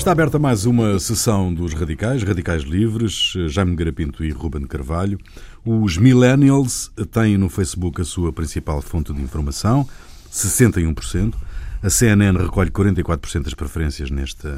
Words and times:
Está 0.00 0.12
aberta 0.12 0.38
mais 0.38 0.64
uma 0.64 0.98
sessão 0.98 1.52
dos 1.52 1.74
Radicais, 1.74 2.22
Radicais 2.22 2.62
Livres, 2.62 3.34
Jaime 3.48 3.76
Garapinto 3.76 4.24
e 4.24 4.30
Ruben 4.30 4.62
Carvalho. 4.62 5.18
Os 5.62 5.98
Millennials 5.98 6.90
têm 7.12 7.36
no 7.36 7.50
Facebook 7.50 8.00
a 8.00 8.04
sua 8.06 8.32
principal 8.32 8.80
fonte 8.80 9.12
de 9.12 9.20
informação, 9.20 9.86
61%. 10.32 11.34
A 11.82 11.90
CNN 11.90 12.38
recolhe 12.38 12.70
44% 12.70 13.42
das 13.42 13.52
preferências 13.52 14.10
neste, 14.10 14.48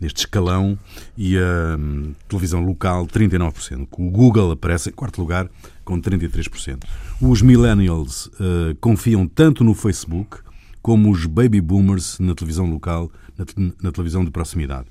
neste 0.00 0.20
escalão 0.20 0.78
e 1.14 1.36
a 1.36 1.76
hum, 1.78 2.14
televisão 2.26 2.64
local 2.64 3.06
39%. 3.06 3.86
O 3.98 4.10
Google 4.10 4.52
aparece 4.52 4.88
em 4.88 4.92
quarto 4.92 5.20
lugar 5.20 5.46
com 5.84 6.00
33%. 6.00 6.84
Os 7.20 7.42
Millennials 7.42 8.28
uh, 8.28 8.74
confiam 8.80 9.28
tanto 9.28 9.62
no 9.62 9.74
Facebook 9.74 10.38
como 10.80 11.10
os 11.10 11.26
Baby 11.26 11.60
Boomers 11.60 12.18
na 12.18 12.34
televisão 12.34 12.64
local 12.64 13.10
na, 13.36 13.72
na 13.82 13.92
televisão 13.92 14.24
de 14.24 14.30
proximidade. 14.30 14.86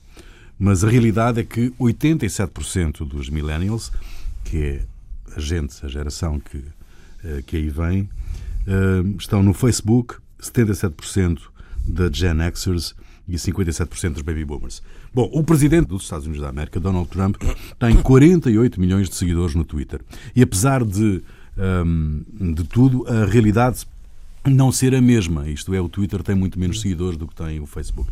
Mas 0.57 0.83
a 0.83 0.89
realidade 0.89 1.39
é 1.39 1.43
que 1.43 1.71
87% 1.71 3.05
dos 3.05 3.29
millennials, 3.29 3.91
que 4.43 4.57
é 4.57 4.81
a 5.35 5.39
gente, 5.39 5.85
a 5.85 5.89
geração 5.89 6.39
que, 6.39 6.63
eh, 7.23 7.43
que 7.45 7.57
aí 7.57 7.69
vem, 7.69 8.09
eh, 8.65 9.03
estão 9.19 9.43
no 9.43 9.53
Facebook, 9.53 10.15
77% 10.39 11.41
da 11.85 12.09
Gen 12.11 12.37
Xers 12.55 12.95
e 13.27 13.37
57% 13.37 14.13
dos 14.13 14.21
baby 14.21 14.45
boomers. 14.45 14.81
Bom, 15.13 15.29
o 15.33 15.43
presidente 15.43 15.87
dos 15.87 16.03
Estados 16.03 16.25
Unidos 16.25 16.43
da 16.43 16.49
América, 16.49 16.79
Donald 16.79 17.09
Trump, 17.09 17.37
tem 17.79 17.95
48 18.01 18.79
milhões 18.79 19.09
de 19.09 19.15
seguidores 19.15 19.55
no 19.55 19.65
Twitter. 19.65 20.01
E 20.35 20.41
apesar 20.41 20.85
de, 20.85 21.21
ehm, 21.57 22.21
de 22.53 22.63
tudo, 22.63 23.05
a 23.07 23.25
realidade 23.25 23.85
não 24.45 24.71
ser 24.71 24.93
a 24.93 25.01
mesma. 25.01 25.49
Isto 25.49 25.73
é, 25.73 25.81
o 25.81 25.89
Twitter 25.89 26.21
tem 26.21 26.35
muito 26.35 26.59
menos 26.59 26.81
seguidores 26.81 27.17
do 27.17 27.27
que 27.27 27.35
tem 27.35 27.59
o 27.59 27.65
Facebook. 27.65 28.09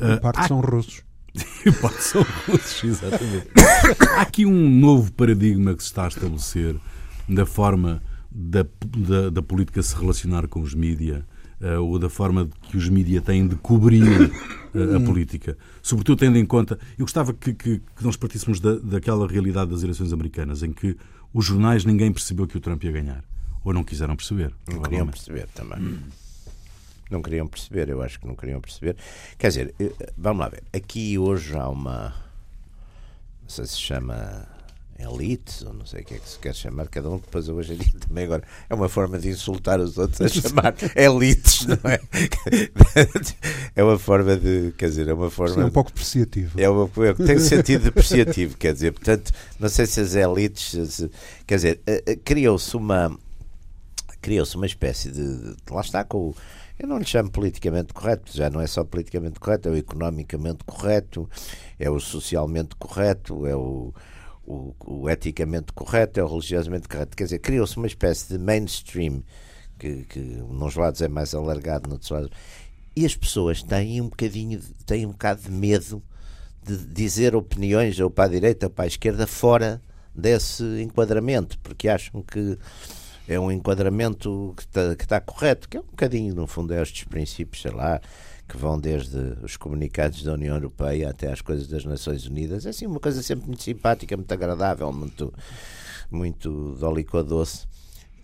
Em 0.00 0.20
parte 0.20 0.40
uh, 0.40 0.48
são 0.48 0.60
russos. 0.60 1.02
parte 1.80 2.02
são 2.02 2.22
russos, 2.46 2.84
exatamente. 2.84 3.48
há 4.16 4.22
aqui 4.22 4.46
um 4.46 4.70
novo 4.70 5.12
paradigma 5.12 5.74
que 5.74 5.82
se 5.82 5.88
está 5.88 6.04
a 6.04 6.08
estabelecer 6.08 6.76
da 7.28 7.46
forma 7.46 8.02
da, 8.30 8.66
da, 8.96 9.30
da 9.30 9.42
política 9.42 9.82
se 9.82 9.94
relacionar 9.96 10.48
com 10.48 10.60
os 10.60 10.74
mídia 10.74 11.24
uh, 11.60 11.82
ou 11.82 11.98
da 11.98 12.08
forma 12.08 12.48
que 12.62 12.76
os 12.76 12.88
mídia 12.88 13.20
têm 13.20 13.46
de 13.46 13.56
cobrir 13.56 14.02
uh, 14.04 14.96
a 14.96 15.00
política. 15.00 15.56
Sobretudo 15.82 16.18
tendo 16.18 16.38
em 16.38 16.44
conta. 16.44 16.78
Eu 16.98 17.04
gostava 17.04 17.32
que, 17.32 17.54
que, 17.54 17.78
que 17.78 18.04
nós 18.04 18.16
partíssemos 18.16 18.60
da, 18.60 18.76
daquela 18.76 19.26
realidade 19.26 19.70
das 19.70 19.82
eleições 19.82 20.12
americanas 20.12 20.62
em 20.62 20.72
que 20.72 20.96
os 21.32 21.44
jornais 21.44 21.84
ninguém 21.84 22.12
percebeu 22.12 22.46
que 22.46 22.56
o 22.56 22.60
Trump 22.60 22.82
ia 22.84 22.92
ganhar. 22.92 23.24
Ou 23.64 23.72
não 23.72 23.82
quiseram 23.82 24.14
perceber. 24.14 24.52
Não 24.68 24.82
queriam 24.82 25.06
perceber 25.06 25.48
também. 25.54 25.80
Hum. 25.80 25.98
Não 27.10 27.22
queriam 27.22 27.46
perceber, 27.46 27.88
eu 27.88 28.02
acho 28.02 28.18
que 28.18 28.26
não 28.26 28.34
queriam 28.34 28.60
perceber. 28.60 28.96
Quer 29.38 29.48
dizer, 29.48 29.74
eh, 29.78 30.12
vamos 30.16 30.40
lá 30.40 30.48
ver. 30.48 30.62
Aqui 30.72 31.18
hoje 31.18 31.56
há 31.56 31.68
uma. 31.68 32.14
Não 33.42 33.48
sei 33.48 33.66
se 33.66 33.78
chama 33.78 34.48
elite, 34.98 35.64
ou 35.66 35.72
não 35.72 35.84
sei 35.84 36.02
o 36.02 36.04
que 36.04 36.14
é 36.14 36.18
que 36.18 36.28
se 36.28 36.38
quer 36.38 36.54
chamar, 36.54 36.88
cada 36.88 37.10
um 37.10 37.18
depois 37.18 37.48
hoje 37.48 37.74
em 37.74 37.78
também 37.98 38.24
agora 38.24 38.42
é 38.68 38.74
uma 38.74 38.88
forma 38.88 39.18
de 39.18 39.28
insultar 39.28 39.80
os 39.80 39.98
outros 39.98 40.20
a 40.20 40.28
chamar 40.28 40.74
elites, 40.94 41.66
não 41.66 41.78
é? 41.90 42.00
É 43.76 43.82
uma 43.82 43.98
forma 43.98 44.36
de, 44.36 44.72
quer 44.78 44.88
dizer, 44.88 45.08
é 45.08 45.14
uma 45.14 45.30
forma... 45.30 45.62
é 45.62 45.66
um 45.66 45.70
pouco 45.70 45.90
depreciativo. 45.90 46.60
É 46.60 46.68
uma, 46.68 46.88
é, 47.04 47.12
tem 47.14 47.38
sentido 47.40 47.82
depreciativo, 47.82 48.56
quer 48.56 48.72
dizer, 48.72 48.92
portanto, 48.92 49.32
não 49.58 49.68
sei 49.68 49.86
se 49.86 50.00
as 50.00 50.14
elites, 50.14 50.92
se, 50.92 51.10
quer 51.44 51.56
dizer, 51.56 51.80
eh, 51.86 52.02
eh, 52.06 52.16
criou-se 52.16 52.76
uma, 52.76 53.18
criou-se 54.22 54.54
uma 54.54 54.66
espécie 54.66 55.10
de, 55.10 55.56
lá 55.68 55.80
está 55.80 56.04
com 56.04 56.28
o 56.28 56.36
eu 56.78 56.88
não 56.88 56.98
lhe 56.98 57.04
chamo 57.04 57.30
politicamente 57.30 57.92
correto, 57.92 58.36
já 58.36 58.50
não 58.50 58.60
é 58.60 58.66
só 58.66 58.84
politicamente 58.84 59.38
correto, 59.38 59.68
é 59.68 59.72
o 59.72 59.76
economicamente 59.76 60.64
correto, 60.64 61.28
é 61.78 61.88
o 61.88 62.00
socialmente 62.00 62.74
correto, 62.76 63.46
é 63.46 63.54
o, 63.54 63.94
o, 64.44 64.74
o 64.84 65.10
eticamente 65.10 65.72
correto, 65.72 66.18
é 66.18 66.24
o 66.24 66.28
religiosamente 66.28 66.88
correto. 66.88 67.16
Quer 67.16 67.24
dizer, 67.24 67.38
criou-se 67.38 67.76
uma 67.76 67.86
espécie 67.86 68.28
de 68.28 68.38
mainstream 68.38 69.22
que, 69.78 70.04
que 70.04 70.18
nos 70.18 70.74
lados 70.74 71.00
é 71.00 71.08
mais 71.08 71.34
alargado, 71.34 71.88
noutros 71.88 72.10
lados. 72.10 72.30
E 72.96 73.04
as 73.04 73.16
pessoas 73.16 73.62
têm 73.62 74.00
um 74.00 74.08
bocadinho, 74.08 74.60
têm 74.86 75.06
um 75.06 75.10
bocado 75.10 75.42
de 75.42 75.50
medo 75.50 76.02
de 76.62 76.76
dizer 76.76 77.36
opiniões 77.36 77.98
ou 78.00 78.10
para 78.10 78.24
a 78.24 78.28
direita 78.28 78.66
ou 78.66 78.70
para 78.70 78.84
a 78.84 78.88
esquerda 78.88 79.26
fora 79.26 79.82
desse 80.14 80.62
enquadramento, 80.80 81.58
porque 81.58 81.88
acham 81.88 82.22
que 82.22 82.58
é 83.28 83.38
um 83.40 83.50
enquadramento 83.50 84.52
que 84.56 84.62
está, 84.62 84.96
que 84.96 85.04
está 85.04 85.20
correto, 85.20 85.68
que 85.68 85.76
é 85.76 85.80
um 85.80 85.84
bocadinho, 85.84 86.34
no 86.34 86.46
fundo, 86.46 86.74
é 86.74 86.82
estes 86.82 87.04
princípios, 87.04 87.62
sei 87.62 87.70
lá, 87.70 88.00
que 88.46 88.56
vão 88.56 88.78
desde 88.78 89.18
os 89.42 89.56
comunicados 89.56 90.22
da 90.22 90.34
União 90.34 90.54
Europeia 90.54 91.10
até 91.10 91.32
às 91.32 91.40
coisas 91.40 91.66
das 91.66 91.84
Nações 91.84 92.26
Unidas. 92.26 92.66
É 92.66 92.70
assim 92.70 92.86
uma 92.86 93.00
coisa 93.00 93.22
sempre 93.22 93.46
muito 93.46 93.62
simpática, 93.62 94.16
muito 94.16 94.32
agradável, 94.32 94.92
muito, 94.92 95.32
muito 96.10 96.76
dólico 96.78 97.18
a 97.18 97.22
doce. 97.22 97.66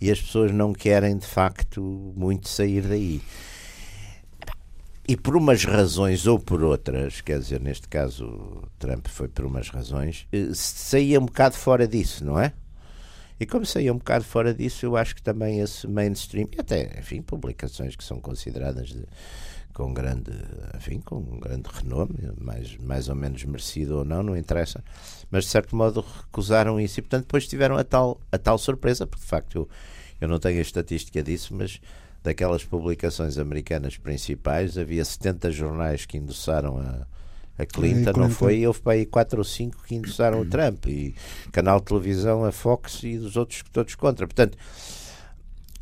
E 0.01 0.11
as 0.11 0.21
pessoas 0.21 0.53
não 0.53 0.73
querem, 0.73 1.17
de 1.17 1.27
facto, 1.27 1.83
muito 2.17 2.49
sair 2.49 2.83
daí. 2.83 3.23
E 5.09 5.17
por 5.17 5.37
umas 5.37 5.65
razões 5.65 6.27
ou 6.27 6.39
por 6.39 6.63
outras, 6.63 7.21
quer 7.21 7.39
dizer, 7.41 7.61
neste 7.61 7.89
caso 7.89 8.63
Trump 8.79 9.09
foi 9.09 9.29
por 9.29 9.45
umas 9.45 9.69
razões, 9.69 10.27
eh, 10.33 10.51
saía 10.55 11.19
um 11.19 11.27
bocado 11.27 11.57
fora 11.57 11.89
disso, 11.89 12.25
não 12.25 12.39
é? 12.39 12.53
E 13.41 13.47
como 13.47 13.65
saía 13.65 13.91
um 13.91 13.97
bocado 13.97 14.23
fora 14.23 14.53
disso, 14.53 14.85
eu 14.85 14.99
acho 14.99 15.17
que 15.17 15.23
também 15.23 15.61
esse 15.61 15.89
mainstream, 15.89 16.47
e 16.53 16.61
até, 16.61 16.99
enfim, 16.99 17.23
publicações 17.23 17.97
que 17.97 18.05
são 18.05 18.21
consideradas 18.21 18.89
de, 18.89 19.03
com 19.73 19.95
grande, 19.95 20.31
enfim, 20.77 21.01
com 21.01 21.17
um 21.17 21.41
grande 21.41 21.71
renome, 21.73 22.19
mais, 22.39 22.77
mais 22.77 23.09
ou 23.09 23.15
menos 23.15 23.43
merecido 23.45 23.97
ou 23.97 24.05
não, 24.05 24.23
não 24.23 24.37
interessa, 24.37 24.85
mas 25.31 25.45
de 25.45 25.51
certo 25.51 25.75
modo 25.75 26.05
recusaram 26.23 26.79
isso 26.79 27.01
e, 27.01 27.03
portanto, 27.03 27.23
depois 27.23 27.49
tiveram 27.49 27.79
a 27.79 27.85
tal, 27.85 28.21
a 28.31 28.37
tal 28.37 28.59
surpresa, 28.59 29.07
porque 29.07 29.23
de 29.23 29.31
facto 29.31 29.55
eu, 29.57 29.69
eu 30.21 30.29
não 30.29 30.39
tenho 30.39 30.59
a 30.59 30.63
estatística 30.63 31.23
disso, 31.23 31.55
mas 31.55 31.81
daquelas 32.23 32.63
publicações 32.63 33.39
americanas 33.39 33.97
principais, 33.97 34.77
havia 34.77 35.03
70 35.03 35.51
jornais 35.51 36.05
que 36.05 36.19
endossaram 36.19 36.77
a 36.77 37.07
a 37.61 37.67
Clinton, 37.67 38.13
não 38.17 38.31
foi? 38.31 38.59
E 38.59 38.67
houve 38.67 38.81
para 38.81 38.93
aí 38.93 39.07
quatro 39.07 39.39
ou 39.39 39.45
cinco 39.45 39.83
que 39.85 39.95
endossaram 39.95 40.41
o 40.41 40.47
Trump. 40.47 40.87
E 40.87 41.15
canal 41.53 41.79
de 41.81 41.87
televisão, 41.87 42.45
a 42.45 42.53
Fox 42.53 43.03
e 43.03 43.17
os 43.17 43.37
outros 43.37 43.63
todos 43.73 43.95
contra. 43.95 44.27
Portanto, 44.27 44.57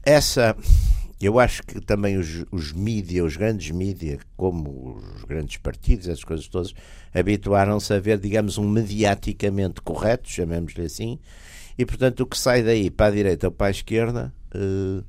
essa. 0.05 0.57
Eu 1.21 1.41
acho 1.41 1.65
que 1.65 1.81
também 1.81 2.17
os, 2.17 2.45
os 2.53 2.73
mídias, 2.73 3.27
os 3.27 3.37
grandes 3.37 3.73
mídias, 3.73 4.21
como 4.37 5.03
os 5.17 5.25
grandes 5.25 5.57
partidos, 5.57 6.07
essas 6.07 6.23
coisas 6.23 6.47
todas, 6.47 6.73
habituaram-se 7.13 7.93
a 7.93 7.99
ver, 7.99 8.19
digamos, 8.19 8.57
um 8.57 8.69
mediaticamente 8.69 9.81
correto, 9.81 10.31
chamemos-lhe 10.31 10.85
assim, 10.87 11.19
e 11.77 11.85
portanto 11.85 12.21
o 12.21 12.27
que 12.27 12.39
sai 12.39 12.63
daí 12.63 12.89
para 12.89 13.07
a 13.07 13.11
direita 13.11 13.49
ou 13.49 13.53
para 13.53 13.67
a 13.67 13.71
esquerda 13.71 14.33
uh, 14.55 15.05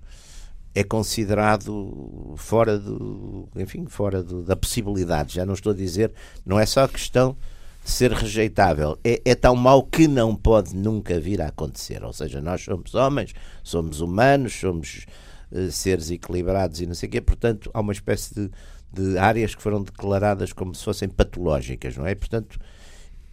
é 0.74 0.84
considerado 0.84 2.34
fora 2.38 2.78
do, 2.78 3.50
enfim, 3.56 3.86
fora 3.88 4.22
do, 4.24 4.44
da 4.44 4.56
possibilidade. 4.56 5.36
Já 5.36 5.46
não 5.46 5.54
estou 5.54 5.72
a 5.72 5.76
dizer, 5.76 6.14
não 6.46 6.60
é 6.60 6.66
só 6.66 6.88
questão 6.88 7.36
de 7.84 7.92
ser 7.92 8.12
rejeitável, 8.12 9.00
é, 9.04 9.22
é 9.26 9.36
tão 9.36 9.56
mau 9.56 9.84
que 9.84 10.08
não 10.08 10.36
pode 10.36 10.76
nunca 10.76 11.20
vir 11.20 11.42
a 11.42 11.48
acontecer. 11.48 12.04
Ou 12.04 12.14
seja, 12.14 12.42
nós 12.42 12.64
somos 12.64 12.94
homens, 12.94 13.34
somos 13.64 14.00
humanos, 14.00 14.54
somos 14.60 15.06
uh, 15.52 15.72
seres 15.72 16.12
equilibrados 16.12 16.82
e 16.82 16.86
não 16.86 16.94
sei 16.94 17.10
o 17.10 17.12
quê, 17.12 17.22
portanto, 17.22 17.72
há 17.74 17.80
uma 17.80 17.94
espécie 17.94 18.36
de, 18.36 18.52
de 18.94 19.18
áreas 19.18 19.56
que 19.56 19.62
foram 19.62 19.82
declaradas 19.82 20.54
como 20.54 20.76
se 20.76 20.84
fossem 20.84 21.10
patológicas, 21.10 21.98
não 21.98 22.06
é? 22.06 22.14
Portanto, 22.14 22.60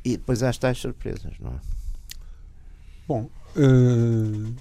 e 0.05 0.17
depois 0.17 0.43
há 0.43 0.49
as 0.49 0.59
tais 0.59 0.79
surpresas, 0.79 1.35
não 1.41 1.51
é? 1.51 1.61
Bom, 3.07 3.29
uh, 3.57 4.55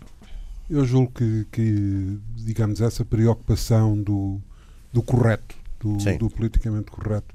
eu 0.69 0.85
julgo 0.85 1.11
que, 1.13 1.47
que, 1.51 2.19
digamos, 2.35 2.81
essa 2.81 3.05
preocupação 3.05 4.01
do, 4.01 4.41
do 4.91 5.01
correto, 5.01 5.55
do, 5.79 5.97
do 6.17 6.29
politicamente 6.29 6.91
correto, 6.91 7.33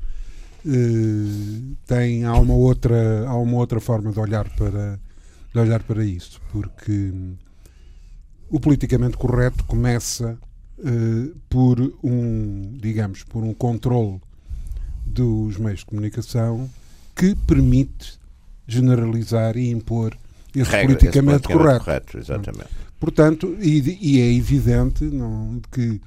eh, 0.67 1.75
tem 1.87 2.25
há 2.25 2.35
uma 2.35 2.55
outra 2.55 3.27
há 3.27 3.35
uma 3.35 3.57
outra 3.57 3.81
forma 3.81 4.13
de 4.13 4.21
olhar 4.21 4.49
para 4.57 5.01
de 5.53 5.59
olhar 5.59 5.83
para 5.83 6.05
isso, 6.05 6.41
porque 6.53 7.13
o 8.51 8.61
politicamente 8.61 9.17
correto 9.17 9.65
começa 9.65 10.39
eh, 10.79 11.33
por 11.49 11.81
um, 12.03 12.77
digamos, 12.81 13.23
por 13.25 13.43
um 13.43 13.55
controle 13.55 14.21
dos 15.07 15.57
meios 15.57 15.81
de 15.81 15.87
comunicação 15.87 16.69
que 17.17 17.35
permite 17.35 18.19
generalizar 18.67 19.57
e 19.57 19.71
impor 19.71 20.17
esse 20.55 20.71
Regra, 20.71 20.87
politicamente, 20.87 21.47
esse 21.47 21.59
correto. 21.59 21.85
correto 21.85 22.19
exatamente. 22.19 22.90
Portanto, 23.01 23.57
e, 23.59 23.99
e 24.01 24.21
é 24.21 24.33
evidente 24.33 25.05
não, 25.05 25.61
que 25.73 26.01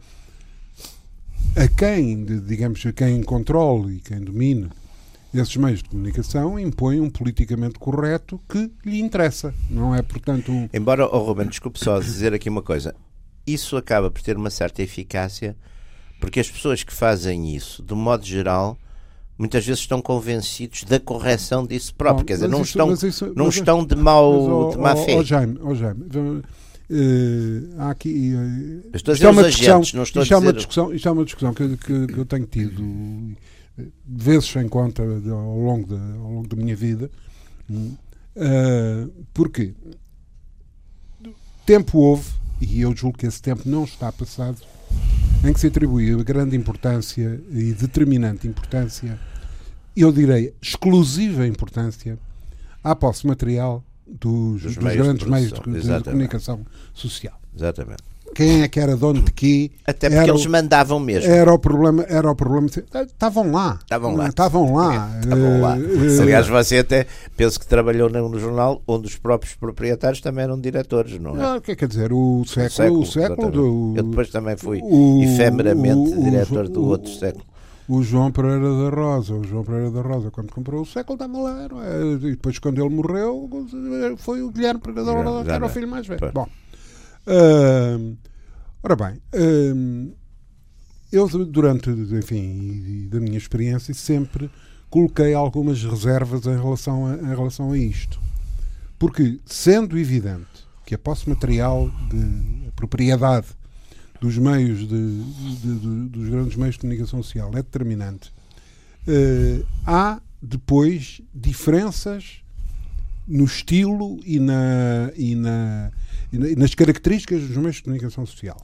a 1.55 1.67
quem, 1.67 2.23
digamos, 2.23 2.85
a 2.85 2.93
quem 2.93 3.21
controle 3.23 3.95
e 3.95 3.99
quem 3.99 4.21
domine 4.21 4.69
esses 5.33 5.57
meios 5.57 5.81
de 5.81 5.89
comunicação 5.89 6.59
impõe 6.59 7.01
um 7.01 7.09
politicamente 7.09 7.79
correto 7.79 8.39
que 8.47 8.71
lhe 8.85 9.01
interessa, 9.01 9.51
não 9.67 9.95
é, 9.95 10.03
portanto... 10.03 10.51
Um... 10.51 10.69
Embora, 10.71 11.07
oh 11.07 11.23
Ruben, 11.23 11.47
desculpe 11.47 11.79
só 11.79 11.99
dizer 11.99 12.35
aqui 12.35 12.47
uma 12.47 12.61
coisa, 12.61 12.93
isso 13.45 13.75
acaba 13.75 14.11
por 14.11 14.21
ter 14.21 14.37
uma 14.37 14.51
certa 14.51 14.83
eficácia 14.83 15.57
porque 16.19 16.39
as 16.39 16.49
pessoas 16.49 16.83
que 16.83 16.93
fazem 16.93 17.55
isso, 17.55 17.83
de 17.83 17.95
modo 17.95 18.23
geral, 18.23 18.77
muitas 19.37 19.65
vezes 19.65 19.81
estão 19.81 20.01
convencidos 20.01 20.83
da 20.83 20.99
correção 20.99 21.65
disso 21.65 21.93
próprio. 21.95 22.23
Bom, 22.23 22.27
Quer 22.27 22.33
dizer, 22.35 22.47
não, 22.47 22.61
isso, 22.61 22.69
estão, 22.69 22.93
isso, 22.93 23.33
não 23.35 23.49
estão 23.49 23.85
de, 23.85 23.95
mau, 23.95 24.67
mas, 24.67 24.73
de 24.73 24.79
má 24.79 24.95
fé. 24.95 25.17
Oh, 25.17 25.23
Jaime, 25.23 25.59
oh, 25.61 25.75
Jaime 25.75 26.43
uh, 26.93 27.81
há 27.81 27.89
aqui. 27.89 28.33
Uh, 28.33 28.95
estou 28.95 29.11
a 29.11 29.15
dizer 29.15 29.25
é 29.25 29.29
uma 29.29 29.43
discussão, 29.43 29.75
agentes, 29.75 29.93
não 29.93 30.03
estou 30.03 30.23
isto 30.23 30.33
a 30.33 30.37
dizer... 30.37 30.45
É 30.45 30.49
uma 30.49 30.53
discussão, 30.53 30.93
isto 30.93 31.07
é 31.07 31.11
uma 31.11 31.25
discussão 31.25 31.53
que, 31.53 31.77
que, 31.77 32.07
que 32.07 32.17
eu 32.17 32.25
tenho 32.25 32.45
tido 32.45 33.35
vezes 34.05 34.45
sem 34.45 34.67
conta 34.67 35.01
ao 35.01 35.59
longo 35.59 35.87
da, 35.87 36.15
ao 36.17 36.31
longo 36.31 36.47
da 36.47 36.55
minha 36.55 36.75
vida. 36.75 37.09
Uh, 37.69 39.11
porque 39.33 39.73
tempo 41.65 41.97
houve, 41.97 42.29
e 42.61 42.81
eu 42.81 42.95
julgo 42.95 43.17
que 43.17 43.25
esse 43.25 43.41
tempo 43.41 43.63
não 43.65 43.83
está 43.83 44.11
passado, 44.11 44.57
em 45.43 45.51
que 45.51 45.59
se 45.59 45.67
atribuiu 45.67 46.23
grande 46.23 46.55
importância 46.55 47.41
e 47.51 47.73
determinante 47.73 48.47
importância, 48.47 49.19
eu 49.95 50.11
direi 50.11 50.53
exclusiva 50.61 51.45
importância, 51.47 52.17
à 52.83 52.95
posse 52.95 53.25
material 53.25 53.83
dos, 54.07 54.61
dos, 54.61 54.75
dos 54.75 54.83
meios 54.83 55.05
grandes 55.05 55.27
meios 55.27 55.53
de, 55.53 55.81
de, 55.81 56.03
comunicação 56.03 56.65
social. 56.93 57.39
Exatamente. 57.55 58.03
Quem 58.33 58.63
é 58.63 58.67
que 58.67 58.79
era 58.79 58.95
dono 58.95 59.21
de 59.21 59.31
quê? 59.31 59.71
Até 59.85 60.09
porque 60.09 60.29
eles 60.29 60.45
mandavam 60.47 60.99
mesmo. 60.99 61.31
Era 61.31 61.53
o 61.53 61.59
problema, 61.59 62.03
era 62.09 62.29
o 62.29 62.35
problema. 62.35 62.67
Estavam 62.67 63.51
lá. 63.51 63.77
Estavam 63.81 64.15
lá. 64.15 64.27
Estavam 64.27 64.73
lá. 64.73 65.19
Estavam 65.21 65.61
lá. 65.61 65.77
Uh, 65.77 66.21
Aliás, 66.21 66.47
você 66.47 66.79
até 66.79 67.05
penso 67.37 67.59
que 67.59 67.67
trabalhou 67.67 68.09
no 68.09 68.39
jornal 68.39 68.81
onde 68.87 69.07
os 69.07 69.15
próprios 69.15 69.53
proprietários 69.53 70.19
também 70.19 70.45
eram 70.45 70.59
diretores, 70.59 71.19
não 71.19 71.39
é? 71.39 71.57
O 71.57 71.61
que 71.61 71.75
quer 71.75 71.87
dizer? 71.87 72.11
O 72.11 72.43
século. 72.47 72.65
O 72.65 72.71
século, 72.71 73.01
o 73.01 73.05
século 73.05 73.51
do, 73.51 73.93
Eu 73.97 74.03
depois 74.03 74.29
também 74.29 74.57
fui 74.57 74.79
o, 74.81 75.21
efemeramente 75.23 76.13
o, 76.13 76.23
diretor 76.23 76.67
do 76.67 76.83
outro 76.85 77.11
século 77.13 77.45
o 77.87 78.01
João 78.03 78.31
Pereira 78.31 78.59
da 78.59 78.89
Rosa. 78.89 79.33
O 79.33 79.43
João 79.43 79.63
Pereira 79.63 79.91
da 79.91 80.01
Rosa, 80.01 80.31
quando 80.31 80.51
comprou 80.51 80.81
o 80.81 80.85
século, 80.85 81.15
estava 81.15 81.37
lá. 81.37 81.67
É? 81.85 82.13
E 82.13 82.17
depois, 82.17 82.59
quando 82.59 82.79
ele 82.79 82.93
morreu, 82.93 83.49
foi 84.17 84.41
o 84.41 84.51
Guilherme 84.51 84.79
Pereira 84.79 85.05
da 85.05 85.11
Rosa, 85.11 85.45
que 85.45 85.51
era 85.51 85.65
o 85.65 85.69
filho 85.69 85.87
mais 85.87 86.07
velho. 86.07 86.31
Bom, 86.33 86.47
uh, 87.27 88.17
ora 88.83 88.95
bem, 88.95 89.21
uh, 89.33 90.15
eu, 91.11 91.27
durante, 91.45 91.89
enfim, 91.89 93.07
da 93.09 93.19
minha 93.19 93.37
experiência, 93.37 93.93
sempre 93.93 94.49
coloquei 94.89 95.33
algumas 95.33 95.83
reservas 95.83 96.45
em 96.45 96.57
relação 96.57 97.07
a, 97.07 97.15
em 97.15 97.35
relação 97.35 97.71
a 97.71 97.77
isto. 97.77 98.19
Porque, 98.97 99.39
sendo 99.45 99.97
evidente 99.97 100.67
que 100.85 100.95
a 100.95 100.97
posse 100.97 101.27
material 101.27 101.89
de 102.09 102.71
propriedade 102.75 103.47
dos 104.23 104.37
meios 104.37 104.79
de, 104.79 104.87
de, 104.87 105.79
de, 105.79 106.09
dos 106.09 106.29
grandes 106.29 106.55
meios 106.55 106.75
de 106.75 106.79
comunicação 106.79 107.21
social 107.21 107.49
é 107.51 107.57
determinante. 107.57 108.31
Uh, 109.05 109.65
há 109.85 110.21
depois 110.41 111.19
diferenças 111.35 112.41
no 113.27 113.43
estilo 113.43 114.21
e, 114.25 114.39
na, 114.39 115.11
e, 115.17 115.35
na, 115.35 115.91
e 116.31 116.55
nas 116.55 116.73
características 116.73 117.41
dos 117.41 117.57
meios 117.57 117.75
de 117.75 117.83
comunicação 117.83 118.25
social. 118.25 118.61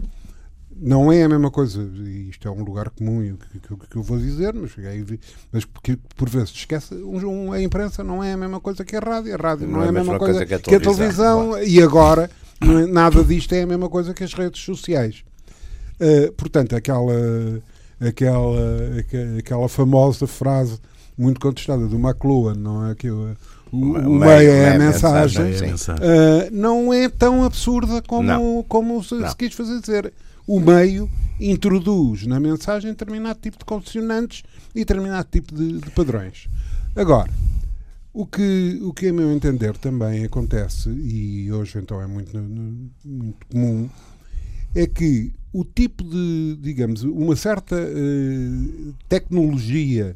Não 0.82 1.12
é 1.12 1.24
a 1.24 1.28
mesma 1.28 1.52
coisa, 1.52 1.82
e 2.06 2.30
isto 2.30 2.48
é 2.48 2.52
um 2.52 2.64
lugar 2.64 2.90
comum 2.92 3.36
que, 3.52 3.60
que, 3.60 3.88
que 3.88 3.96
eu 3.98 4.02
vou 4.02 4.18
dizer, 4.18 4.54
mas, 4.54 4.72
mas 5.52 5.66
porque 5.66 6.00
por 6.16 6.30
vezes 6.30 6.52
esquece, 6.52 6.96
um, 6.96 7.52
a 7.52 7.62
imprensa 7.62 8.02
não 8.02 8.24
é 8.24 8.32
a 8.32 8.38
mesma 8.38 8.62
coisa 8.62 8.86
que 8.86 8.96
a 8.96 9.00
rádio, 9.00 9.34
a 9.34 9.38
rádio 9.38 9.68
não, 9.68 9.80
não 9.80 9.84
é 9.84 9.90
a 9.90 9.92
mesma 9.92 10.18
coisa, 10.18 10.40
coisa 10.40 10.46
que, 10.46 10.54
a 10.54 10.60
que 10.60 10.76
a 10.76 10.80
televisão, 10.80 11.50
claro. 11.50 11.66
e 11.66 11.82
agora 11.82 12.32
é, 12.62 12.86
nada 12.88 13.22
disto 13.26 13.52
é 13.52 13.64
a 13.64 13.68
mesma 13.68 13.90
coisa 13.90 14.14
que 14.14 14.24
as 14.24 14.34
redes 14.34 14.62
sociais. 14.62 15.26
Uh, 16.00 16.32
portanto, 16.34 16.76
aquela, 16.76 17.14
aquela, 18.00 18.60
aquela 19.38 19.70
famosa 19.70 20.26
frase 20.26 20.80
muito 21.18 21.40
contestada 21.40 21.86
do 21.88 21.98
McLuhan, 21.98 22.56
não 22.56 22.90
é? 22.90 22.96
Que 22.96 23.12
o, 23.12 23.36
o, 23.72 23.78
o 23.78 24.10
meio 24.10 24.50
é 24.50 24.76
a 24.76 24.80
mensagem, 24.80 25.46
mensagem 25.46 26.06
uh, 26.06 26.50
não 26.52 26.94
é 26.94 27.10
tão 27.10 27.44
absurda 27.44 28.02
como, 28.02 28.64
como 28.64 29.04
se, 29.04 29.28
se 29.28 29.36
quis 29.36 29.54
fazer 29.54 29.80
dizer. 29.82 30.14
O 30.48 30.60
meio 30.60 31.10
introduz 31.40 32.26
na 32.26 32.40
mensagem 32.40 32.92
determinado 32.92 33.40
tipo 33.40 33.60
de 33.60 33.66
condicionantes 33.66 34.44
e 34.74 34.80
determinado 34.80 35.28
tipo 35.30 35.54
de, 35.54 35.80
de 35.80 35.92
padrões. 35.92 36.48
Agora, 36.96 37.30
o 38.14 38.26
que, 38.26 38.80
o 38.82 38.92
que, 38.92 39.10
a 39.10 39.14
meu 39.14 39.32
entender, 39.32 39.78
também 39.78 40.26
acontece, 40.26 40.90
e 40.90 41.52
hoje 41.52 41.78
então 41.78 42.02
é 42.02 42.08
muito, 42.08 42.36
muito 43.06 43.46
comum, 43.48 43.90
é 44.74 44.88
que 44.88 45.32
o 45.52 45.64
tipo 45.64 46.04
de, 46.04 46.58
digamos, 46.62 47.04
uma 47.04 47.36
certa 47.36 47.76
uh, 47.76 48.94
tecnologia 49.08 50.16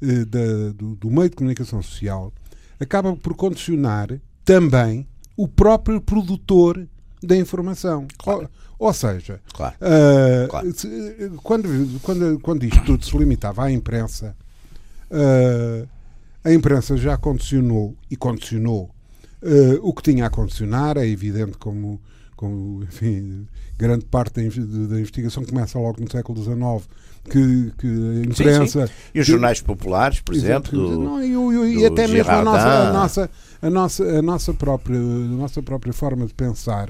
uh, 0.00 0.26
da, 0.26 0.72
do, 0.74 0.96
do, 0.96 1.10
meio 1.10 1.28
de 1.28 1.36
comunicação 1.36 1.82
social 1.82 2.32
acaba 2.78 3.14
por 3.14 3.34
condicionar 3.34 4.18
também 4.44 5.06
o 5.36 5.46
próprio 5.46 6.00
produtor 6.00 6.86
da 7.22 7.36
informação. 7.36 8.06
Claro. 8.18 8.48
Ou, 8.78 8.88
ou, 8.88 8.94
seja, 8.94 9.40
claro. 9.52 9.76
Uh, 9.76 10.48
claro. 10.48 10.72
Se, 10.72 10.88
quando, 11.42 12.00
quando, 12.00 12.40
quando 12.40 12.64
isto 12.64 12.82
tudo 12.84 13.04
se 13.04 13.16
limitava 13.16 13.64
à 13.64 13.70
imprensa, 13.70 14.34
a 16.42 16.52
imprensa 16.52 16.96
já 16.96 17.18
condicionou 17.18 17.94
e 18.10 18.16
condicionou 18.16 18.88
o 19.82 19.92
que 19.92 20.02
tinha 20.02 20.26
a 20.26 20.30
condicionar, 20.30 20.96
é 20.96 21.06
evidente 21.06 21.58
como 21.58 22.00
como 22.40 22.82
enfim, 22.84 23.46
grande 23.78 24.06
parte 24.06 24.40
da, 24.40 24.98
investigação 24.98 25.44
começa 25.44 25.78
logo 25.78 26.00
no 26.00 26.10
século 26.10 26.42
XIX, 26.42 26.88
que, 27.24 27.70
que 27.76 27.86
a 27.86 28.24
imprensa. 28.24 28.86
Sim, 28.86 28.92
sim. 28.94 29.00
E 29.14 29.20
os 29.20 29.26
jornais 29.26 29.60
populares, 29.60 30.22
por 30.22 30.34
exemplo. 30.34 30.72
Do, 30.72 30.98
não, 30.98 31.22
e, 31.22 31.80
e 31.80 31.84
até 31.84 32.08
mesmo 32.08 32.32
a 32.32 32.42
nossa, 32.42 32.88
a, 32.88 32.92
nossa, 32.94 33.30
a, 33.60 33.70
nossa, 33.70 34.04
a, 34.04 34.22
nossa 34.22 34.54
própria, 34.54 34.96
a 34.96 35.00
nossa 35.36 35.62
própria 35.62 35.92
forma 35.92 36.26
de 36.26 36.32
pensar 36.32 36.88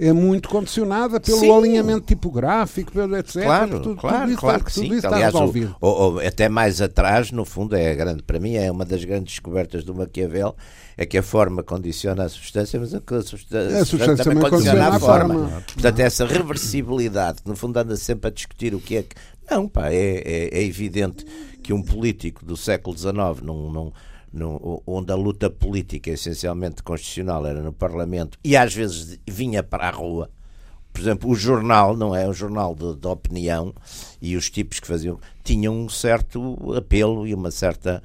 é 0.00 0.12
muito 0.14 0.48
condicionada 0.48 1.20
pelo 1.20 1.38
sim. 1.38 1.52
alinhamento 1.52 2.06
tipográfico, 2.06 2.90
pelo 2.90 3.16
etc. 3.16 3.42
Claro, 3.42 3.80
tudo, 3.80 3.96
claro, 3.96 4.18
tudo 4.18 4.30
isso, 4.30 4.40
claro 4.40 4.64
que 4.64 4.72
sim. 4.72 5.00
Aliás, 5.04 5.34
o, 5.34 6.14
o, 6.14 6.18
até 6.26 6.48
mais 6.48 6.80
atrás, 6.80 7.30
no 7.30 7.44
fundo, 7.44 7.76
é 7.76 7.94
grande, 7.94 8.22
para 8.22 8.40
mim 8.40 8.54
é 8.54 8.70
uma 8.70 8.86
das 8.86 9.04
grandes 9.04 9.34
descobertas 9.34 9.84
do 9.84 9.94
Maquiavel, 9.94 10.56
é 10.96 11.04
que 11.04 11.18
a 11.18 11.22
forma 11.22 11.62
condiciona 11.62 12.24
a 12.24 12.28
substância, 12.30 12.80
mas 12.80 12.94
a, 12.94 13.00
substância, 13.22 13.78
a 13.78 13.84
substância 13.84 14.24
também, 14.24 14.42
também 14.42 14.50
condiciona 14.50 14.88
a 14.88 14.98
forma. 14.98 15.34
forma. 15.34 15.62
Portanto, 15.72 16.00
essa 16.00 16.24
reversibilidade, 16.24 17.42
que 17.42 17.48
no 17.48 17.56
fundo 17.56 17.76
anda 17.76 17.94
sempre 17.96 18.28
a 18.28 18.30
discutir 18.32 18.74
o 18.74 18.80
que 18.80 18.96
é 18.96 19.02
que. 19.02 19.14
Não, 19.50 19.68
pá, 19.68 19.90
é, 19.90 20.22
é, 20.24 20.58
é 20.58 20.64
evidente 20.64 21.26
que 21.62 21.74
um 21.74 21.82
político 21.82 22.44
do 22.44 22.56
século 22.56 22.96
XIX 22.96 23.42
não, 23.42 23.70
não 23.70 23.92
no, 24.32 24.82
onde 24.86 25.12
a 25.12 25.16
luta 25.16 25.50
política, 25.50 26.10
essencialmente 26.10 26.82
constitucional, 26.82 27.46
era 27.46 27.62
no 27.62 27.72
Parlamento 27.72 28.38
e 28.44 28.56
às 28.56 28.74
vezes 28.74 29.18
vinha 29.26 29.62
para 29.62 29.88
a 29.88 29.90
rua. 29.90 30.30
Por 30.92 31.00
exemplo, 31.00 31.30
o 31.30 31.34
jornal, 31.36 31.96
não 31.96 32.14
é? 32.14 32.28
Um 32.28 32.32
jornal 32.32 32.74
de, 32.74 32.96
de 32.96 33.06
opinião 33.06 33.72
e 34.20 34.36
os 34.36 34.50
tipos 34.50 34.80
que 34.80 34.86
faziam 34.86 35.20
tinham 35.44 35.74
um 35.74 35.88
certo 35.88 36.74
apelo 36.74 37.26
e 37.26 37.32
uma 37.32 37.50
certa. 37.50 38.02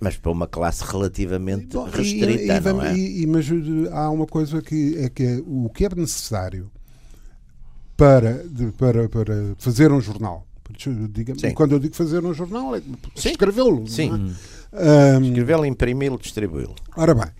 Mas 0.00 0.16
para 0.16 0.32
uma 0.32 0.46
classe 0.46 0.84
relativamente 0.84 1.68
Bom, 1.68 1.84
restrita. 1.84 2.32
E, 2.32 2.48
e, 2.48 2.60
não 2.60 2.82
é? 2.82 2.96
E, 2.96 3.26
mas 3.26 3.48
eh, 3.48 3.88
há 3.92 4.10
uma 4.10 4.26
coisa 4.26 4.60
que 4.60 4.96
é 4.98 5.08
que 5.08 5.44
o 5.46 5.70
que 5.70 5.84
é 5.84 5.88
necessário 5.94 6.70
para, 7.96 8.44
para, 8.76 9.08
para 9.08 9.54
fazer 9.58 9.92
um 9.92 10.00
jornal. 10.00 10.46
Digamos, 11.10 11.42
quando 11.54 11.72
eu 11.72 11.78
digo 11.78 11.94
fazer 11.94 12.24
um 12.24 12.34
jornal, 12.34 12.74
é 12.74 12.82
escrevê-lo. 13.14 13.86
Sim. 13.86 14.34
É? 14.74 15.16
Um, 15.16 15.22
Escrevê-lo, 15.22 15.64
imprimi-lo, 15.64 16.18
distribuí-lo. 16.18 16.74
Ora 16.96 17.14
bem, 17.14 17.30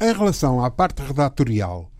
em 0.00 0.12
relação 0.12 0.64
à 0.64 0.70
parte 0.70 1.02
redatorial, 1.02 1.90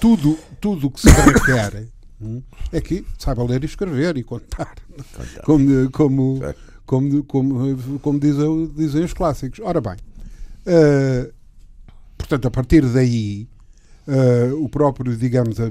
tudo 0.00 0.38
tudo 0.60 0.88
o 0.88 0.90
que 0.90 1.00
se 1.00 1.08
requer 1.08 1.88
hum, 2.20 2.42
é 2.72 2.80
que 2.80 3.04
saiba 3.18 3.42
ler 3.44 3.62
e 3.62 3.66
escrever 3.66 4.16
e 4.16 4.22
contar. 4.22 4.74
contar. 5.14 5.42
Como, 5.42 5.90
como, 5.90 6.40
como, 6.84 7.24
como, 7.24 7.98
como 8.00 8.20
dizem, 8.20 8.72
dizem 8.74 9.04
os 9.04 9.12
clássicos. 9.12 9.60
Ora 9.60 9.80
bem, 9.80 9.96
uh, 10.66 11.32
portanto, 12.16 12.48
a 12.48 12.50
partir 12.50 12.84
daí, 12.86 13.48
uh, 14.06 14.64
o 14.64 14.68
próprio, 14.68 15.16
digamos, 15.16 15.58
a, 15.60 15.66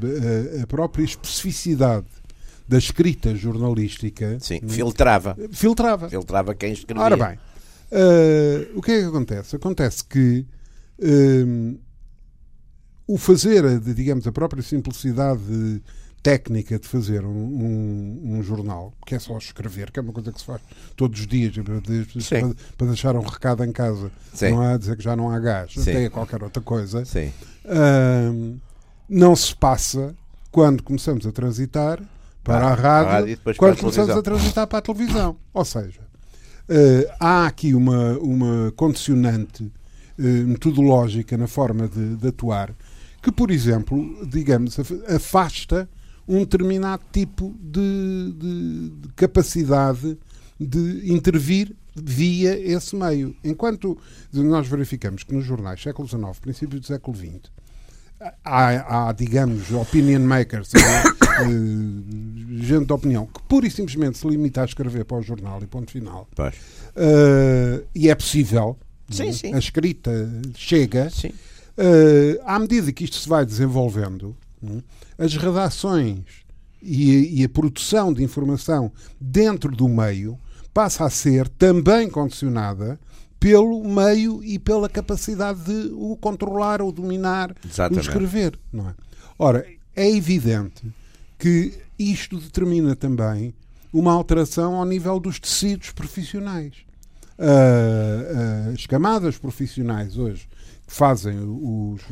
a, 0.63 0.67
própria 0.67 1.03
especificidade 1.03 2.07
da 2.67 2.77
escrita 2.77 3.35
jornalística. 3.35 4.37
Sim, 4.39 4.61
hum, 4.63 4.69
filtrava. 4.69 5.37
Filtrava. 5.51 6.09
Filtrava 6.09 6.55
quem 6.55 6.73
escrevia. 6.73 7.03
Ora 7.03 7.17
bem, 7.17 7.39
Uh, 7.91 8.77
o 8.77 8.81
que 8.81 8.91
é 8.91 8.99
que 9.01 9.05
acontece? 9.05 9.55
Acontece 9.55 10.03
que 10.03 10.45
uh, 10.99 11.79
o 13.07 13.17
fazer, 13.17 13.79
digamos, 13.79 14.27
a 14.27 14.31
própria 14.31 14.61
simplicidade 14.61 15.81
técnica 16.21 16.77
de 16.77 16.87
fazer 16.87 17.23
um, 17.23 17.29
um, 17.29 18.21
um, 18.37 18.43
jornal, 18.43 18.91
que 19.05 19.15
é 19.15 19.19
só 19.19 19.37
escrever, 19.37 19.91
que 19.91 19.99
é 19.99 20.01
uma 20.01 20.11
coisa 20.11 20.31
que 20.33 20.39
se 20.39 20.45
faz 20.45 20.61
todos 20.95 21.21
os 21.21 21.27
dias 21.27 21.55
para, 21.55 21.79
para 22.77 22.87
deixar 22.87 23.15
um 23.15 23.21
recado 23.21 23.63
em 23.63 23.71
casa, 23.71 24.11
Sim. 24.33 24.51
não 24.51 24.61
há 24.61 24.77
dizer 24.77 24.97
que 24.97 25.03
já 25.03 25.15
não 25.15 25.31
há 25.31 25.39
gás, 25.39 25.71
Sim. 25.73 25.81
até 25.81 26.09
qualquer 26.09 26.43
outra 26.43 26.61
coisa, 26.61 27.03
uh, 27.03 28.59
não 29.07 29.35
se 29.37 29.55
passa 29.55 30.13
quando 30.51 30.83
começamos 30.83 31.25
a 31.25 31.31
transitar 31.31 32.01
para 32.43 32.67
ah, 32.67 32.71
a 32.71 32.75
rádio, 32.75 33.09
a 33.09 33.13
rádio 33.19 33.39
quando 33.55 33.77
começamos 33.77 34.09
a 34.09 34.21
transitar 34.21 34.67
para 34.67 34.79
a 34.79 34.81
televisão. 34.81 35.37
Ou 35.53 35.63
seja, 35.65 36.06
há 37.19 37.47
aqui 37.47 37.73
uma, 37.73 38.17
uma 38.19 38.71
condicionante 38.75 39.63
uh, 39.63 40.23
metodológica 40.47 41.37
na 41.37 41.47
forma 41.47 41.87
de, 41.87 42.15
de, 42.15 42.27
atuar 42.27 42.75
que, 43.21 43.31
por 43.31 43.51
exemplo, 43.51 44.25
digamos, 44.27 44.77
afasta 45.13 45.89
um 46.27 46.39
determinado 46.39 47.03
tipo 47.11 47.55
de, 47.59 48.33
de, 48.37 48.89
de 48.89 49.09
capacidade 49.15 50.17
de 50.59 51.11
intervir 51.11 51.75
via 51.95 52.57
esse 52.59 52.95
meio. 52.95 53.35
Enquanto 53.43 53.97
nós 54.31 54.67
verificamos 54.67 55.23
que 55.23 55.33
nos 55.33 55.45
jornais 55.45 55.81
século 55.81 56.07
XIX, 56.07 56.39
princípios 56.39 56.81
do 56.81 56.87
século 56.87 57.17
XX, 57.17 57.51
há, 58.43 59.09
há 59.09 59.11
digamos, 59.13 59.71
opinion 59.71 60.21
makers, 60.21 60.71
uh, 61.41 62.63
gente 62.63 62.85
de 62.85 62.93
opinião, 62.93 63.25
que 63.25 63.41
pura 63.43 63.67
e 63.67 63.71
simplesmente 63.71 64.17
se 64.17 64.27
limita 64.27 64.61
a 64.61 64.65
escrever 64.65 65.05
para 65.05 65.17
o 65.17 65.21
jornal 65.21 65.61
e 65.61 65.67
ponto 65.67 65.91
final. 65.91 66.27
Uh, 66.37 67.85
e 67.93 68.09
é 68.09 68.15
possível. 68.15 68.77
Sim, 69.09 69.31
sim. 69.31 69.53
A 69.53 69.59
escrita 69.59 70.11
chega. 70.55 71.09
Sim. 71.09 71.29
Uh, 71.77 72.41
à 72.45 72.57
medida 72.59 72.91
que 72.91 73.03
isto 73.03 73.17
se 73.17 73.29
vai 73.29 73.45
desenvolvendo, 73.45 74.35
hum, 74.61 74.81
as 75.17 75.35
redações 75.35 76.23
e, 76.81 77.41
e 77.41 77.43
a 77.43 77.49
produção 77.49 78.11
de 78.11 78.23
informação 78.23 78.91
dentro 79.19 79.71
do 79.75 79.87
meio 79.87 80.37
passa 80.73 81.05
a 81.05 81.09
ser 81.09 81.47
também 81.49 82.09
condicionada 82.09 82.99
pelo 83.39 83.83
meio 83.83 84.43
e 84.43 84.57
pela 84.57 84.89
capacidade 84.89 85.61
de 85.63 85.91
o 85.93 86.17
controlar, 86.17 86.81
ou 86.81 86.91
dominar, 86.91 87.55
Exatamente. 87.63 88.07
o 88.07 88.09
escrever. 88.09 88.59
Não 88.73 88.89
é? 88.89 88.95
Ora, 89.37 89.65
é 89.95 90.09
evidente 90.09 90.91
que 91.37 91.73
isto 91.97 92.39
determina 92.39 92.95
também 92.95 93.53
uma 93.91 94.13
alteração 94.13 94.75
ao 94.75 94.85
nível 94.85 95.19
dos 95.19 95.39
tecidos 95.39 95.91
profissionais. 95.91 96.73
Uh, 97.37 98.69
uh, 98.69 98.73
as 98.73 98.85
camadas 98.87 99.37
profissionais 99.37 100.17
hoje 100.17 100.49
que 100.87 100.93
fazem 100.93 101.37
os, 101.37 102.01
os, 102.01 102.09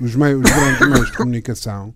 os, 0.00 0.16
meios, 0.16 0.42
os 0.44 0.50
grandes 0.50 0.88
meios 0.88 1.10
de 1.10 1.16
comunicação 1.16 1.94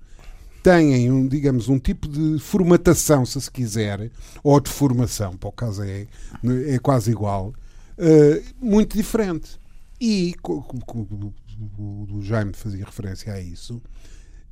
têm, 0.63 1.11
um, 1.11 1.27
digamos, 1.27 1.69
um 1.69 1.79
tipo 1.79 2.07
de 2.07 2.39
formatação, 2.39 3.25
se 3.25 3.41
se 3.41 3.51
quiser, 3.51 4.11
ou 4.43 4.61
de 4.61 4.71
formação, 4.71 5.37
para 5.37 5.49
o 5.49 5.53
caso 5.53 5.83
é, 5.83 6.07
é 6.67 6.79
quase 6.79 7.11
igual, 7.11 7.55
uh, 7.99 8.45
muito 8.61 8.97
diferente. 8.97 9.59
E 10.01 10.35
o 11.79 12.21
Jaime 12.21 12.53
fazia 12.53 12.85
referência 12.85 13.33
a 13.33 13.41
isso, 13.41 13.81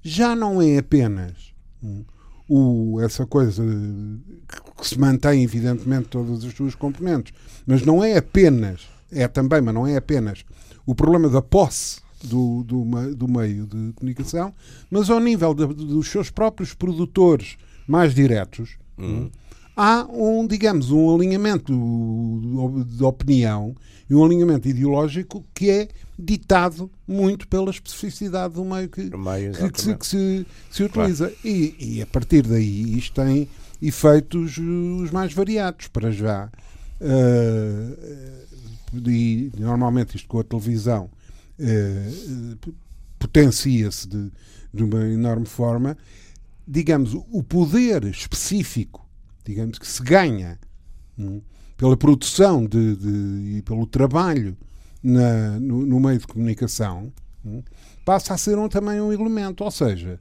já 0.02 0.34
não 0.34 0.62
é 0.62 0.78
apenas 0.78 1.53
o, 2.48 3.00
essa 3.00 3.26
coisa 3.26 3.62
que 4.76 4.86
se 4.86 4.98
mantém, 4.98 5.42
evidentemente, 5.42 6.08
todas 6.08 6.44
as 6.44 6.52
suas 6.54 6.74
componentes, 6.74 7.32
mas 7.66 7.82
não 7.82 8.02
é 8.02 8.16
apenas, 8.16 8.82
é 9.10 9.26
também, 9.26 9.60
mas 9.60 9.74
não 9.74 9.86
é 9.86 9.96
apenas 9.96 10.44
o 10.86 10.94
problema 10.94 11.28
da 11.28 11.40
posse 11.40 12.00
do, 12.22 12.62
do, 12.64 13.14
do 13.14 13.28
meio 13.28 13.66
de 13.66 13.92
comunicação, 13.94 14.52
mas 14.90 15.10
ao 15.10 15.20
nível 15.20 15.54
de, 15.54 15.66
dos 15.66 16.08
seus 16.08 16.30
próprios 16.30 16.74
produtores 16.74 17.56
mais 17.86 18.14
diretos, 18.14 18.76
uhum. 18.98 19.30
Há 19.76 20.06
um, 20.10 20.46
digamos, 20.46 20.90
um 20.90 21.14
alinhamento 21.14 21.72
de 22.86 23.04
opinião 23.04 23.74
e 24.08 24.14
um 24.14 24.24
alinhamento 24.24 24.68
ideológico 24.68 25.44
que 25.54 25.70
é 25.70 25.88
ditado 26.18 26.90
muito 27.06 27.48
pela 27.48 27.70
especificidade 27.70 28.54
do 28.54 28.64
meio 28.64 28.88
que, 28.88 29.16
meio, 29.16 29.52
que, 29.52 29.70
que, 29.70 29.94
que, 29.96 30.06
se, 30.06 30.46
se 30.70 30.84
utiliza. 30.84 31.26
Claro. 31.28 31.40
E, 31.44 31.74
e, 31.78 32.02
a 32.02 32.06
partir 32.06 32.42
daí 32.42 32.96
isto 32.96 33.14
tem 33.14 33.48
efeitos 33.82 34.58
os 34.58 35.10
mais 35.10 35.32
variados 35.32 35.88
para 35.88 36.10
já. 36.10 36.50
Uh, 37.00 38.34
e 39.06 39.50
normalmente 39.58 40.16
isto 40.16 40.28
com 40.28 40.38
a 40.38 40.44
televisão 40.44 41.10
eh, 41.58 42.10
potencia-se 43.18 44.08
de, 44.08 44.30
de 44.72 44.82
uma 44.82 45.06
enorme 45.08 45.46
forma, 45.46 45.96
digamos, 46.66 47.14
o 47.14 47.42
poder 47.42 48.04
específico, 48.04 49.03
digamos, 49.44 49.78
que 49.78 49.86
se 49.86 50.02
ganha 50.02 50.58
hum, 51.18 51.40
pela 51.76 51.96
produção 51.96 52.64
de, 52.64 52.96
de, 52.96 53.58
e 53.58 53.62
pelo 53.62 53.86
trabalho 53.86 54.56
na, 55.02 55.60
no, 55.60 55.84
no, 55.84 56.00
meio 56.00 56.18
de 56.18 56.26
comunicação, 56.26 57.12
hum, 57.44 57.62
passa 58.04 58.34
a 58.34 58.38
ser 58.38 58.58
um, 58.58 58.68
também 58.68 59.00
um 59.00 59.12
elemento. 59.12 59.64
Ou 59.64 59.70
seja, 59.70 60.18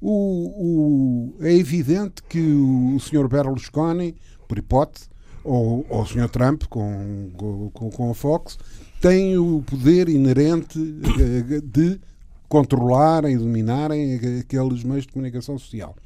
o, 0.00 1.34
o, 1.38 1.44
é 1.44 1.52
evidente 1.52 2.22
que 2.28 2.40
o, 2.40 2.96
o 2.96 3.00
Sr. 3.00 3.28
Berlusconi, 3.28 4.14
por 4.46 4.58
hipótese, 4.58 5.08
ou, 5.42 5.86
ou 5.88 6.02
o 6.02 6.06
Sr. 6.06 6.28
Trump 6.28 6.64
com, 6.64 7.30
com, 7.72 7.90
com 7.90 8.10
a 8.10 8.14
Fox, 8.14 8.58
têm 9.00 9.38
o 9.38 9.62
poder 9.62 10.08
inerente 10.08 10.78
eh, 10.78 11.60
de 11.64 12.00
controlarem 12.48 13.34
e 13.34 13.38
dominarem 13.38 14.20
aqueles 14.40 14.84
meios 14.84 15.06
de 15.06 15.12
comunicação 15.12 15.58
social. 15.58 15.96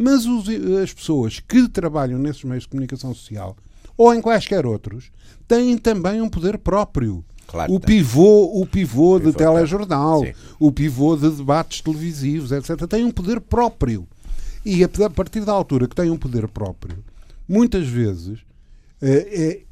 Mas 0.00 0.26
os, 0.26 0.48
as 0.80 0.92
pessoas 0.92 1.40
que 1.40 1.68
trabalham 1.68 2.20
nesses 2.20 2.44
meios 2.44 2.62
de 2.62 2.68
comunicação 2.68 3.12
social, 3.12 3.56
ou 3.96 4.14
em 4.14 4.20
quaisquer 4.20 4.64
outros, 4.64 5.10
têm 5.48 5.76
também 5.76 6.22
um 6.22 6.28
poder 6.28 6.56
próprio. 6.56 7.24
Claro, 7.48 7.74
o, 7.74 7.80
pivô, 7.80 8.60
o 8.60 8.64
pivô 8.64 9.16
o 9.16 9.18
de 9.18 9.24
pivô, 9.32 9.38
telejornal, 9.38 10.24
sim. 10.24 10.34
o 10.60 10.70
pivô 10.70 11.16
de 11.16 11.28
debates 11.30 11.80
televisivos, 11.80 12.52
etc., 12.52 12.86
tem 12.86 13.04
um 13.04 13.10
poder 13.10 13.40
próprio. 13.40 14.06
E 14.64 14.84
a 14.84 15.10
partir 15.10 15.44
da 15.44 15.52
altura 15.52 15.88
que 15.88 15.96
tem 15.96 16.10
um 16.10 16.16
poder 16.16 16.46
próprio, 16.46 17.02
muitas 17.48 17.88
vezes 17.88 18.38
é, 19.02 19.62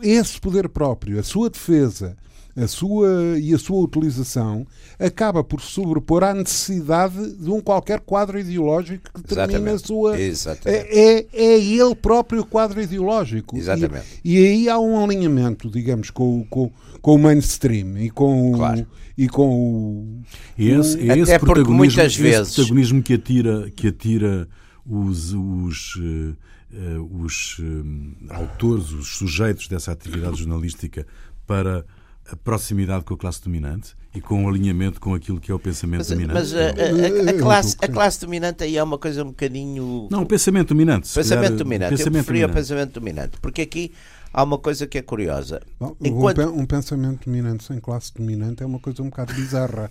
esse 0.00 0.40
poder 0.40 0.66
próprio, 0.68 1.18
a 1.18 1.22
sua 1.22 1.50
defesa 1.50 2.16
a 2.62 2.66
sua, 2.66 3.38
e 3.38 3.54
a 3.54 3.58
sua 3.58 3.78
utilização 3.80 4.66
acaba 4.98 5.44
por 5.44 5.60
sobrepor 5.60 6.24
à 6.24 6.34
necessidade 6.34 7.34
de 7.34 7.50
um 7.50 7.60
qualquer 7.60 8.00
quadro 8.00 8.38
ideológico 8.38 9.10
que 9.14 9.34
determine 9.34 9.76
a 9.76 9.78
sua. 9.78 10.20
Exatamente. 10.20 10.88
É, 10.88 11.26
é 11.32 11.58
ele 11.58 11.94
próprio 11.94 12.44
quadro 12.44 12.82
ideológico. 12.82 13.56
Exatamente. 13.56 14.20
E, 14.24 14.38
e 14.38 14.46
aí 14.46 14.68
há 14.68 14.78
um 14.78 15.02
alinhamento, 15.02 15.70
digamos, 15.70 16.10
com, 16.10 16.44
com, 16.50 16.70
com 17.00 17.14
o 17.14 17.18
mainstream 17.18 17.96
e 17.98 18.10
com 18.10 18.52
claro. 18.54 18.86
e 19.16 19.28
com 19.28 19.48
o. 19.48 20.20
E 20.56 20.70
esse, 20.70 20.98
é 21.10 21.18
esse 21.18 21.38
protagonismo, 21.38 21.76
muitas 21.76 22.16
vezes... 22.16 22.54
protagonismo 22.54 23.02
que 23.02 23.14
atira, 23.14 23.70
que 23.70 23.88
atira 23.88 24.48
os, 24.84 25.32
os 25.32 25.96
uh, 25.96 26.36
uh, 26.72 27.22
os 27.22 27.58
uh, 27.58 28.34
autores, 28.34 28.90
os 28.90 29.16
sujeitos 29.16 29.68
dessa 29.68 29.92
atividade 29.92 30.38
jornalística 30.38 31.06
para 31.46 31.84
a 32.30 32.36
proximidade 32.36 33.04
com 33.04 33.14
a 33.14 33.16
classe 33.16 33.42
dominante 33.42 33.96
e 34.14 34.20
com 34.20 34.44
o 34.44 34.48
alinhamento 34.48 35.00
com 35.00 35.14
aquilo 35.14 35.40
que 35.40 35.50
é 35.50 35.54
o 35.54 35.58
pensamento 35.58 36.00
mas, 36.00 36.08
dominante. 36.08 36.34
Mas 36.34 36.54
a, 36.54 36.58
a, 36.58 37.30
a, 37.30 37.38
classe, 37.38 37.76
a 37.80 37.88
classe 37.88 38.20
dominante 38.20 38.64
aí 38.64 38.76
é 38.76 38.82
uma 38.82 38.98
coisa 38.98 39.22
um 39.22 39.28
bocadinho. 39.28 40.08
Não, 40.10 40.22
o 40.22 40.26
pensamento 40.26 40.68
dominante. 40.68 41.12
Pensamento 41.12 41.44
calhar, 41.44 41.58
dominante. 41.58 41.90
Pensamento 41.90 42.16
Eu 42.16 42.24
preferia 42.24 42.46
o 42.46 42.52
pensamento 42.52 42.92
dominante. 42.92 43.38
Porque 43.40 43.62
aqui 43.62 43.92
há 44.32 44.42
uma 44.42 44.58
coisa 44.58 44.86
que 44.86 44.98
é 44.98 45.02
curiosa. 45.02 45.60
Bom, 45.78 45.96
Enquanto... 46.02 46.40
um, 46.42 46.66
pensamento 46.66 47.24
dominante 47.24 47.64
sem 47.64 47.78
classe 47.80 48.12
dominante 48.14 48.62
é 48.62 48.66
uma 48.66 48.78
coisa 48.78 49.02
um 49.02 49.06
bocado 49.08 49.32
bizarra. 49.34 49.90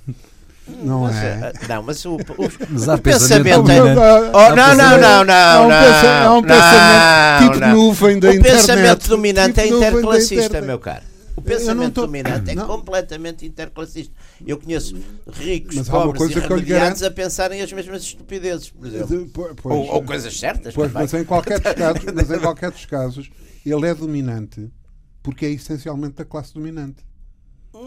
Não 0.83 1.01
mas, 1.01 1.15
é? 1.15 1.53
Eh, 1.55 1.67
não, 1.69 1.81
mas 1.81 2.03
o, 2.03 2.15
o, 2.15 2.19
mas 2.69 2.87
o 2.87 2.97
pensamento. 2.97 3.63
pensamento 3.63 4.01
é... 4.01 4.31
oh, 4.33 4.55
não, 4.55 4.75
não, 4.75 4.97
não, 4.99 5.23
não. 5.23 5.33
Há 5.33 5.61
um, 5.61 5.69
pensamento, 5.69 6.27
há 6.27 6.33
um 6.33 6.43
pensamento 6.43 7.53
tipo 7.53 7.67
nuvem 7.67 8.19
da 8.19 8.27
o 8.27 8.33
internet. 8.33 8.53
O 8.53 8.67
pensamento 8.67 9.07
dominante 9.07 9.61
tipo 9.61 9.75
é 9.75 9.77
interclassista, 9.77 10.61
meu 10.61 10.77
caro. 10.77 11.03
O 11.37 11.41
pensamento 11.41 11.93
tô... 11.93 12.01
dominante 12.07 12.49
é 12.49 12.55
não. 12.55 12.65
completamente 12.65 13.45
interclassista. 13.45 14.13
Eu 14.45 14.59
conheço 14.59 14.97
ricos, 15.31 15.75
mas 15.75 15.87
pobres 15.87 16.31
e 16.31 16.39
remediados 16.39 17.03
a 17.03 17.11
pensarem 17.11 17.61
as 17.61 17.71
mesmas 17.71 18.01
estupidezes, 18.01 18.71
por 18.71 18.87
exemplo. 18.87 19.29
Pois, 19.31 19.55
ou, 19.63 19.93
ou, 19.93 20.03
coisas 20.03 20.37
certas. 20.37 20.73
Pois, 20.73 20.91
mas 20.91 21.13
em, 21.13 21.23
qualquer 21.23 21.59
dos 21.61 21.73
casos, 21.73 22.03
mas 22.13 22.31
em 22.31 22.39
qualquer 22.39 22.71
dos 22.71 22.85
casos, 22.85 23.29
ele 23.63 23.87
é 23.87 23.93
dominante 23.93 24.69
porque 25.21 25.45
é 25.45 25.51
essencialmente 25.51 26.15
da 26.15 26.25
classe 26.25 26.53
dominante. 26.53 27.05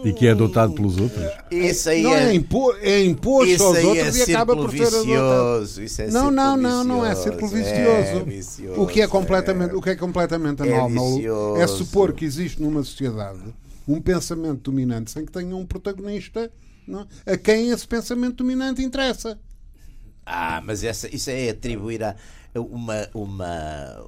E 0.03 0.13
que 0.13 0.27
é 0.27 0.31
adotado 0.31 0.73
pelos 0.73 0.97
outros? 0.97 1.23
Isso 1.51 1.89
aí 1.89 2.01
não 2.01 2.13
é, 2.13 2.29
é, 2.29 2.33
impo 2.33 2.73
é 2.81 3.03
imposto 3.03 3.51
isso 3.51 3.63
aos 3.63 3.77
aí 3.77 3.85
outros 3.85 4.15
é 4.15 4.19
e 4.19 4.33
acaba 4.33 4.55
por 4.55 4.71
ser 4.71 4.87
adotado. 4.87 5.83
Isso 5.83 6.01
é 6.01 6.07
não, 6.07 6.31
não, 6.31 6.57
não, 6.57 6.83
não 6.83 7.05
é 7.05 7.13
círculo 7.15 7.47
vicioso. 7.47 8.19
É 8.19 8.23
vicioso 8.23 8.81
o 8.81 8.87
que 8.87 9.01
é 9.01 9.07
completamente, 9.07 9.71
é, 9.71 9.75
o 9.75 9.81
que 9.81 9.89
é 9.89 9.95
completamente 9.95 10.63
é 10.63 10.73
anómalo 10.73 11.57
é, 11.57 11.61
é 11.61 11.67
supor 11.67 12.13
que 12.13 12.25
existe 12.25 12.61
numa 12.61 12.83
sociedade 12.83 13.41
um 13.87 14.01
pensamento 14.01 14.71
dominante 14.71 15.11
sem 15.11 15.25
que 15.25 15.31
tenha 15.31 15.55
um 15.55 15.65
protagonista 15.65 16.51
não, 16.87 17.07
a 17.25 17.37
quem 17.37 17.69
esse 17.69 17.87
pensamento 17.87 18.37
dominante 18.37 18.81
interessa. 18.81 19.39
Ah, 20.25 20.61
mas 20.65 20.83
essa, 20.83 21.13
isso 21.13 21.29
é 21.29 21.49
atribuir 21.49 22.03
a 22.03 22.15
uma, 22.55 23.07
uma 23.13 24.03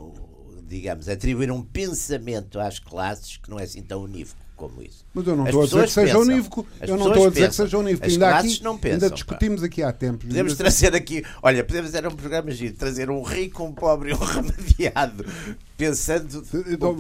digamos, 0.68 1.08
atribuir 1.08 1.52
um 1.52 1.62
pensamento 1.62 2.60
às 2.60 2.80
classes 2.80 3.38
que 3.38 3.50
não 3.50 3.60
é 3.60 3.64
assim 3.64 3.82
tão 3.82 4.04
unívoco. 4.04 4.42
como 4.56 4.82
isso. 4.82 5.03
Mas 5.14 5.28
eu 5.28 5.36
não 5.36 5.46
estou 5.46 5.62
a 5.62 5.66
dizer 5.66 5.84
que 5.84 5.92
seja 5.92 6.18
unívoco. 6.18 6.68
Eu 6.82 6.98
não 6.98 7.08
estou 7.10 7.28
a 7.28 7.30
dizer 7.30 7.50
que 7.50 7.56
seja 7.56 7.78
unívoco. 7.78 8.06
As 8.06 8.14
ainda, 8.14 8.30
aqui, 8.36 8.64
não 8.64 8.78
pensam, 8.78 8.94
ainda 8.94 9.10
discutimos 9.12 9.60
pá. 9.62 9.66
aqui 9.68 9.84
há 9.84 9.92
tempo. 9.92 10.26
Podemos 10.26 10.56
trazer 10.56 10.96
aqui, 10.96 11.24
olha, 11.42 11.64
podemos 11.64 11.92
ter 11.92 12.08
um 12.08 12.12
programa 12.12 12.52
giro, 12.52 12.74
trazer 12.74 13.10
um 13.12 13.22
rico, 13.22 13.64
um 13.64 13.72
pobre 13.72 14.10
e 14.10 14.14
um 14.14 14.18
remediado, 14.18 15.24
pensando 15.78 16.44
então, 16.68 16.96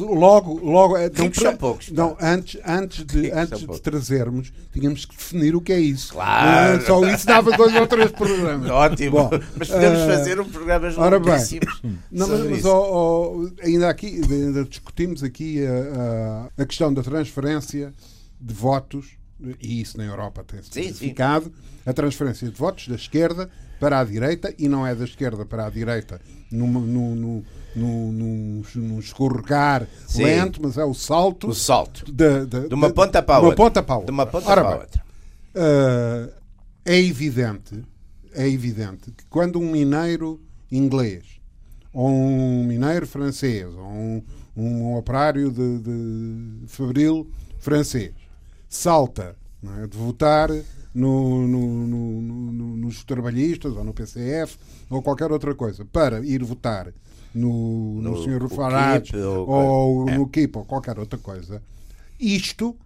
logo, 0.00 0.60
logo 0.64 0.96
é, 0.96 1.10
não, 1.10 1.32
são 1.34 1.56
poucos. 1.56 1.90
Não, 1.90 2.16
antes, 2.20 2.60
antes 2.64 3.04
de, 3.04 3.32
antes 3.32 3.60
de 3.60 3.80
trazermos, 3.80 4.52
tínhamos 4.72 5.04
que 5.04 5.16
definir 5.16 5.56
o 5.56 5.60
que 5.60 5.72
é 5.72 5.80
isso. 5.80 6.12
Claro. 6.12 6.78
Não, 6.78 6.86
só 6.86 7.06
isso 7.08 7.26
dava 7.26 7.56
dois 7.56 7.74
ou 7.74 7.86
três 7.86 8.10
programas. 8.12 8.70
Ótimo. 8.70 9.10
Bom, 9.10 9.30
mas 9.56 9.68
podemos 9.68 10.00
uh, 10.00 10.06
fazer 10.06 10.40
um 10.40 10.48
programa 10.48 10.92
ora 10.96 11.18
bem, 11.18 11.60
não, 12.10 12.28
mas, 12.28 12.40
mas 12.50 12.64
oh, 12.64 13.48
oh, 13.50 13.64
ainda 13.64 13.88
aqui 13.88 14.20
ainda 14.30 14.64
discutimos 14.64 15.22
aqui 15.22 15.64
a, 15.64 16.50
a, 16.58 16.62
a 16.62 16.66
questão 16.66 16.92
da 16.92 17.02
transferência 17.32 17.94
de 18.40 18.54
votos 18.54 19.16
e 19.60 19.80
isso 19.80 19.96
na 19.96 20.04
Europa 20.04 20.44
tem 20.44 20.62
significado, 20.62 21.52
a 21.84 21.92
transferência 21.92 22.48
de 22.48 22.56
votos 22.56 22.86
da 22.86 22.94
esquerda 22.94 23.50
para 23.80 23.98
a 23.98 24.04
direita 24.04 24.54
e 24.56 24.68
não 24.68 24.86
é 24.86 24.94
da 24.94 25.04
esquerda 25.04 25.44
para 25.44 25.66
a 25.66 25.70
direita 25.70 26.20
num, 26.50 26.68
num, 26.68 27.44
num, 27.74 28.62
num 28.74 28.98
escorregar 29.00 29.88
sim. 30.06 30.22
lento, 30.22 30.60
mas 30.62 30.78
é 30.78 30.84
o 30.84 30.94
salto. 30.94 31.48
O 31.48 31.54
salto. 31.54 32.04
De, 32.12 32.46
de, 32.46 32.68
de 32.68 32.74
uma 32.74 32.90
ponta 32.90 33.20
para 33.20 33.36
a 33.36 33.40
outra. 33.40 33.56
Ponta 33.56 33.82
para 33.82 33.94
outra. 33.96 34.06
De 34.06 34.12
uma 34.12 34.26
ponta 34.26 34.50
Ora 34.50 34.62
para 34.62 34.74
a 34.74 34.78
outra. 34.78 35.02
Uh, 35.54 36.32
é 36.84 37.00
evidente, 37.00 37.82
é 38.32 38.48
evidente 38.48 39.10
que 39.10 39.24
quando 39.26 39.58
um 39.58 39.70
mineiro 39.70 40.40
inglês 40.70 41.24
ou 41.92 42.08
um 42.08 42.64
mineiro 42.64 43.06
francês 43.06 43.66
ou 43.66 43.84
um, 43.84 44.22
um 44.56 44.96
operário 44.96 45.50
de, 45.50 45.78
de 45.78 46.66
Fabril 46.66 47.30
francês 47.58 48.12
salta 48.68 49.36
é, 49.80 49.86
de 49.86 49.96
votar 49.96 50.50
no, 50.94 51.46
no, 51.46 51.86
no, 51.86 52.76
nos 52.76 53.04
trabalhistas 53.04 53.76
ou 53.76 53.84
no 53.84 53.92
PCF 53.92 54.56
ou 54.90 55.02
qualquer 55.02 55.30
outra 55.30 55.54
coisa 55.54 55.84
para 55.84 56.20
ir 56.20 56.42
votar 56.42 56.92
no, 57.34 58.00
no, 58.00 58.10
no 58.10 58.22
Sr. 58.22 58.48
Farage 58.48 59.16
ou, 59.16 59.48
ou 59.48 60.08
é. 60.08 60.16
no 60.16 60.28
KIP 60.28 60.56
ou 60.56 60.64
qualquer 60.64 60.98
outra 60.98 61.18
coisa, 61.18 61.62
isto 62.18 62.76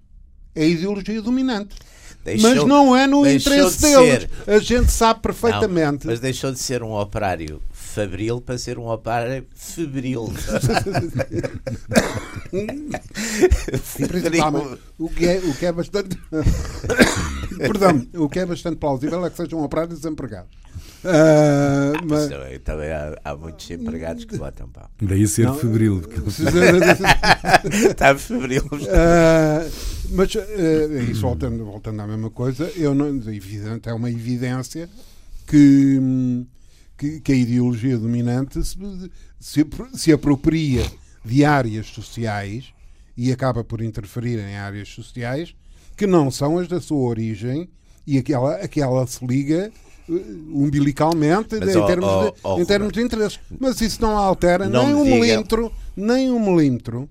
é 0.55 0.63
a 0.63 0.67
ideologia 0.67 1.21
dominante. 1.21 1.77
Deixou, 2.25 2.51
mas 2.51 2.65
não 2.65 2.97
é 2.97 3.07
no 3.07 3.25
interesse 3.29 3.77
de 3.77 3.83
deles. 3.83 4.29
Ser... 4.45 4.51
A 4.51 4.59
gente 4.59 4.91
sabe 4.91 5.21
perfeitamente. 5.21 6.05
Não, 6.05 6.13
mas 6.13 6.19
deixou 6.19 6.51
de 6.51 6.59
ser 6.59 6.83
um 6.83 6.93
operário 6.93 7.63
fabril 7.97 8.43
para 8.43 8.59
ser 8.59 8.79
um 8.79 8.89
operário 8.89 9.47
febril. 9.55 10.25
o, 14.99 15.09
que 15.09 15.27
é, 15.27 15.39
o 15.39 15.55
que 15.55 15.65
é 15.65 15.73
bastante. 15.73 16.19
Perdão, 17.57 18.07
o 18.17 18.29
que 18.29 18.41
é 18.41 18.45
bastante 18.45 18.77
plausível 18.77 19.25
é 19.25 19.31
que 19.31 19.37
seja 19.39 19.57
um 19.57 19.65
operário 19.65 19.95
desempregado. 19.95 20.49
Uh, 21.03 21.97
mas... 22.05 22.29
também, 22.29 22.59
também 22.61 22.91
há, 22.91 23.17
há, 23.25 23.35
muitos 23.35 23.71
empregados 23.71 24.27
que 24.27 24.37
votam 24.37 24.69
pá. 24.69 24.91
Daí 25.01 25.27
ser 25.27 25.47
não, 25.47 25.55
febril. 25.55 26.03
Está 27.89 28.15
febril. 28.19 28.65
Uh, 28.73 29.71
mas 30.11 30.35
uh, 30.35 30.99
isso 31.11 31.23
voltando, 31.23 31.65
voltando 31.65 32.03
à 32.03 32.07
mesma 32.07 32.29
coisa, 32.29 32.71
eu 32.77 32.95
não, 32.95 33.09
evidente, 33.09 33.89
é 33.89 33.95
uma 33.95 34.11
evidência 34.11 34.91
que, 35.47 36.45
que, 36.97 37.21
que 37.21 37.33
a 37.33 37.37
ideologia 37.37 37.99
dominante 37.99 38.65
se, 38.65 38.77
se, 39.39 39.67
se 39.95 40.13
apropria 40.13 40.85
de 41.25 41.45
áreas 41.45 41.87
sociais 41.89 42.73
e 43.17 43.33
acaba 43.33 43.65
por 43.65 43.83
interferir 43.83 44.39
em 44.39 44.57
áreas 44.57 44.89
sociais 44.89 45.55
que 45.97 46.07
não 46.07 46.31
são 46.31 46.59
as 46.59 46.69
da 46.69 46.81
sua 46.81 47.09
origem 47.09 47.69
e 48.07 48.19
aquela, 48.19 48.57
aquela 48.57 49.07
se 49.07 49.25
liga 49.27 49.73
uh, 50.09 50.13
umbilicalmente 50.55 51.57
Mas, 51.59 51.75
em, 51.75 51.79
oh, 51.79 51.87
termos, 51.87 52.09
oh, 52.09 52.31
de, 52.31 52.41
oh, 52.45 52.61
em 52.61 52.65
termos 52.65 52.93
de 52.93 53.03
interesses. 53.03 53.41
Mas 53.59 53.81
isso 53.81 54.01
não 54.01 54.17
altera 54.17 54.69
não 54.69 54.87
nem 54.87 54.95
um 54.95 55.05
diga... 55.05 55.17
milímetro, 55.17 55.73
nem 55.97 56.31
um 56.31 56.39
milímetro 56.39 57.09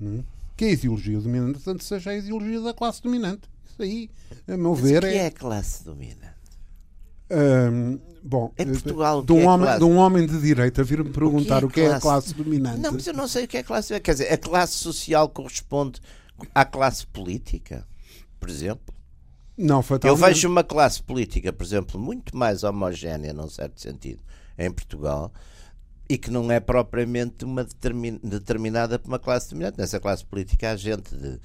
né, 0.00 0.24
que 0.56 0.64
a 0.64 0.70
ideologia 0.70 1.20
dominante 1.20 1.60
tanto 1.60 1.84
seja 1.84 2.10
a 2.10 2.16
ideologia 2.16 2.60
da 2.60 2.74
classe 2.74 3.02
dominante. 3.02 3.42
Isso 3.70 3.82
aí, 3.82 4.10
a 4.48 4.56
meu 4.56 4.72
Mas 4.72 4.80
ver. 4.80 5.04
O 5.04 5.08
que 5.08 5.14
é 5.14 5.26
a 5.26 5.30
classe 5.30 5.84
dominante? 5.84 6.32
Um, 7.30 7.98
bom, 8.22 8.52
em 8.58 8.66
Portugal, 8.66 9.22
de 9.22 9.32
um, 9.32 9.40
é 9.40 9.46
homem, 9.46 9.78
de 9.78 9.84
um 9.84 9.96
homem 9.96 10.26
de 10.26 10.40
direita 10.40 10.82
vir-me 10.84 11.10
perguntar 11.10 11.64
o 11.64 11.68
que, 11.68 11.80
é, 11.80 11.84
o 11.84 11.88
que 11.88 11.92
é, 11.92 11.96
a 11.96 12.00
classe 12.00 12.34
dominante. 12.34 12.80
Não, 12.80 12.92
mas 12.92 13.06
eu 13.06 13.14
não 13.14 13.26
sei 13.26 13.44
o 13.44 13.48
que 13.48 13.56
é 13.56 13.62
classe. 13.62 13.98
Quer 14.00 14.12
dizer, 14.12 14.32
a 14.32 14.38
classe 14.38 14.74
social 14.74 15.28
corresponde 15.28 16.00
à 16.54 16.64
classe 16.64 17.06
política, 17.06 17.86
por 18.38 18.48
exemplo. 18.48 18.94
Não, 19.56 19.84
Eu 20.02 20.16
vejo 20.16 20.48
uma 20.48 20.64
classe 20.64 21.02
política, 21.02 21.52
por 21.52 21.64
exemplo, 21.64 22.00
muito 22.00 22.36
mais 22.36 22.64
homogénea, 22.64 23.32
num 23.32 23.48
certo 23.48 23.80
sentido, 23.80 24.20
em 24.58 24.70
Portugal, 24.70 25.30
e 26.08 26.16
que 26.16 26.30
não 26.30 26.50
é 26.50 26.58
propriamente 26.58 27.44
uma 27.44 27.62
determin... 27.62 28.18
determinada 28.22 28.98
por 28.98 29.08
uma 29.08 29.18
classe 29.18 29.50
dominante. 29.50 29.78
Nessa 29.78 30.00
classe 30.00 30.24
política 30.24 30.70
há 30.70 30.76
gente 30.76 31.14
de 31.14 31.38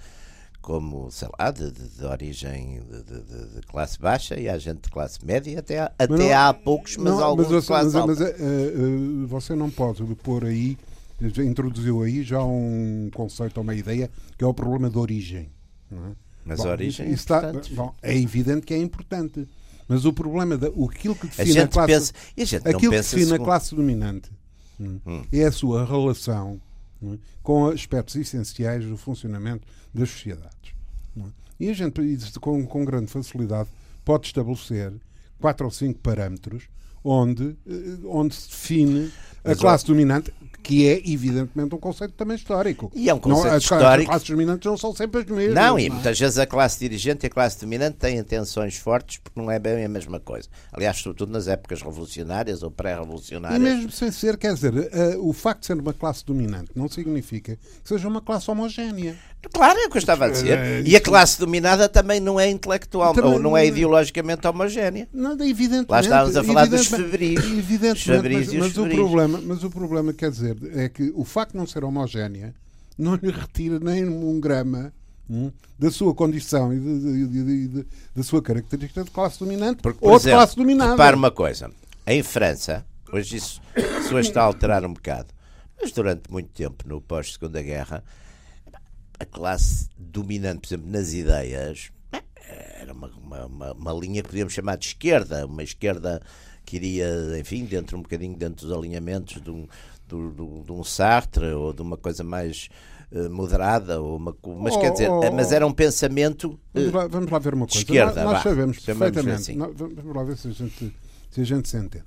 como, 0.67 1.09
sei 1.09 1.29
lá, 1.39 1.49
de, 1.49 1.71
de, 1.71 1.87
de 1.87 2.03
origem 2.03 2.81
de, 2.91 3.55
de, 3.55 3.61
classe 3.67 3.97
baixa 3.97 4.37
e 4.37 4.49
há 4.49 4.57
gente 4.57 4.81
de 4.81 4.89
classe 4.89 5.25
média, 5.25 5.57
até, 5.57 5.79
há, 5.79 5.85
até 5.97 6.07
não, 6.09 6.37
há 6.37 6.53
poucos, 6.53 6.97
mas 6.97 7.13
não, 7.13 7.23
alguns 7.23 7.49
mas, 7.49 7.61
de 7.61 7.67
classe 7.67 7.85
mas, 7.85 7.95
alta. 7.95 8.07
Mas 8.07 8.19
uh, 8.19 9.23
uh, 9.23 9.27
você 9.27 9.55
não 9.55 9.69
pode 9.69 10.03
pôr 10.15 10.43
aí, 10.43 10.77
introduziu 11.21 12.03
aí 12.03 12.21
já 12.21 12.43
um 12.43 13.09
conceito, 13.13 13.61
uma 13.61 13.73
ideia, 13.75 14.11
que 14.37 14.43
é 14.43 14.47
o 14.47 14.53
problema 14.53 14.89
de 14.89 14.97
origem. 14.97 15.49
É? 15.89 15.95
Mas 16.43 16.59
bom, 16.59 16.67
a 16.67 16.71
origem 16.71 17.07
é, 17.07 17.11
está, 17.11 17.53
bom, 17.71 17.95
é 18.01 18.17
evidente 18.17 18.65
que 18.65 18.73
é 18.73 18.77
importante. 18.77 19.47
Mas 19.87 20.03
o 20.03 20.11
problema, 20.11 20.57
da, 20.57 20.67
aquilo 20.67 21.15
que 21.15 21.27
define 21.27 21.59
a, 21.59 21.63
a 21.63 21.67
classe, 21.69 22.13
pensa, 22.35 22.57
a 22.57 22.59
aquilo 22.71 22.91
que 22.91 22.97
define 22.97 23.33
a 23.35 23.39
classe 23.39 23.73
dominante 23.73 24.29
hum. 24.77 24.99
hum. 25.05 25.23
é 25.31 25.45
a 25.45 25.51
sua 25.53 25.85
relação 25.85 26.59
hum, 27.01 27.17
com 27.43 27.67
aspectos 27.67 28.15
essenciais 28.15 28.85
do 28.85 28.97
funcionamento 28.97 29.67
das 29.93 30.09
sociedades. 30.09 30.73
É? 31.17 31.23
E 31.59 31.69
a 31.69 31.73
gente, 31.73 31.99
com, 32.39 32.65
com 32.65 32.85
grande 32.85 33.07
facilidade, 33.11 33.69
pode 34.05 34.27
estabelecer 34.27 34.93
quatro 35.39 35.65
ou 35.65 35.71
cinco 35.71 35.99
parâmetros 35.99 36.69
onde, 37.03 37.55
eh, 37.65 38.05
onde 38.05 38.35
se 38.35 38.49
define 38.49 39.11
a 39.47 39.51
Mas, 39.51 39.59
classe 39.59 39.85
dominante 39.85 40.31
que 40.67 40.85
é 40.85 40.97
evidentemente 41.09 41.73
um 41.73 41.77
conceito 41.77 42.13
também 42.15 42.35
histórico. 42.35 42.91
E 42.93 43.09
é 43.09 43.13
um 43.13 43.19
conceito 43.19 43.47
não, 43.47 43.55
as, 43.55 43.63
histórico. 43.63 44.01
As 44.01 44.05
classes 44.05 44.29
dominantes 44.29 44.65
não 44.65 44.75
são 44.75 44.93
sempre 44.93 45.21
as 45.21 45.25
mesmas. 45.25 45.55
Não, 45.55 45.79
e 45.79 45.89
muitas 45.89 46.19
vezes 46.19 46.37
a 46.37 46.45
classe 46.45 46.77
dirigente 46.77 47.25
e 47.25 47.27
a 47.27 47.29
classe 47.29 47.57
dominante 47.61 47.95
têm 47.95 48.21
tensões 48.21 48.75
fortes 48.75 49.17
porque 49.19 49.39
não 49.39 49.49
é 49.49 49.57
bem 49.57 49.85
a 49.85 49.87
mesma 49.87 50.19
coisa. 50.19 50.49
Aliás, 50.73 50.97
sobretudo 50.97 51.31
nas 51.31 51.47
épocas 51.47 51.81
revolucionárias 51.81 52.63
ou 52.63 52.69
pré-revolucionárias. 52.69 53.61
E 53.61 53.63
mesmo 53.63 53.91
sem 53.91 54.11
ser, 54.11 54.35
quer 54.35 54.53
dizer, 54.53 54.73
uh, 54.73 55.25
o 55.25 55.31
facto 55.31 55.61
de 55.61 55.67
ser 55.67 55.79
uma 55.79 55.93
classe 55.93 56.25
dominante 56.25 56.71
não 56.75 56.89
significa 56.89 57.55
que 57.55 57.87
seja 57.87 58.05
uma 58.05 58.19
classe 58.21 58.51
homogénea. 58.51 59.15
Claro, 59.53 59.79
é 59.79 59.85
o 59.85 59.89
que 59.89 59.97
eu 59.97 59.99
estava 59.99 60.25
a 60.25 60.29
dizer. 60.29 60.57
É, 60.57 60.81
e 60.85 60.95
a 60.95 61.01
classe 61.01 61.39
dominada 61.39 61.87
também 61.89 62.19
não 62.19 62.39
é 62.39 62.49
intelectual, 62.49 63.13
também, 63.13 63.33
ou 63.33 63.39
não 63.39 63.57
é 63.57 63.65
ideologicamente 63.65 64.45
homogénea. 64.47 65.07
Nada, 65.13 65.45
evidentemente. 65.45 65.91
Lá 65.91 66.01
estávamos 66.01 66.35
a 66.35 66.43
falar 66.43 66.67
dos 66.67 66.87
febris. 66.87 67.39
Evidentemente, 67.43 68.29
mas, 68.33 68.53
mas, 68.53 68.77
o 68.77 68.87
problema, 68.87 69.41
mas 69.43 69.63
o 69.63 69.69
problema, 69.69 70.13
quer 70.13 70.31
dizer, 70.31 70.57
é 70.75 70.89
que 70.89 71.11
o 71.15 71.23
facto 71.23 71.51
de 71.51 71.57
não 71.57 71.67
ser 71.67 71.83
homogénea 71.83 72.53
não 72.97 73.15
lhe 73.15 73.31
retira 73.31 73.79
nem 73.79 74.07
um 74.07 74.39
grama 74.39 74.91
hum, 75.29 75.51
da 75.77 75.91
sua 75.91 76.13
condição 76.13 76.73
e 76.73 76.79
de, 76.79 77.27
de, 77.27 77.67
de, 77.67 77.87
da 78.15 78.23
sua 78.23 78.41
característica 78.41 79.03
de 79.03 79.11
classe 79.11 79.39
dominante 79.39 79.81
Porque, 79.81 79.99
ou 80.01 80.15
exemplo, 80.15 80.29
de 80.29 80.35
classe 80.35 80.55
dominada. 80.55 80.91
Repare 80.91 81.15
uma 81.15 81.31
coisa. 81.31 81.69
Em 82.05 82.23
França, 82.23 82.85
hoje 83.11 83.37
isso, 83.37 83.61
isso 83.99 84.17
está 84.17 84.41
a 84.41 84.45
alterar 84.45 84.85
um 84.85 84.93
bocado, 84.93 85.27
mas 85.79 85.91
durante 85.91 86.31
muito 86.31 86.49
tempo, 86.49 86.87
no 86.87 87.01
pós-segunda 87.01 87.61
guerra, 87.61 88.03
a 89.19 89.25
classe 89.25 89.89
dominante, 89.97 90.61
por 90.61 90.67
exemplo, 90.67 90.91
nas 90.91 91.13
ideias, 91.13 91.91
era 92.79 92.93
uma, 92.93 93.07
uma, 93.45 93.73
uma, 93.73 93.93
linha 93.93 94.21
que 94.21 94.29
podíamos 94.29 94.53
chamar 94.53 94.77
de 94.77 94.87
esquerda, 94.87 95.45
uma 95.45 95.63
esquerda 95.63 96.21
que 96.65 96.75
iria, 96.77 97.09
enfim, 97.39 97.65
dentro 97.65 97.97
um 97.97 98.01
bocadinho 98.01 98.35
dentro 98.35 98.67
dos 98.67 98.77
alinhamentos 98.77 99.41
de 99.41 99.49
um, 99.49 99.67
do, 100.07 100.31
do, 100.31 100.63
de 100.63 100.71
um 100.71 100.83
Sartre 100.83 101.47
ou 101.47 101.73
de 101.73 101.81
uma 101.81 101.97
coisa 101.97 102.23
mais 102.23 102.69
uh, 103.11 103.29
moderada, 103.29 104.01
ou 104.01 104.17
uma, 104.17 104.35
mas 104.59 104.75
oh, 104.75 104.79
quer 104.79 104.91
dizer, 104.91 105.09
oh, 105.09 105.31
mas 105.31 105.51
era 105.51 105.65
um 105.65 105.71
pensamento. 105.71 106.51
Uh, 106.51 106.59
vamos, 106.73 106.93
lá, 106.93 107.07
vamos, 107.07 107.31
lá, 107.31 107.39
ver 107.39 107.53
uma 107.53 107.65
coisa. 107.65 107.79
Esquerda, 107.79 108.23
nós, 108.23 108.33
nós 108.33 108.43
sabemos 108.43 108.79
perfeitamente. 108.79 109.33
Assim. 109.33 109.57
vamos 109.57 110.15
lá 110.15 110.23
ver 110.23 110.37
se 110.37 110.47
a 110.47 110.51
gente, 110.51 110.95
se, 111.31 111.41
a 111.41 111.43
gente 111.43 111.69
se 111.69 111.77
entende. 111.77 112.05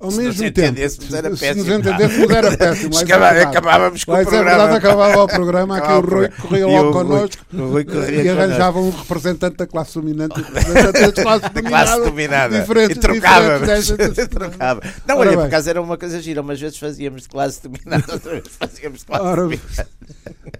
Ao 0.00 0.12
se 0.12 0.18
mesmo 0.18 0.52
tempo, 0.52 0.76
se, 0.76 1.16
era 1.16 1.34
se 1.34 1.54
nos 1.54 1.68
entendêssemos, 1.68 2.30
era 2.30 2.54
péssimo. 2.56 2.96
acabávamos 2.96 4.04
com 4.04 4.12
o 4.12 4.14
programa. 4.14 4.44
Verdade, 4.44 4.76
acabava 4.76 5.24
o 5.24 5.26
programa, 5.26 5.78
aqui 5.78 5.92
o 5.92 6.00
Rui 6.00 6.28
corria 6.28 6.66
logo 6.68 6.92
connosco 6.92 7.44
e 7.52 8.28
arranjava 8.28 8.78
um 8.78 8.90
representante 8.90 9.56
da 9.56 9.66
classe 9.66 9.94
dominante 9.94 10.40
e 10.40 10.44
classe 10.44 11.50
da 11.52 11.62
classe 11.62 12.00
dominada. 12.00 12.60
Diferentes, 12.60 12.96
e 12.96 13.00
trocávamos. 13.00 13.88
trocava. 14.30 14.82
Não, 15.04 15.18
olha, 15.18 15.32
por 15.32 15.46
acaso 15.46 15.68
era 15.68 15.82
uma 15.82 15.98
coisa 15.98 16.20
gira. 16.20 16.42
Umas 16.42 16.60
vezes 16.60 16.78
fazíamos 16.78 17.22
de 17.22 17.28
classe 17.28 17.60
dominada, 17.60 18.12
outras 18.12 18.34
vezes 18.34 18.56
fazíamos 18.56 19.00
de 19.00 19.04
classe 19.04 19.36
dominada. 19.36 19.88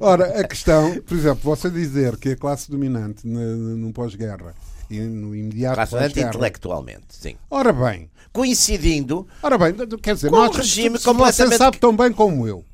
Ora, 0.00 0.40
a 0.40 0.44
questão, 0.48 1.00
por 1.06 1.16
exemplo, 1.16 1.40
você 1.44 1.70
dizer 1.70 2.16
que 2.16 2.30
a 2.30 2.36
classe 2.36 2.68
dominante 2.68 3.24
no 3.24 3.92
pós-guerra 3.92 4.52
e 4.90 5.00
no 5.00 5.34
imediato 5.34 5.90
dominante 5.90 6.20
intelectualmente, 6.20 7.06
sim. 7.10 7.36
Ora 7.50 7.72
bem. 7.72 8.10
Coincidindo. 8.32 9.26
Ora 9.42 9.58
bem, 9.58 9.74
quer 10.02 10.14
dizer, 10.14 10.30
com 10.30 10.36
nós, 10.36 10.50
um 10.50 10.58
regime 10.58 10.98
se, 10.98 11.04
completamente... 11.04 11.52
você 11.52 11.56
sabe 11.56 11.78
tão 11.78 11.96
bem 11.96 12.12
como 12.12 12.46
eu 12.46 12.64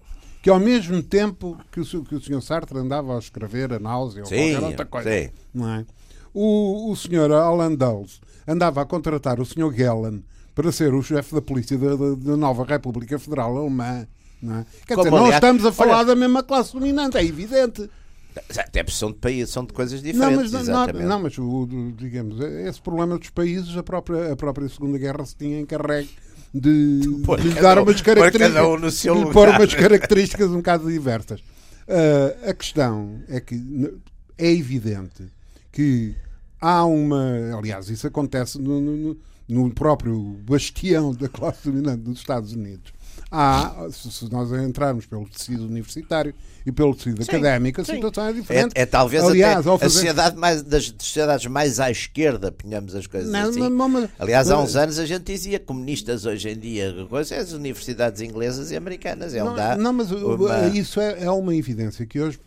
que 0.43 0.51
ao 0.51 0.61
mesmo 0.61 1.03
tempo 1.03 1.57
que 1.73 1.81
o, 1.81 2.05
que 2.05 2.15
o 2.17 2.21
Sr. 2.21 2.43
Sartre 2.43 2.77
andava 2.77 3.17
a 3.17 3.19
escrever 3.19 3.73
a 3.73 3.79
náusea 3.79 4.27
sim, 4.27 4.35
ou 4.35 4.51
qualquer 4.51 4.67
outra 4.67 4.85
coisa, 4.85 5.11
sim. 5.11 5.31
não 5.55 5.71
é? 5.71 5.87
o, 6.35 6.93
o. 6.93 7.35
Alan 7.35 7.75
Dulles 7.75 8.21
andava 8.47 8.83
a 8.83 8.85
contratar 8.85 9.41
o 9.41 9.47
Sr. 9.47 9.73
Gellan 9.73 10.23
para 10.55 10.71
ser 10.71 10.93
o 10.93 11.03
chefe 11.03 11.35
da 11.35 11.41
polícia 11.41 11.79
da, 11.79 11.97
da, 11.97 12.37
nova 12.37 12.65
República 12.65 13.19
Federal 13.19 13.57
Alemã. 13.57 14.07
Não 14.43 14.59
é? 14.59 14.67
Quer 14.87 14.97
Como, 14.97 15.05
dizer, 15.05 15.11
não 15.11 15.25
aliás, 15.25 15.37
estamos 15.37 15.65
a 15.65 15.73
falar 15.73 15.99
olha- 15.99 16.07
da 16.09 16.15
mesma 16.15 16.43
classe 16.43 16.73
dominante, 16.75 17.17
é 17.17 17.25
evidente. 17.25 17.89
Até 18.59 18.83
porque 18.83 18.97
são 18.97 19.11
de 19.13 19.19
país, 19.19 19.49
são 19.51 19.65
de 19.65 19.73
coisas 19.73 20.03
Não, 20.03 20.13
diferentes. 20.13 20.53
mas, 20.53 20.67
não, 20.69 20.87
não, 20.87 21.23
mas 21.23 21.39
o, 21.39 21.69
digamos, 21.97 22.41
esse 22.41 22.81
problema 22.83 23.17
dos 23.19 23.31
países, 23.31 23.77
a 23.77 23.83
própria, 23.83 24.33
a 24.33 24.37
própria 24.37 24.69
Segunda 24.69 24.99
Guerra 24.99 25.25
se 25.25 25.37
tinha 25.37 25.61
encarregue 25.61 26.11
de, 26.53 27.01
de 27.41 27.49
lhe 27.49 27.61
dar 27.61 27.79
um- 27.79 27.83
umas 27.83 28.01
características, 28.01 28.65
um 28.65 28.79
no 28.79 28.91
seu 28.91 29.25
de 29.25 29.33
pôr 29.33 29.49
umas 29.49 29.73
características 29.75 30.51
um 30.51 30.57
bocado 30.57 30.91
diversas. 30.91 31.41
Ah, 31.89 32.51
a 32.51 32.55
questão 32.55 33.21
é 33.29 33.41
que 33.41 33.55
é 34.39 34.51
evidente 34.51 35.25
que 35.71 36.15
há 36.61 36.85
uma. 36.85 37.57
Aliás, 37.59 37.89
isso 37.89 38.07
acontece 38.07 38.59
no, 38.61 38.81
no- 38.81 39.17
no 39.49 39.71
próprio 39.75 40.19
bastião 40.49 41.13
da 41.15 41.29
classe 41.29 41.69
dominante 41.71 42.03
dos 42.03 42.19
Estados 42.19 42.53
Unidos. 42.53 42.93
Há, 43.31 43.89
se 43.93 44.31
nós 44.31 44.51
entrarmos 44.53 45.07
pelo 45.07 45.29
tecido 45.29 45.67
universitário 45.67 46.35
e 46.67 46.73
pelo 46.73 46.95
tecido 46.95 47.23
Sim, 47.23 47.31
académico, 47.31 47.81
a 47.81 47.85
sim. 47.85 47.93
situação 47.95 48.25
é 48.27 48.31
É, 48.31 48.33
diferente. 48.33 48.73
é 48.75 48.87
talvez 48.87 49.23
Aliás, 49.25 49.59
até 49.59 49.69
ao 49.69 49.75
a 49.75 49.79
fazer- 49.79 49.93
sociedade 49.95 50.37
mais, 50.37 50.63
das 50.63 50.95
sociedades 50.99 51.47
mais 51.47 51.79
à 51.81 51.91
esquerda, 51.91 52.51
ponhamos 52.51 52.95
as 52.95 53.07
coisas 53.07 53.31
Não, 53.31 53.51
assim. 53.51 53.61
não, 53.61 53.71
não, 53.71 53.89
mas- 53.89 54.09
Aliás, 54.19 54.51
há 54.51 54.59
uns 54.59 54.75
anos 54.77 54.99
a 54.99 55.05
gente 55.07 55.25
dizia 55.33 55.59
comunistas 55.61 56.25
hoje 56.27 56.49
em 56.51 56.59
dia, 56.59 56.95
coisa, 57.11 57.35
é 57.35 57.39
as 57.39 57.53
universidades 57.53 58.21
inglesas 58.23 58.71
e 58.71 58.77
americanas. 58.77 59.35
É 59.35 59.41
Não, 59.43 59.53
onde 59.53 59.83
não, 59.83 59.93
mas 59.93 60.11
o- 60.11 60.35
uma- 60.37 60.69
isso 60.69 61.01
é, 61.01 61.25
é 61.25 61.31
uma 61.31 61.55
evidência 61.55 62.07
que 62.07 62.21
hoje, 62.21 62.39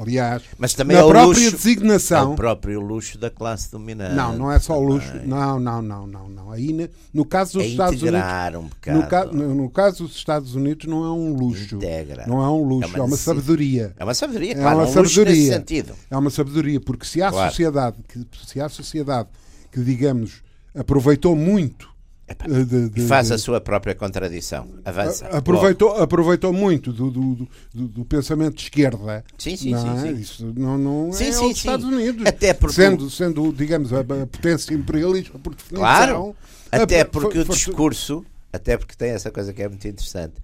aliás, 0.00 0.42
Mas 0.58 0.74
também 0.74 0.96
na 0.96 1.02
é 1.02 1.04
o 1.04 1.08
própria 1.08 1.28
luxo, 1.28 1.46
é 1.46 1.50
designação. 1.50 2.32
o 2.32 2.36
próprio 2.36 2.80
luxo 2.80 3.18
da 3.18 3.30
classe 3.30 3.70
dominante. 3.70 4.14
Não, 4.14 4.36
não 4.36 4.52
é 4.52 4.58
só 4.58 4.78
luxo. 4.78 5.08
também. 5.10 5.26
Não, 5.26 5.58
não, 5.58 5.82
não, 5.82 6.06
não, 6.06 6.28
não. 6.28 6.52
Aí 6.52 6.88
no 7.12 7.24
caso 7.24 7.54
dos 7.54 7.62
É 7.64 7.66
Estados 7.66 8.02
Unidos, 8.02 8.20
um 8.60 8.68
bocado. 8.68 8.98
no, 8.98 9.06
ca- 9.08 9.24
no- 9.26 9.54
no 9.54 9.70
caso 9.70 10.04
dos 10.04 10.16
Estados 10.16 10.54
Unidos 10.54 10.86
não 10.86 11.04
é 11.04 11.10
um 11.10 11.34
luxo. 11.34 11.76
Integra. 11.76 12.24
Não 12.26 12.42
é 12.42 12.48
um 12.48 12.62
luxo, 12.62 12.96
É 12.96 13.00
uma 13.02 13.14
é 13.14 13.15
uma 13.16 13.34
sabedoria. 13.34 13.94
É 13.98 14.04
uma 14.04 14.14
sabedoria, 14.14 14.52
É 14.52 14.54
claro, 14.54 14.78
uma 14.78 14.86
um 14.86 14.92
sabedoria. 14.92 15.52
sentido. 15.54 15.94
É 16.10 16.16
uma 16.16 16.30
sabedoria, 16.30 16.80
porque 16.80 17.04
se 17.06 17.22
há 17.22 17.30
Claro. 17.30 17.50
sociedade 17.50 17.96
que 18.08 18.26
se 18.46 18.60
há 18.60 18.68
sociedade 18.68 19.28
que 19.72 19.80
digamos 19.82 20.42
aproveitou 20.74 21.34
muito 21.34 21.94
Epá, 22.28 22.44
eh, 22.46 22.64
de- 22.64 22.88
de- 22.90 23.00
E 23.02 23.06
faz 23.06 23.28
de- 23.28 23.34
a 23.34 23.38
sua 23.38 23.60
própria 23.60 23.94
contradição. 23.94 24.66
Avança. 24.84 25.26
Aproveitou, 25.28 25.96
aproveitou 26.02 26.52
muito 26.52 26.92
do, 26.92 27.08
do, 27.08 27.34
do- 27.72 27.88
do- 27.88 28.04
pensamento 28.04 28.56
de 28.56 28.62
esquerda. 28.62 29.24
Sim, 29.38 29.56
sim, 29.56 29.70
não 29.70 29.80
sim, 29.80 30.08
é? 30.08 30.12
sim. 30.12 30.20
Isso 30.20 30.52
não, 30.56 30.76
não 30.76 31.12
Sim, 31.12 31.26
é 31.28 31.32
sim, 31.32 31.46
os. 31.52 31.56
Estados 31.56 31.86
Unidos. 31.86 32.26
Até 32.26 32.52
porque- 32.52 32.74
sendo, 32.74 33.08
sendo, 33.10 33.52
digamos, 33.52 33.92
a, 33.92 34.00
a 34.00 34.26
potência 34.26 34.74
imperialista 34.74 35.38
por 35.38 35.54
definição. 35.54 35.78
Claro, 35.78 36.36
até 36.72 37.04
porque 37.04 37.38
o 37.38 37.44
discurso, 37.44 38.26
até 38.52 38.76
porque 38.76 38.96
tem 38.96 39.10
essa 39.10 39.30
coisa 39.30 39.52
que 39.52 39.62
é 39.62 39.68
muito 39.68 39.86
interessante, 39.86 40.34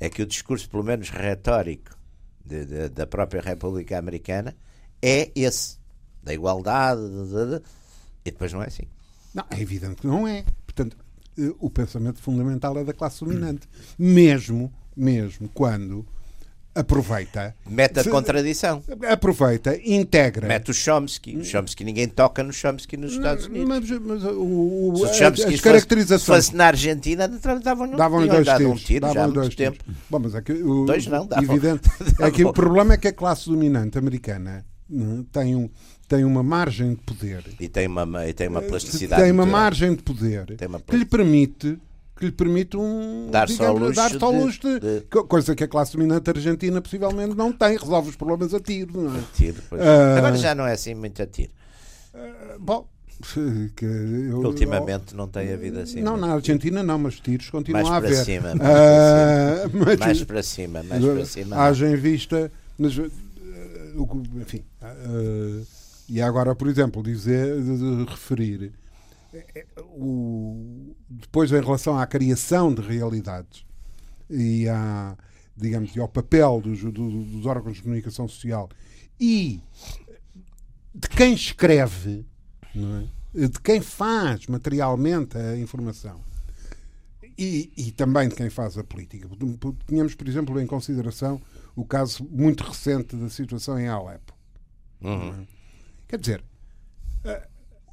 é 0.00 0.08
que 0.08 0.22
o 0.22 0.26
discurso, 0.26 0.66
pelo 0.70 0.82
menos 0.82 1.10
retórico, 1.10 1.90
de- 2.48 2.64
de- 2.66 2.88
da 2.88 3.06
própria 3.06 3.40
República 3.42 3.98
Americana 3.98 4.56
é 5.02 5.30
esse, 5.34 5.78
da 6.22 6.32
igualdade, 6.34 7.00
de- 7.02 7.62
e 8.24 8.30
depois 8.30 8.52
não 8.52 8.62
é 8.62 8.66
assim. 8.66 8.84
Não, 9.34 9.44
é 9.50 9.60
evidente 9.60 9.96
que 10.00 10.06
não 10.06 10.26
é. 10.26 10.44
Portanto, 10.66 10.96
eh, 11.38 11.52
o 11.60 11.68
pensamento 11.70 12.18
fundamental 12.20 12.76
é 12.78 12.84
da 12.84 12.92
classe 12.92 13.24
dominante. 13.24 13.68
Mesmo, 13.98 14.72
mesmo 14.96 15.48
quando 15.50 16.04
aproveita. 16.78 17.54
Mete 17.68 18.00
a 18.00 18.02
Se- 18.04 18.10
contradição. 18.10 18.82
Aproveita, 19.08 19.78
integra. 19.84 20.46
Mete 20.46 20.70
o 20.70 20.74
Chomsky. 20.74 21.36
O 21.36 21.44
Chomsky, 21.44 21.84
ninguém 21.84 22.08
toca 22.08 22.42
no 22.42 22.52
Chomsky 22.52 22.96
nos 22.96 23.12
Estados 23.12 23.46
Unidos. 23.46 23.68
Mas, 23.68 23.88
mas 24.00 24.24
o, 24.24 24.92
o, 24.92 24.96
Se 24.96 25.04
as- 25.06 25.16
Chomsky 25.16 25.54
as 25.54 25.60
caracterizações. 25.60 26.44
se 26.44 26.50
fosse 26.50 26.56
na 26.56 26.66
Argentina, 26.66 27.26
davam-lhe 27.26 28.28
tinham 28.28 28.42
dois 28.42 28.56
tiros. 28.58 28.72
um 28.72 28.76
tiro 28.76 29.12
já 29.12 29.24
há 29.24 29.26
dois 29.26 29.54
tempo. 29.54 29.78
tiros. 29.84 30.00
Bom, 30.10 30.18
mas 30.18 30.34
é 30.34 30.40
que 30.42 30.52
o, 30.52 30.84
Dois 30.84 31.06
não, 31.06 31.26
davam. 31.26 31.44
evidente 31.56 31.88
é 32.20 32.30
que 32.30 32.38
Davam. 32.38 32.50
o 32.50 32.52
problema 32.52 32.94
é 32.94 32.96
que 32.96 33.08
a 33.08 33.12
classe 33.12 33.48
dominante 33.48 33.98
americana 33.98 34.64
não, 34.88 35.22
tem, 35.24 35.54
um, 35.54 35.68
tem 36.08 36.24
uma 36.24 36.42
margem 36.42 36.90
de 36.90 37.00
poder. 37.02 37.44
E 37.60 37.68
tem 37.68 37.86
uma, 37.86 38.26
e 38.26 38.32
tem 38.32 38.48
uma 38.48 38.62
plasticidade. 38.62 39.22
Tem 39.22 39.30
uma 39.32 39.44
margem 39.46 39.94
de 39.94 40.02
poder 40.02 40.46
que 40.86 40.96
lhe 40.96 41.04
permite 41.04 41.78
que 42.18 42.26
lhe 42.26 42.32
permite 42.32 42.76
um 42.76 43.28
Dar-se 43.30 43.62
ao 43.64 43.76
luxo 43.76 44.00
ao 44.00 44.32
de- 44.32 44.38
luxo 44.38 44.60
de- 44.60 44.80
de- 44.80 45.00
co- 45.10 45.24
coisa 45.24 45.54
que 45.54 45.62
a 45.64 45.68
classe 45.68 45.92
dominante 45.92 46.28
argentina 46.28 46.80
possivelmente 46.82 47.34
não 47.36 47.52
tem, 47.52 47.76
resolve 47.76 48.10
os 48.10 48.16
problemas 48.16 48.52
a 48.52 48.60
tiro, 48.60 49.00
não 49.02 49.16
é? 49.16 49.20
Tiro, 49.34 49.62
pois. 49.70 49.80
Ah. 49.80 50.18
Agora 50.18 50.36
já 50.36 50.54
não 50.54 50.66
é 50.66 50.72
assim 50.72 50.94
muito 50.94 51.22
a 51.22 51.26
tiro. 51.26 51.52
Bom, 52.58 52.88
que 53.76 53.84
eu- 53.84 54.40
Ultimamente 54.40 55.14
não 55.14 55.28
tem 55.28 55.52
havido 55.52 55.80
assim. 55.80 56.00
não, 56.02 56.16
na 56.16 56.34
Argentina 56.34 56.82
não, 56.82 56.98
mas 56.98 57.20
tiros 57.20 57.48
continuam 57.50 57.82
Mais 57.84 57.94
a 57.96 58.00
para 58.00 58.08
haver. 58.10 58.24
cima, 58.24 58.54
mais 58.54 58.60
Ah, 58.70 59.68
tiro. 59.70 59.84
mas- 59.86 59.98
Mais 59.98 60.24
para 60.24 60.42
cima, 60.42 60.82
mais 60.82 61.04
para 61.04 61.24
cima. 61.24 61.56
haja 61.56 61.88
em 61.88 61.96
vista, 61.96 62.50
mas, 62.78 62.92
enfim, 64.40 64.62
e 66.08 66.20
agora, 66.22 66.54
por 66.54 66.68
exemplo, 66.68 67.02
dizer, 67.02 67.56
referir 68.08 68.72
o, 69.90 70.94
depois 71.08 71.50
em 71.52 71.60
relação 71.60 71.98
à 71.98 72.06
criação 72.06 72.72
de 72.74 72.82
realidades 72.82 73.64
e 74.30 74.68
à, 74.68 75.16
digamos, 75.56 75.94
e 75.94 76.00
ao 76.00 76.08
papel 76.08 76.60
dos, 76.60 76.80
do- 76.82 76.90
dos 77.24 77.46
órgãos 77.46 77.76
de 77.76 77.82
comunicação 77.82 78.26
social 78.28 78.68
e 79.20 79.60
de 80.94 81.08
quem 81.08 81.34
escreve, 81.34 82.26
é? 83.34 83.48
de 83.48 83.60
quem 83.60 83.80
faz 83.80 84.46
materialmente 84.46 85.36
a 85.36 85.56
informação 85.58 86.20
e, 87.36 87.72
e 87.76 87.92
também 87.92 88.28
de 88.28 88.34
quem 88.34 88.50
faz 88.50 88.76
a 88.78 88.82
política. 88.84 89.28
Tínhamos, 89.86 90.14
por 90.14 90.26
exemplo, 90.28 90.60
em 90.60 90.66
consideração 90.66 91.40
o 91.76 91.84
caso 91.84 92.26
muito 92.30 92.64
recente 92.64 93.14
da 93.14 93.28
situação 93.28 93.78
em 93.78 93.86
Alepo. 93.88 94.34
Uhum. 95.00 95.46
Quer 96.08 96.18
dizer, 96.18 96.44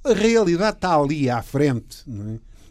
a, 0.05 0.13
realidade 0.13 0.77
está 0.77 0.95
ali 0.95 1.29
à 1.29 1.41
frente. 1.41 2.03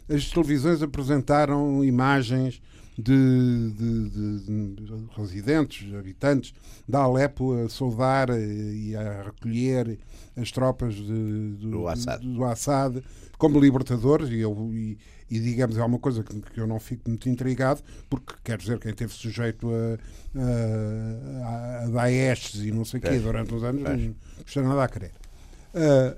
é? 0.09 0.13
As 0.15 0.29
televisões 0.29 0.81
apresentaram 0.81 1.83
imagens 1.83 2.61
de, 2.97 3.71
de- 3.71 4.09
de- 4.09 4.75
de 4.75 5.07
residentes, 5.17 5.93
habitantes 5.93 6.53
de 6.87 6.95
Alepo 6.95 7.53
a 7.65 7.67
saudar 7.67 8.29
eh, 8.29 8.39
e 8.39 8.95
a 8.95 9.23
recolher 9.23 9.99
as 10.37 10.49
tropas 10.51 10.95
do, 10.95 11.87
Assad. 11.89 12.21
do 12.23 12.43
Assad 12.45 13.03
como 13.37 13.59
libertadores 13.59 14.29
e, 14.29 14.39
eu, 14.39 14.69
e, 14.73 14.97
e, 15.29 15.39
digamos 15.41 15.75
é 15.77 15.83
uma 15.83 15.99
coisa 15.99 16.23
que, 16.23 16.39
que 16.39 16.57
eu 16.59 16.65
não 16.67 16.79
fico 16.79 17.09
muito 17.09 17.27
intrigado 17.27 17.81
porque 18.09 18.33
quer 18.43 18.57
dizer 18.57 18.79
quem 18.79 18.91
esteve 18.91 19.11
sujeito 19.13 19.69
a, 19.69 20.39
a, 20.39 21.83
a 21.83 21.87
Daesh 21.89 22.55
e 22.55 22.71
não 22.71 22.85
sei 22.85 22.99
o 22.99 23.03
quê 23.03 23.19
durante 23.19 23.53
uns 23.53 23.63
anos 23.63 23.81
não 23.83 24.15
custa 24.43 24.61
nada 24.61 24.83
a 24.83 24.87
querer 24.87 25.11
Ah, 25.73 26.15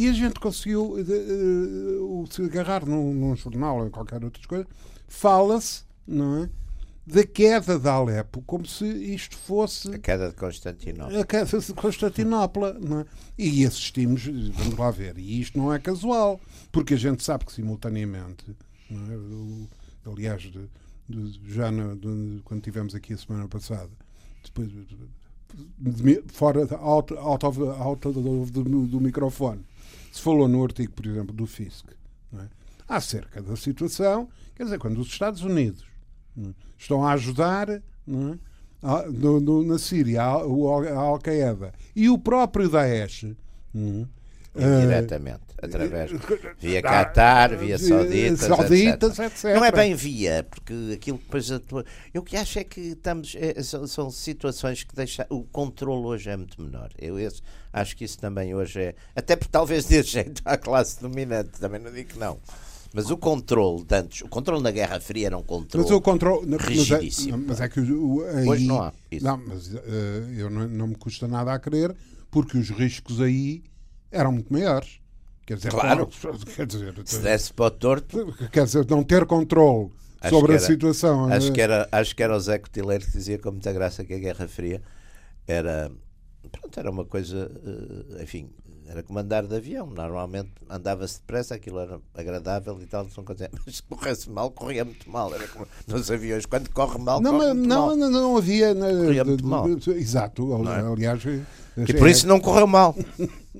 e 0.00 0.08
a 0.08 0.12
gente 0.12 0.38
conseguiu 0.40 0.96
eh, 0.98 1.02
eh, 1.02 1.98
o- 2.00 2.24
se 2.30 2.42
agarrar 2.42 2.84
num, 2.86 3.12
num 3.12 3.34
jornal 3.36 3.78
ou 3.78 3.86
em 3.86 3.90
qualquer 3.90 4.22
outra 4.24 4.46
coisa 4.46 4.66
fala-se 5.08 5.82
não 6.06 6.44
é 6.44 6.50
da 7.06 7.24
queda 7.24 7.78
de 7.78 7.88
Alepo 7.88 8.42
como 8.42 8.66
se 8.66 8.84
isto 8.86 9.34
fosse 9.36 9.94
A 9.94 9.98
queda 9.98 10.28
de 10.28 10.34
Constantinopla. 10.34 11.20
a 11.20 11.24
queda 11.24 11.58
de 11.58 11.72
Constantinopla. 11.72 12.74
Não 12.74 13.00
é? 13.00 13.04
E 13.38 13.64
assistimos, 13.64 14.24
vamos 14.26 14.76
lá 14.76 14.90
ver, 14.90 15.16
e 15.16 15.40
isto 15.40 15.56
não 15.56 15.72
é 15.72 15.78
casual, 15.78 16.38
porque 16.70 16.92
a 16.92 16.98
gente 16.98 17.24
sabe 17.24 17.46
que 17.46 17.52
simultaneamente, 17.52 18.44
é? 18.90 20.10
Aliás, 20.10 20.42
de- 20.42 20.68
de- 21.08 21.40
já 21.54 21.70
na- 21.70 21.94
de- 21.94 22.40
quando 22.44 22.60
tivemos 22.62 22.94
aqui 22.94 23.14
a 23.14 23.16
semana 23.16 23.48
passada, 23.48 23.90
depois 24.44 24.68
de- 24.68 24.84
de- 25.78 26.22
fora, 26.28 26.60
out, 26.78 27.14
out, 27.14 27.46
of, 27.46 27.60
out 27.62 28.06
of- 28.08 28.50
do, 28.52 28.86
do 28.86 29.00
microfone, 29.00 29.62
se 30.18 30.22
falou 30.24 30.46
no 30.48 30.62
artigo, 30.62 30.92
por 30.92 31.06
exemplo, 31.06 31.34
do 31.34 31.46
FISC, 31.46 31.86
não 32.32 32.42
é? 32.42 32.48
acerca 32.88 33.42
da 33.42 33.56
situação, 33.56 34.28
quer 34.54 34.64
dizer, 34.64 34.78
quando 34.78 34.98
os 35.00 35.08
Estados 35.08 35.42
Unidos 35.42 35.84
é? 36.38 36.48
estão 36.78 37.04
a 37.06 37.12
ajudar 37.12 37.68
é? 37.68 37.82
a- 38.82 39.06
no- 39.06 39.40
no- 39.40 39.62
na 39.64 39.78
Síria 39.78 40.22
a, 40.22 40.34
a 40.34 40.98
Al-Qaeda 40.98 41.72
e 41.96 42.08
o 42.08 42.16
próprio 42.18 42.68
Daesh 42.68 43.24
é? 43.24 44.06
Indiretamente. 44.58 45.40
Uh, 45.40 45.48
através 45.62 46.10
via 46.58 46.82
Qatar, 46.82 47.56
via 47.56 47.78
Sauditas, 47.78 48.40
Sauditas 48.40 49.18
etc. 49.18 49.32
etc. 49.32 49.44
Não 49.56 49.64
é 49.64 49.72
bem 49.72 49.94
via, 49.94 50.46
porque 50.48 50.72
aquilo 50.94 51.18
que 51.18 51.24
depois 51.24 51.50
atua. 51.50 51.84
Eu 52.12 52.22
que 52.22 52.36
acho 52.36 52.58
é 52.58 52.64
que 52.64 52.80
estamos. 52.80 53.36
É, 53.38 53.62
são, 53.62 53.86
são, 53.86 54.10
situações 54.10 54.84
que 54.84 54.94
deixam. 54.94 55.26
O 55.30 55.42
controle 55.44 56.06
hoje 56.06 56.30
é 56.30 56.36
muito 56.36 56.60
menor. 56.60 56.90
Eu 56.98 57.18
esse, 57.18 57.42
acho 57.72 57.96
que 57.96 58.04
isso 58.04 58.18
também 58.18 58.54
hoje 58.54 58.80
é. 58.80 58.94
Até 59.14 59.36
porque 59.36 59.50
talvez 59.50 59.84
dê 59.84 60.02
jeito 60.04 60.42
à 60.44 60.56
classe 60.56 61.00
dominante, 61.00 61.60
também 61.60 61.80
não 61.80 61.92
digo 61.92 62.10
que 62.10 62.18
não. 62.18 62.38
Mas 62.92 63.10
o 63.10 63.18
controle 63.18 63.84
de 63.84 63.94
antes, 63.94 64.22
o 64.22 64.28
controle 64.28 64.62
na 64.62 64.70
Guerra 64.70 64.98
Fria 64.98 65.26
era 65.26 65.36
um 65.36 65.42
controle 65.42 65.86
mas 65.86 65.94
o 65.94 66.00
controle, 66.00 66.56
rigidíssimo. 66.56 67.36
Mas 67.36 67.44
é, 67.44 67.48
mas 67.48 67.60
é 67.60 67.68
que 67.68 67.80
o, 67.80 68.24
aí, 68.24 68.48
hoje 68.48 68.66
não 68.66 68.82
há 68.82 68.92
isso. 69.10 69.24
Não, 69.26 69.36
mas 69.36 69.68
uh, 69.68 69.78
eu 70.34 70.48
não, 70.48 70.66
não 70.66 70.86
me 70.86 70.94
custa 70.94 71.28
nada 71.28 71.52
a 71.52 71.58
crer, 71.58 71.94
porque 72.30 72.56
os 72.56 72.70
riscos 72.70 73.20
aí 73.20 73.62
eram 74.10 74.32
muito 74.32 74.52
maiores. 74.52 75.00
Quer 75.46 75.56
dizer, 75.56 75.70
claro. 75.70 76.08
Quer 76.54 76.66
dizer, 76.66 76.94
se 77.04 77.18
desse 77.20 77.52
para 77.52 77.66
o 77.66 77.70
torto. 77.70 78.34
Quer 78.52 78.64
dizer, 78.64 78.86
não 78.88 79.02
ter 79.02 79.24
controle 79.24 79.90
sobre 80.28 80.52
era, 80.52 80.62
a 80.62 80.66
situação. 80.66 81.32
Acho 81.32 81.52
que, 81.52 81.60
era, 81.60 81.88
acho 81.90 82.14
que 82.14 82.22
era 82.22 82.36
o 82.36 82.40
Zé 82.40 82.58
Cotileiro 82.58 83.04
que 83.04 83.12
dizia 83.12 83.38
com 83.38 83.52
muita 83.52 83.72
graça 83.72 84.04
que 84.04 84.14
a 84.14 84.18
Guerra 84.18 84.48
Fria 84.48 84.82
era, 85.46 85.90
pronto, 86.50 86.78
era 86.78 86.90
uma 86.90 87.04
coisa, 87.04 87.50
eh, 87.64 88.22
enfim, 88.22 88.50
era 88.88 89.02
como 89.02 89.18
andar 89.18 89.46
de 89.46 89.54
avião. 89.54 89.86
Normalmente 89.86 90.50
andava-se 90.68 91.20
depressa, 91.20 91.54
aquilo 91.54 91.78
era 91.78 92.00
agradável 92.14 92.80
e 92.80 92.86
tal, 92.86 93.04
não 93.04 93.24
mas 93.66 93.76
se 93.76 93.82
corresse 93.82 94.30
mal, 94.30 94.50
corria 94.50 94.84
muito 94.84 95.08
mal. 95.10 95.32
Era 95.34 95.46
como 95.46 95.68
nos 95.86 96.10
aviões, 96.10 96.46
quando 96.46 96.70
corre 96.70 96.98
mal, 96.98 97.20
não, 97.20 97.38
corre 97.38 97.52
não, 97.52 97.86
mal. 97.86 97.96
não, 97.96 98.10
não 98.10 98.36
havia. 98.36 98.74
Corria 98.74 99.24
muito 99.24 99.46
mal. 99.46 99.66
Exato, 99.68 100.66
é? 100.66 100.80
aliás. 100.80 101.22
E 101.76 101.92
por 101.92 102.08
isso 102.08 102.26
não 102.26 102.40
correu 102.40 102.66
mal. 102.66 102.96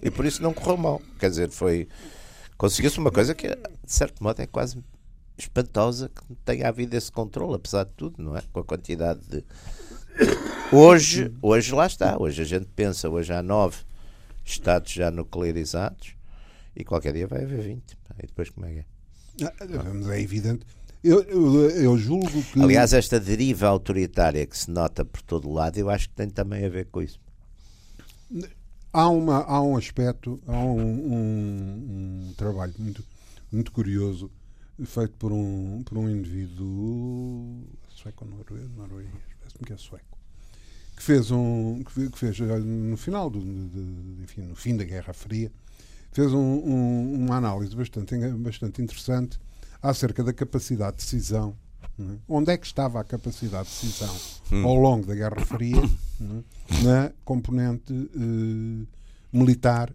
E 0.02 0.10
por 0.10 0.24
isso 0.24 0.42
não 0.42 0.54
correu 0.54 0.78
mal. 0.78 1.02
Quer 1.18 1.28
dizer, 1.28 1.50
foi. 1.50 1.86
Conseguiu-se 2.56 2.98
uma 2.98 3.12
coisa 3.12 3.34
que, 3.34 3.48
de 3.48 3.92
certo 3.92 4.22
modo, 4.22 4.40
é 4.40 4.46
quase 4.46 4.82
espantosa 5.36 6.08
que 6.08 6.34
tenha 6.44 6.68
havido 6.68 6.96
esse 6.96 7.12
controle, 7.12 7.54
apesar 7.54 7.84
de 7.84 7.92
tudo, 7.92 8.20
não 8.20 8.36
é? 8.36 8.42
Com 8.52 8.60
a 8.60 8.64
quantidade 8.64 9.20
de. 9.28 9.44
Hoje, 10.72 11.32
hoje 11.40 11.72
lá 11.72 11.86
está. 11.86 12.20
Hoje 12.20 12.42
a 12.42 12.44
gente 12.44 12.66
pensa, 12.76 13.08
hoje 13.08 13.32
há 13.32 13.42
nove 13.42 13.87
Estados 14.50 14.92
já 14.92 15.10
nuclearizados 15.10 16.14
e 16.74 16.84
qualquer 16.84 17.12
dia 17.12 17.26
vai 17.26 17.44
haver 17.44 17.62
20. 17.62 17.98
E 18.22 18.26
depois 18.26 18.50
como 18.50 18.66
é 18.66 18.72
que 18.72 18.78
é? 18.78 18.84
Ah, 19.46 20.14
é 20.14 20.20
evidente. 20.20 20.66
Eu, 21.02 21.22
eu, 21.22 21.70
eu, 21.70 21.96
julgo 21.96 22.42
que. 22.42 22.60
Aliás, 22.60 22.92
esta 22.92 23.20
deriva 23.20 23.68
autoritária 23.68 24.44
que 24.44 24.58
se 24.58 24.68
nota 24.68 25.04
por 25.04 25.22
todo 25.22 25.50
lado, 25.50 25.78
eu 25.78 25.88
acho 25.88 26.08
que 26.08 26.14
tem 26.14 26.28
também 26.28 26.64
a 26.64 26.68
ver 26.68 26.86
com 26.86 27.00
isso 27.00 27.20
há, 28.92 29.08
uma, 29.08 29.44
há 29.44 29.62
um 29.62 29.76
aspecto, 29.76 30.40
há 30.46 30.58
um, 30.58 30.80
um, 30.80 32.28
um 32.28 32.34
trabalho 32.36 32.74
muito, 32.78 33.04
muito 33.50 33.72
curioso 33.72 34.30
feito 34.84 35.14
por 35.14 35.32
um, 35.32 35.82
por 35.84 35.98
um 35.98 36.08
indivíduo 36.08 37.64
sueco 37.88 38.24
ou 38.24 38.30
norueguês, 38.30 38.70
norueguês 38.76 39.12
parece-me 39.40 39.66
que 39.66 39.72
é 39.72 39.76
sueco, 39.76 40.17
que 40.98 41.04
fez 41.04 41.30
um 41.30 41.84
que 41.84 42.18
fez 42.18 42.40
no 42.40 42.96
final 42.96 43.30
do, 43.30 43.38
de, 43.38 44.22
enfim, 44.24 44.42
no 44.42 44.56
fim 44.56 44.76
da 44.76 44.82
Guerra 44.82 45.12
Fria, 45.12 45.48
fez 46.10 46.32
um, 46.32 46.38
um, 46.38 47.24
uma 47.24 47.36
análise 47.36 47.74
bastante, 47.76 48.16
bastante 48.32 48.82
interessante 48.82 49.38
acerca 49.80 50.24
da 50.24 50.32
capacidade 50.32 50.96
de 50.96 51.04
decisão. 51.04 51.54
É? 52.00 52.02
Onde 52.28 52.50
é 52.50 52.56
que 52.56 52.66
estava 52.66 53.00
a 53.00 53.04
capacidade 53.04 53.68
de 53.68 53.74
decisão 53.74 54.16
hum. 54.50 54.66
ao 54.66 54.74
longo 54.74 55.06
da 55.06 55.14
Guerra 55.14 55.40
Fria 55.46 55.76
é? 55.76 56.82
na 56.82 57.12
componente 57.24 57.92
uh, 57.92 58.86
militar, 59.32 59.92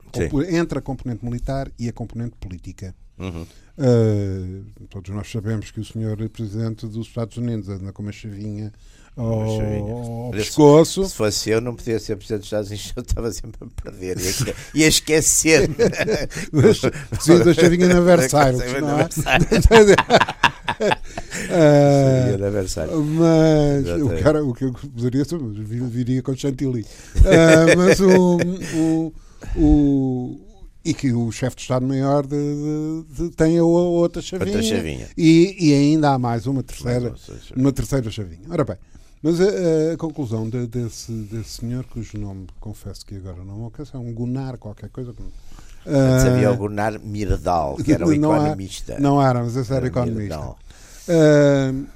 entre 0.49 0.79
a 0.79 0.81
componente 0.81 1.25
militar 1.25 1.69
e 1.77 1.89
a 1.89 1.93
componente 1.93 2.37
política. 2.37 2.95
Uhum. 3.19 3.45
Uh, 3.77 4.87
todos 4.89 5.13
nós 5.13 5.29
sabemos 5.29 5.69
que 5.69 5.81
o 5.81 5.85
senhor 5.85 6.17
presidente 6.29 6.87
dos 6.87 7.07
Estados 7.07 7.35
Unidos 7.35 7.67
anda 7.67 7.91
com 7.91 8.03
uma 8.03 8.11
chavinha 8.13 8.71
ao, 9.15 10.25
ao 10.25 10.31
pescoço. 10.31 11.05
Se 11.05 11.15
fosse 11.15 11.49
eu, 11.49 11.61
não 11.61 11.75
podia 11.75 11.99
ser 11.99 12.15
presidente 12.15 12.41
dos 12.41 12.47
Estados 12.47 12.69
Unidos, 12.69 12.93
eu 12.97 13.01
estava 13.03 13.31
sempre 13.31 13.57
a 13.61 13.81
perder 13.81 14.17
e 14.73 14.83
a 14.83 14.87
esquecer. 14.87 15.69
Preciso 17.09 17.43
da 17.43 17.53
chavinha 17.53 17.87
na 17.87 18.01
Versailles. 18.01 18.61
Não 18.81 18.99
é? 18.99 19.03
uh, 22.89 23.03
mas 23.03 24.01
o, 24.01 24.23
cara, 24.23 24.43
o 24.43 24.53
que 24.53 24.65
eu 24.65 24.73
poderia 24.73 25.23
ser, 25.23 25.39
viria 25.39 26.21
com 26.21 26.35
chantilly. 26.35 26.81
Uh, 27.17 27.77
mas 27.77 27.99
o, 27.99 28.37
o, 28.75 29.13
o 29.55 30.39
e 30.85 30.93
que 30.93 31.13
o 31.13 31.31
chefe 31.31 31.55
de 31.55 31.61
Estado-Maior 31.61 32.25
tem 33.37 33.57
a 33.57 33.63
outra 33.63 34.21
chavinha, 34.21 34.57
outra 34.57 34.63
chavinha. 34.63 35.07
E, 35.17 35.55
e, 35.59 35.73
ainda 35.73 36.09
há 36.09 36.19
mais 36.19 36.45
uma 36.45 36.61
terceira, 36.61 37.13
uma 37.55 37.71
terceira 37.71 38.11
chavinha. 38.11 38.41
Ora 38.49 38.65
bem, 38.65 38.75
mas 39.23 39.39
a, 39.39 39.93
a 39.93 39.97
conclusão 39.97 40.49
de, 40.49 40.67
desse, 40.67 41.13
desse 41.13 41.61
senhor, 41.61 41.85
cujo 41.85 42.17
nome 42.17 42.45
confesso 42.59 43.05
que 43.05 43.15
agora 43.15 43.41
não 43.45 43.55
me 43.55 43.63
alcança, 43.63 43.95
é 43.95 43.99
um 43.99 44.13
Gunnar, 44.13 44.57
qualquer 44.57 44.89
coisa. 44.89 45.15
Antes 45.85 46.25
uh, 46.25 46.27
havia 46.27 46.51
o 46.51 46.57
Gunnar 46.57 46.99
Mirdal, 46.99 47.77
que 47.77 47.93
era 47.93 48.05
o 48.05 48.11
economista. 48.11 48.99
Não, 48.99 49.21
era, 49.21 49.41
mas 49.41 49.55
esse 49.55 49.71
era, 49.71 49.77
era 49.77 49.87
economista. 49.87 50.55
Uh, 51.07 51.87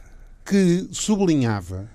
que 0.46 0.88
sublinhava 0.92 1.90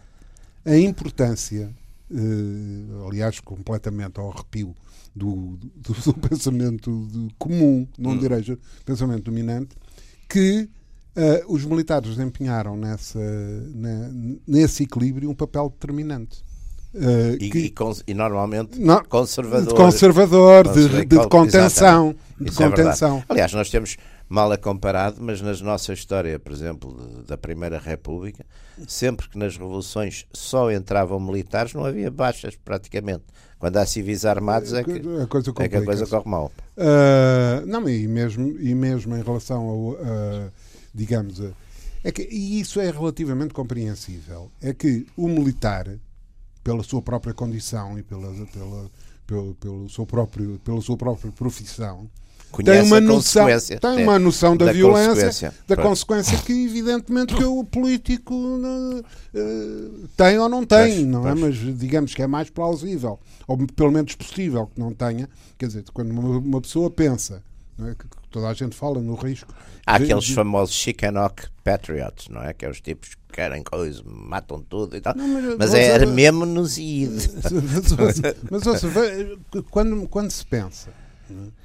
a 0.66 0.76
importância, 0.76 1.72
uh, 2.10 3.08
aliás, 3.08 3.40
completamente 3.40 4.20
ao 4.20 4.30
arrepio 4.30 4.74
do, 5.16 5.58
do, 5.76 5.94
do 5.94 6.12
pensamento 6.28 7.30
comum, 7.38 7.88
não 7.98 8.10
hum. 8.10 8.18
direi 8.18 8.58
pensamento 8.84 9.24
dominante, 9.24 9.74
que 10.28 10.68
uh, 11.16 11.53
os 11.53 11.64
militares 11.64 12.16
desempenharam 12.16 12.77
nessa, 12.77 13.18
na, 13.75 14.11
nesse 14.46 14.85
equilíbrio 14.85 15.31
um 15.31 15.35
papel 15.35 15.68
determinante. 15.70 16.44
Uh, 16.94 17.37
e, 17.40 17.48
que, 17.48 17.59
e, 17.59 17.70
cons, 17.70 18.05
e, 18.07 18.12
normalmente 18.12 18.79
conservador, 19.09 19.68
de, 19.68 19.75
conservador 19.75 20.68
de, 20.68 20.88
de, 20.88 21.05
de, 21.07 21.29
contenção. 21.29 22.14
De 22.38 22.51
é 22.51 22.68
contenção. 22.68 23.18
É 23.20 23.33
Aliás, 23.33 23.53
nós 23.55 23.70
temos 23.70 23.96
mal 24.29 24.53
a 24.53 24.59
comparado, 24.59 25.16
mas 25.20 25.40
na 25.40 25.53
nossa 25.62 25.94
história, 25.94 26.38
por 26.38 26.53
exemplo, 26.53 27.25
da 27.27 27.38
Primeira 27.38 27.79
República, 27.79 28.44
sempre 28.87 29.27
que 29.29 29.38
nas 29.38 29.57
revoluções 29.57 30.27
só 30.35 30.70
entravam 30.70 31.18
militares, 31.18 31.72
não 31.72 31.85
havia 31.85 32.11
baixas 32.11 32.57
praticamente. 32.57 33.25
Quando 33.59 33.77
há 33.77 33.87
civis 33.87 34.25
armados 34.25 34.75
é 34.75 34.83
que 34.83 34.90
a 35.22 35.27
coisa, 35.27 35.53
é 35.61 35.68
que 35.68 35.77
a 35.77 35.85
coisa 35.85 36.07
corre 36.07 36.29
mal. 36.29 36.53
Uh, 36.77 37.64
não, 37.66 37.88
e 37.88 38.09
mesmo, 38.09 38.59
e 38.59 38.75
mesmo 38.75 39.16
em 39.16 39.22
relação 39.22 39.62
ao, 39.62 39.79
uh, 39.92 40.53
digamos, 40.94 41.40
uh, 41.40 41.55
é 42.05 42.11
que, 42.11 42.22
e 42.22 42.61
isso 42.61 42.81
é 42.81 42.90
relativamente 42.90 43.55
compreensível, 43.55 44.50
é 44.61 44.72
que 44.74 45.07
o 45.16 45.28
militar, 45.28 45.88
pela 46.64 46.83
sua 46.83 47.00
própria 47.00 47.33
condição 47.33 47.98
e 47.98 48.02
pela, 48.02 48.33
pela, 48.46 48.90
pelo, 49.26 49.55
pelo 49.55 49.88
seu 49.88 50.07
próprio, 50.07 50.59
pela 50.64 50.81
sua 50.81 50.96
própria 50.96 51.31
profissão, 51.31 52.11
tem 52.62 52.83
uma 52.83 53.00
noção, 53.00 53.46
tem 53.81 54.02
uma 54.02 54.18
noção 54.18 54.55
da, 54.55 54.66
da 54.66 54.72
violência, 54.72 55.09
consequência. 55.09 55.55
da 55.66 55.74
Pronto. 55.74 55.88
consequência 55.88 56.38
que 56.38 56.52
evidentemente 56.52 57.35
que 57.35 57.44
o 57.44 57.64
político 57.64 58.35
uh, 58.35 60.09
tem 60.14 60.38
ou 60.38 60.48
não 60.50 60.66
tem, 60.66 60.96
pois, 60.96 61.07
não 61.07 61.26
é? 61.26 61.35
Mas 61.35 61.55
digamos 61.57 62.12
que 62.14 62.20
é 62.20 62.26
mais 62.26 62.50
plausível, 62.50 63.18
ou 63.46 63.57
pelo 63.68 63.90
menos 63.90 64.14
possível 64.14 64.66
que 64.66 64.78
não 64.78 64.92
tenha. 64.92 65.31
Quer 65.57 65.68
dizer, 65.68 65.85
quando 65.94 66.11
uma, 66.11 66.38
uma 66.38 66.61
pessoa 66.61 66.90
pensa, 66.90 67.42
é? 67.78 67.94
que 67.94 68.07
toda 68.32 68.48
a 68.48 68.54
gente 68.54 68.74
fala 68.74 69.00
no 69.00 69.14
risco. 69.14 69.54
Há 69.86 69.98
de, 69.98 70.04
aqueles 70.04 70.24
de... 70.24 70.34
famosos 70.34 70.74
Chicanok 70.74 71.48
Patriots, 71.62 72.28
não 72.28 72.42
é? 72.42 72.52
Que 72.52 72.64
é 72.64 72.70
os 72.70 72.80
tipos 72.80 73.10
que 73.10 73.32
querem 73.32 73.62
coisas, 73.62 74.02
matam 74.02 74.60
tudo 74.60 74.96
e 74.96 75.00
tal. 75.00 75.14
Não, 75.14 75.28
mas, 75.28 75.56
mas 75.58 75.74
é, 75.74 75.86
era 75.86 76.06
mesmo 76.06 76.44
nos 76.44 76.78
ID. 76.78 77.10
Mas, 78.50 78.66
ouça, 78.66 78.88
quando, 79.70 80.08
quando 80.08 80.30
se 80.30 80.44
pensa. 80.44 80.92
Não 81.28 81.44
é? 81.44 81.62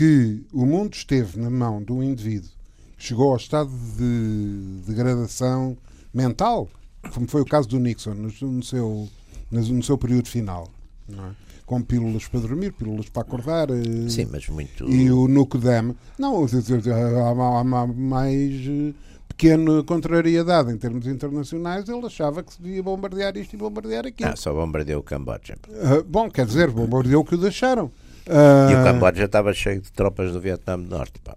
que 0.00 0.46
o 0.52 0.64
mundo 0.64 0.94
esteve 0.94 1.38
na 1.38 1.50
mão 1.50 1.82
de 1.82 1.92
um 1.92 2.02
indivíduo 2.02 2.48
que 2.96 3.04
chegou 3.04 3.32
ao 3.32 3.36
estado 3.36 3.70
de 3.70 4.82
degradação 4.86 5.76
mental, 6.12 6.70
como 7.12 7.28
foi 7.28 7.42
o 7.42 7.44
caso 7.44 7.68
do 7.68 7.78
Nixon 7.78 8.14
no, 8.14 8.62
seu, 8.62 9.08
no 9.50 9.82
seu 9.82 9.98
período 9.98 10.26
final. 10.26 10.70
É? 11.10 11.49
Com 11.70 11.82
pílulas 11.82 12.26
para 12.26 12.40
dormir, 12.40 12.72
pílulas 12.72 13.08
para 13.08 13.22
acordar. 13.22 13.70
Eh, 13.70 14.08
Sim, 14.08 14.26
mas 14.28 14.48
muito. 14.48 14.90
E 14.90 15.08
o 15.08 15.28
Nucodem. 15.28 15.94
Não, 16.18 16.44
há, 16.44 17.86
mais 17.86 18.54
eh, 18.66 18.92
pequena 19.28 19.80
contrariedade 19.84 20.72
em 20.72 20.76
termos 20.76 21.06
internacionais, 21.06 21.88
ele 21.88 22.04
achava 22.04 22.42
que 22.42 22.54
se 22.54 22.60
devia 22.60 22.82
bombardear 22.82 23.36
isto 23.36 23.54
e 23.54 23.56
bombardear 23.56 24.04
aquilo. 24.04 24.30
Ah, 24.30 24.34
só 24.34 24.52
bombardeou 24.52 24.98
o 24.98 25.04
Camboja. 25.04 25.56
Uh, 25.68 26.02
bom, 26.02 26.28
quer 26.28 26.44
dizer, 26.44 26.72
bombardeou 26.72 27.22
o 27.22 27.24
que 27.24 27.36
o 27.36 27.38
deixaram. 27.38 27.84
Uh, 28.26 28.72
e 28.72 28.74
o 28.74 28.82
Camboja 28.82 29.26
estava 29.26 29.54
cheio 29.54 29.80
de 29.80 29.92
tropas 29.92 30.32
do 30.32 30.40
Vietnã 30.40 30.76
do 30.76 30.88
Norte. 30.88 31.20
Pá. 31.22 31.36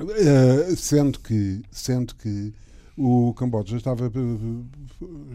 Uh, 0.00 0.74
sendo, 0.76 1.20
que, 1.20 1.60
sendo 1.70 2.14
que 2.14 2.54
o 2.96 3.32
Camboja 3.34 3.76
estava 3.76 4.06
uh, 4.08 4.66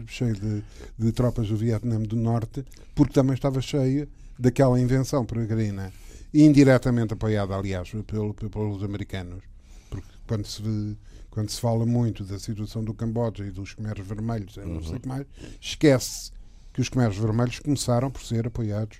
cheio 0.06 0.34
de, 0.34 0.64
de, 0.98 1.12
tropas 1.12 1.48
do 1.48 1.56
Vietnã 1.56 2.00
do 2.00 2.16
Norte, 2.16 2.64
porque 2.94 3.12
também 3.12 3.34
estava 3.34 3.60
cheio 3.60 4.08
daquela 4.38 4.80
invenção 4.80 5.24
peregrina 5.24 5.92
indiretamente 6.32 7.14
apoiada, 7.14 7.56
aliás, 7.56 7.90
pelo, 8.06 8.34
pelos 8.34 8.82
americanos, 8.82 9.42
porque 9.88 10.08
quando 10.26 10.46
se, 10.46 10.96
quando 11.30 11.50
se 11.50 11.60
fala 11.60 11.86
muito 11.86 12.22
da 12.24 12.38
situação 12.38 12.84
do 12.84 12.92
Camboja 12.92 13.44
e 13.46 13.50
dos 13.50 13.74
Khmeres 13.74 14.06
Vermelhos, 14.06 14.56
uhum. 14.56 14.74
não 14.74 14.82
sei 14.82 14.92
uhum. 14.92 14.98
que 15.00 15.08
mais, 15.08 15.26
esquece 15.60 16.30
que 16.72 16.80
os 16.80 16.88
Khmeres 16.88 17.16
Vermelhos 17.16 17.58
começaram 17.58 18.10
por 18.10 18.22
ser 18.22 18.46
apoiados 18.46 18.98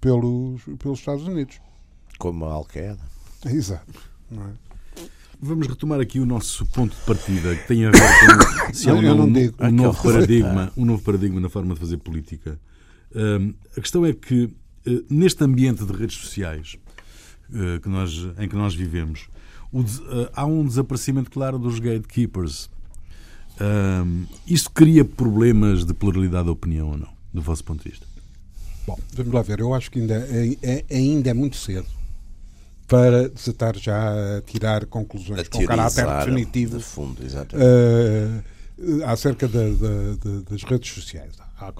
pelos, 0.00 0.62
pelos 0.78 1.00
Estados 1.00 1.26
Unidos. 1.26 1.60
Como 2.18 2.44
a 2.46 2.52
Al-Qaeda. 2.52 3.02
Exato. 3.46 4.00
Não 4.30 4.44
é? 4.44 4.67
Vamos 5.40 5.68
retomar 5.68 6.00
aqui 6.00 6.18
o 6.18 6.26
nosso 6.26 6.66
ponto 6.66 6.96
de 6.96 7.02
partida, 7.02 7.54
que 7.54 7.68
tem 7.68 7.84
a 7.86 7.90
ver 7.92 8.00
com 8.00 8.74
se 8.74 8.90
há 8.90 8.94
um, 8.94 8.98
um, 8.98 9.52
um, 9.60 9.70
novo 9.70 10.02
paradigma, 10.02 10.72
um 10.76 10.84
novo 10.84 11.02
paradigma 11.02 11.40
na 11.40 11.48
forma 11.48 11.74
de 11.74 11.80
fazer 11.80 11.96
política. 11.98 12.58
Um, 13.14 13.54
a 13.76 13.80
questão 13.80 14.04
é 14.04 14.12
que, 14.12 14.44
uh, 14.44 15.04
neste 15.08 15.44
ambiente 15.44 15.84
de 15.84 15.92
redes 15.92 16.16
sociais 16.16 16.76
uh, 17.50 17.80
que 17.80 17.88
nós, 17.88 18.26
em 18.36 18.48
que 18.48 18.56
nós 18.56 18.74
vivemos, 18.74 19.28
o, 19.70 19.80
uh, 19.80 19.84
há 20.34 20.44
um 20.44 20.66
desaparecimento 20.66 21.30
claro 21.30 21.56
dos 21.56 21.78
gatekeepers. 21.78 22.68
Um, 23.60 24.26
isso 24.44 24.68
cria 24.70 25.04
problemas 25.04 25.84
de 25.84 25.94
pluralidade 25.94 26.46
de 26.46 26.50
opinião 26.50 26.88
ou 26.88 26.98
não, 26.98 27.08
do 27.32 27.40
vosso 27.40 27.62
ponto 27.62 27.84
de 27.84 27.90
vista? 27.90 28.06
Bom, 28.84 28.98
vamos 29.14 29.32
lá 29.32 29.42
ver. 29.42 29.60
Eu 29.60 29.72
acho 29.72 29.88
que 29.88 30.00
ainda 30.00 30.14
é, 30.14 30.56
é, 30.62 30.84
ainda 30.90 31.30
é 31.30 31.34
muito 31.34 31.56
cedo 31.56 31.97
para 32.88 33.30
se 33.36 33.50
estar 33.50 33.76
já 33.76 34.38
a 34.38 34.40
tirar 34.40 34.86
conclusões 34.86 35.40
a 35.40 35.44
com 35.44 35.64
caráter 35.66 36.06
definitivo 36.06 36.78
de 36.78 36.82
fundo, 36.82 37.22
uh, 37.22 39.04
acerca 39.04 39.46
de, 39.46 39.76
de, 39.76 40.42
das 40.50 40.62
redes 40.62 40.90
sociais. 40.90 41.34
Há, 41.58 41.72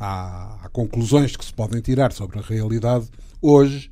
há, 0.00 0.58
há, 0.64 0.68
conclusões 0.70 1.36
que 1.36 1.44
se 1.44 1.54
podem 1.54 1.80
tirar 1.80 2.10
sobre 2.12 2.40
a 2.40 2.42
realidade 2.42 3.06
hoje, 3.40 3.88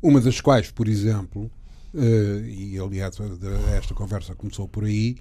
uma 0.00 0.20
das 0.20 0.40
quais, 0.40 0.70
por 0.70 0.86
exemplo, 0.86 1.50
uh, 1.92 2.46
e 2.46 2.78
aliás 2.78 3.18
esta 3.76 3.92
conversa 3.92 4.36
começou 4.36 4.68
por 4.68 4.84
aí, 4.84 5.16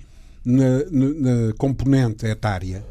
na, 0.45 0.79
na, 0.91 1.47
na 1.47 1.53
componente 1.57 2.25
etária 2.27 2.85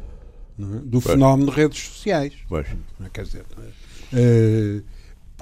é? 0.59 0.63
do 0.63 0.99
pois. 0.99 1.05
fenómeno 1.05 1.51
de 1.51 1.55
redes 1.55 1.79
sociais. 1.79 2.33
Pois. 2.49 2.67
Quer 3.13 3.23
dizer, 3.23 3.45
uh, 3.45 4.83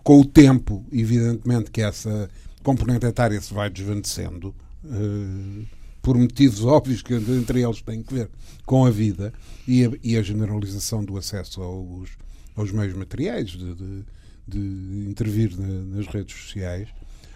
com 0.04 0.20
o 0.20 0.26
tempo, 0.26 0.86
evidentemente 0.92 1.72
que 1.72 1.82
essa 1.82 2.30
componente 2.64 3.06
etária 3.06 3.40
se 3.42 3.54
vai 3.54 3.70
desvanecendo, 3.70 4.54
uh, 4.84 5.68
por 6.02 6.18
motivos 6.18 6.64
óbvios 6.66 7.02
que 7.02 7.14
entre 7.14 7.62
eles 7.64 7.82
têm 7.82 8.02
que 8.02 8.14
ver 8.14 8.30
com 8.66 8.86
a 8.86 8.90
vida 8.90 9.34
e 9.68 9.86
a, 9.86 9.92
e 10.04 10.18
a 10.18 10.22
generalização 10.22 11.04
do 11.04 11.18
acesso 11.18 11.62
aos, 11.62 12.10
aos 12.56 12.72
meios 12.72 12.96
materiais, 12.96 13.52
de, 13.52 13.76
de, 13.76 14.06
de 14.48 15.10
intervir 15.10 15.58
na, 15.58 15.98
nas 15.98 16.08
redes 16.08 16.36
sociais. 16.36 16.90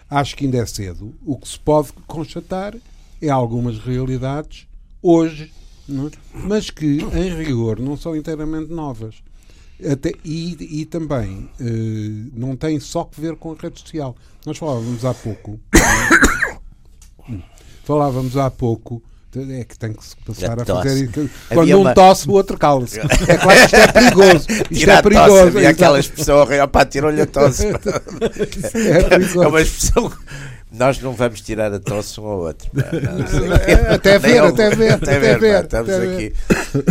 Acho 0.08 0.36
que 0.36 0.44
ainda 0.44 0.58
é 0.58 0.66
cedo. 0.66 1.14
O 1.24 1.36
que 1.36 1.48
se 1.48 1.58
pode 1.58 1.92
constatar 2.06 2.76
é 3.20 3.28
algumas 3.28 3.78
realidades 3.78 4.66
hoje, 5.02 5.52
é? 5.88 6.18
mas 6.32 6.70
que, 6.70 6.98
em 6.98 7.36
rigor, 7.36 7.80
não 7.80 7.96
são 7.96 8.16
inteiramente 8.16 8.70
novas. 8.70 9.16
Até, 9.84 10.12
e, 10.24 10.80
e 10.80 10.86
também 10.86 11.50
uh, 11.60 12.30
não 12.32 12.56
tem 12.56 12.80
só 12.80 13.04
que 13.04 13.20
ver 13.20 13.36
com 13.36 13.52
a 13.52 13.54
rede 13.54 13.80
social. 13.80 14.16
Nós 14.44 14.56
falávamos 14.56 15.04
há 15.04 15.12
pouco. 15.12 15.60
falávamos 17.84 18.36
há 18.36 18.50
pouco. 18.50 19.02
É 19.38 19.64
que 19.64 19.78
tem 19.78 19.92
que 19.92 20.02
se 20.02 20.16
passar 20.16 20.58
a 20.58 20.64
fazer 20.64 21.04
isso. 21.04 21.30
Quando 21.48 21.60
Havia 21.60 21.76
um 21.76 21.82
uma... 21.82 21.92
tosse, 21.92 22.26
o 22.26 22.32
outro 22.32 22.56
cala-se. 22.56 22.98
É 23.00 23.36
claro 23.36 23.58
que 23.58 23.64
isto 23.66 23.76
é 23.76 23.92
perigoso. 23.92 24.46
Isto 24.70 24.90
é 24.90 25.02
perigoso. 25.02 25.58
Aquela 25.58 26.00
expressão, 26.00 26.46
opá, 26.64 26.86
tirou-lhe 26.86 27.20
a 27.20 27.26
tosse. 27.26 27.66
é, 28.72 29.44
é 29.44 29.46
uma 29.46 29.60
expressão 29.60 30.10
nós 30.70 31.00
não 31.00 31.12
vamos 31.12 31.40
tirar 31.40 31.72
a 31.72 31.78
tosse 31.78 32.20
um 32.20 32.26
ao 32.26 32.40
outro. 32.40 32.68
Não, 32.74 33.94
até, 33.94 34.18
ver, 34.18 34.42
até 34.42 34.70
ver, 34.74 34.92
até 34.92 35.18
ver, 35.18 35.38
ver. 35.38 35.64
Estamos 35.64 35.90
até 35.90 36.14
aqui 36.14 36.32
ver. 36.72 36.84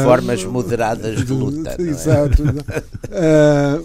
em 0.00 0.04
formas 0.04 0.44
moderadas 0.44 1.24
de 1.24 1.32
luta. 1.32 1.76
É? 1.78 1.82
Exato. 1.82 2.42
uh, 2.42 2.52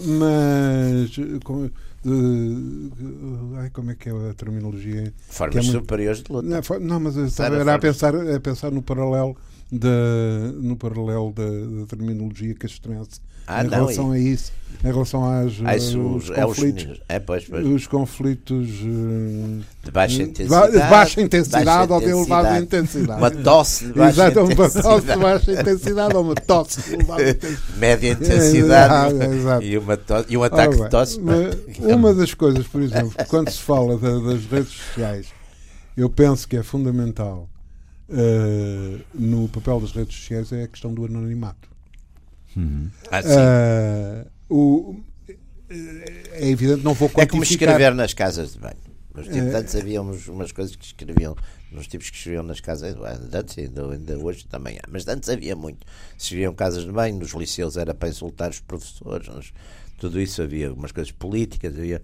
mas. 0.18 1.10
Como, 1.44 1.66
uh, 1.66 3.56
ai, 3.58 3.70
como 3.70 3.90
é 3.90 3.94
que 3.94 4.08
é 4.08 4.12
a 4.12 4.34
terminologia? 4.34 5.12
Formas 5.28 5.56
é 5.56 5.60
muito, 5.60 5.78
superiores 5.78 6.22
de 6.22 6.32
luta. 6.32 6.48
Não, 6.48 6.80
não 6.80 7.00
mas 7.00 7.38
era 7.38 7.74
a 7.74 7.78
pensar, 7.78 8.14
a 8.16 8.40
pensar 8.40 8.70
no 8.70 8.82
paralelo 8.82 9.36
da, 9.70 10.52
no 10.56 10.76
paralelo 10.76 11.32
da, 11.32 11.44
da 11.80 11.86
terminologia 11.86 12.54
castrense 12.54 13.20
ah, 13.48 13.64
em 13.64 13.68
não, 13.68 13.78
relação 13.78 14.10
a 14.10 14.18
isso, 14.18 14.52
em 14.84 14.86
relação 14.86 15.24
às, 15.24 15.52
ah, 15.64 15.74
os 15.74 16.30
é 16.30 16.42
conflitos, 16.42 16.84
os, 16.84 17.00
é, 17.08 17.18
pois, 17.18 17.44
pois. 17.46 17.66
os 17.66 17.86
conflitos 17.86 18.68
uh, 18.82 19.64
de 19.82 19.90
baixa 19.90 20.22
intensidade, 20.22 20.72
de 20.72 20.78
baixa 20.78 21.20
intensidade 21.22 21.64
baixa 21.64 21.94
ou 21.94 22.00
de 22.00 22.08
elevada 22.10 22.58
intensidade. 22.58 23.18
Uma 23.18 23.30
tosse 23.30 23.86
de 23.86 23.92
baixa 23.94 24.28
Exato, 24.28 24.40
intensidade. 24.40 24.60
uma 24.60 24.82
tosse 24.82 25.06
de 25.06 25.16
baixa 25.16 25.52
intensidade 25.52 26.16
ou 26.16 26.22
uma 26.22 26.34
tosse 26.34 26.82
de 26.82 26.92
elevada 26.94 27.22
intensidade. 27.30 27.78
Média 27.78 28.12
intensidade 28.12 29.14
é, 29.18 29.66
e, 29.66 29.78
uma 29.78 29.96
tosse, 29.96 30.26
e 30.28 30.36
um 30.36 30.42
ataque 30.42 30.74
bem, 30.74 30.84
de 30.84 30.90
tosse. 30.90 31.20
Uma 31.80 32.12
das 32.12 32.34
coisas, 32.34 32.66
por 32.66 32.82
exemplo, 32.82 33.12
quando 33.28 33.48
se 33.48 33.60
fala 33.60 33.96
da, 33.96 34.18
das 34.18 34.44
redes 34.44 34.72
sociais, 34.72 35.28
eu 35.96 36.10
penso 36.10 36.46
que 36.46 36.58
é 36.58 36.62
fundamental 36.62 37.48
uh, 38.08 39.00
no 39.14 39.48
papel 39.48 39.80
das 39.80 39.92
redes 39.92 40.16
sociais 40.16 40.52
é 40.52 40.64
a 40.64 40.68
questão 40.68 40.92
do 40.92 41.04
anonimato. 41.04 41.68
Uhum. 42.56 42.90
Ah, 43.10 44.24
uh, 44.50 44.54
o, 44.54 44.96
é 45.70 46.48
evidente, 46.48 46.82
não 46.82 46.94
vou 46.94 47.08
quantificar. 47.08 47.24
É 47.24 47.26
como 47.26 47.42
escrever 47.42 47.94
nas 47.94 48.14
casas 48.14 48.52
de 48.52 48.58
banho. 48.58 48.88
Nos 49.14 49.26
tempos 49.26 49.54
antes 49.54 49.74
havia 49.74 50.00
umas, 50.00 50.28
umas 50.28 50.52
coisas 50.52 50.76
que 50.76 50.84
escreviam, 50.84 51.36
nos 51.72 51.88
tipos 51.88 52.08
que 52.08 52.16
escreviam 52.16 52.44
nas 52.44 52.60
casas, 52.60 52.94
antes 53.32 53.58
ainda, 53.58 53.92
ainda 53.92 54.18
hoje 54.18 54.46
também 54.46 54.78
há, 54.78 54.82
mas 54.88 55.06
antes 55.08 55.28
havia 55.28 55.56
muito. 55.56 55.84
Se 56.16 56.26
escreviam 56.26 56.54
casas 56.54 56.84
de 56.84 56.92
banho, 56.92 57.18
nos 57.18 57.32
liceus 57.32 57.76
era 57.76 57.92
para 57.92 58.08
insultar 58.08 58.50
os 58.50 58.60
professores, 58.60 59.28
nos, 59.28 59.52
tudo 59.98 60.20
isso 60.20 60.40
havia, 60.40 60.72
umas 60.72 60.92
coisas 60.92 61.10
políticas, 61.10 61.74
havia. 61.76 62.00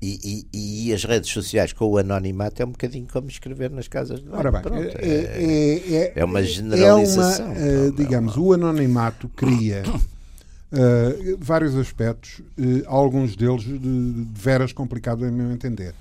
E, 0.00 0.46
e, 0.52 0.88
e, 0.88 0.94
as 0.94 1.02
redes 1.02 1.28
sociais 1.30 1.72
com 1.72 1.84
o 1.86 1.98
anonimato 1.98 2.62
é 2.62 2.64
um 2.64 2.70
bocadinho 2.70 3.06
como 3.12 3.28
escrever 3.28 3.68
nas 3.68 3.88
casas 3.88 4.20
de 4.20 4.26
banho. 4.26 4.38
Ora 4.38 4.52
bem, 4.52 4.62
Pronto, 4.62 4.96
é, 4.96 5.08
é, 5.08 5.92
é, 5.92 6.12
é, 6.14 6.24
uma 6.24 6.40
generalização. 6.40 7.52
É 7.52 7.80
uma, 7.80 7.88
uh, 7.88 7.92
digamos, 7.92 8.36
o 8.36 8.52
anonimato 8.52 9.28
cria 9.30 9.82
uh, 9.88 11.36
vários 11.40 11.74
aspectos, 11.74 12.38
uh, 12.38 12.84
alguns 12.86 13.34
deles 13.34 13.64
de, 13.64 13.76
de 13.76 14.26
veras 14.32 14.72
complicados, 14.72 15.26
a 15.26 15.32
meu 15.32 15.50
entender. 15.50 15.94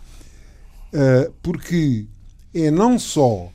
porque 1.42 2.06
é 2.54 2.70
não 2.70 3.00
só 3.00 3.52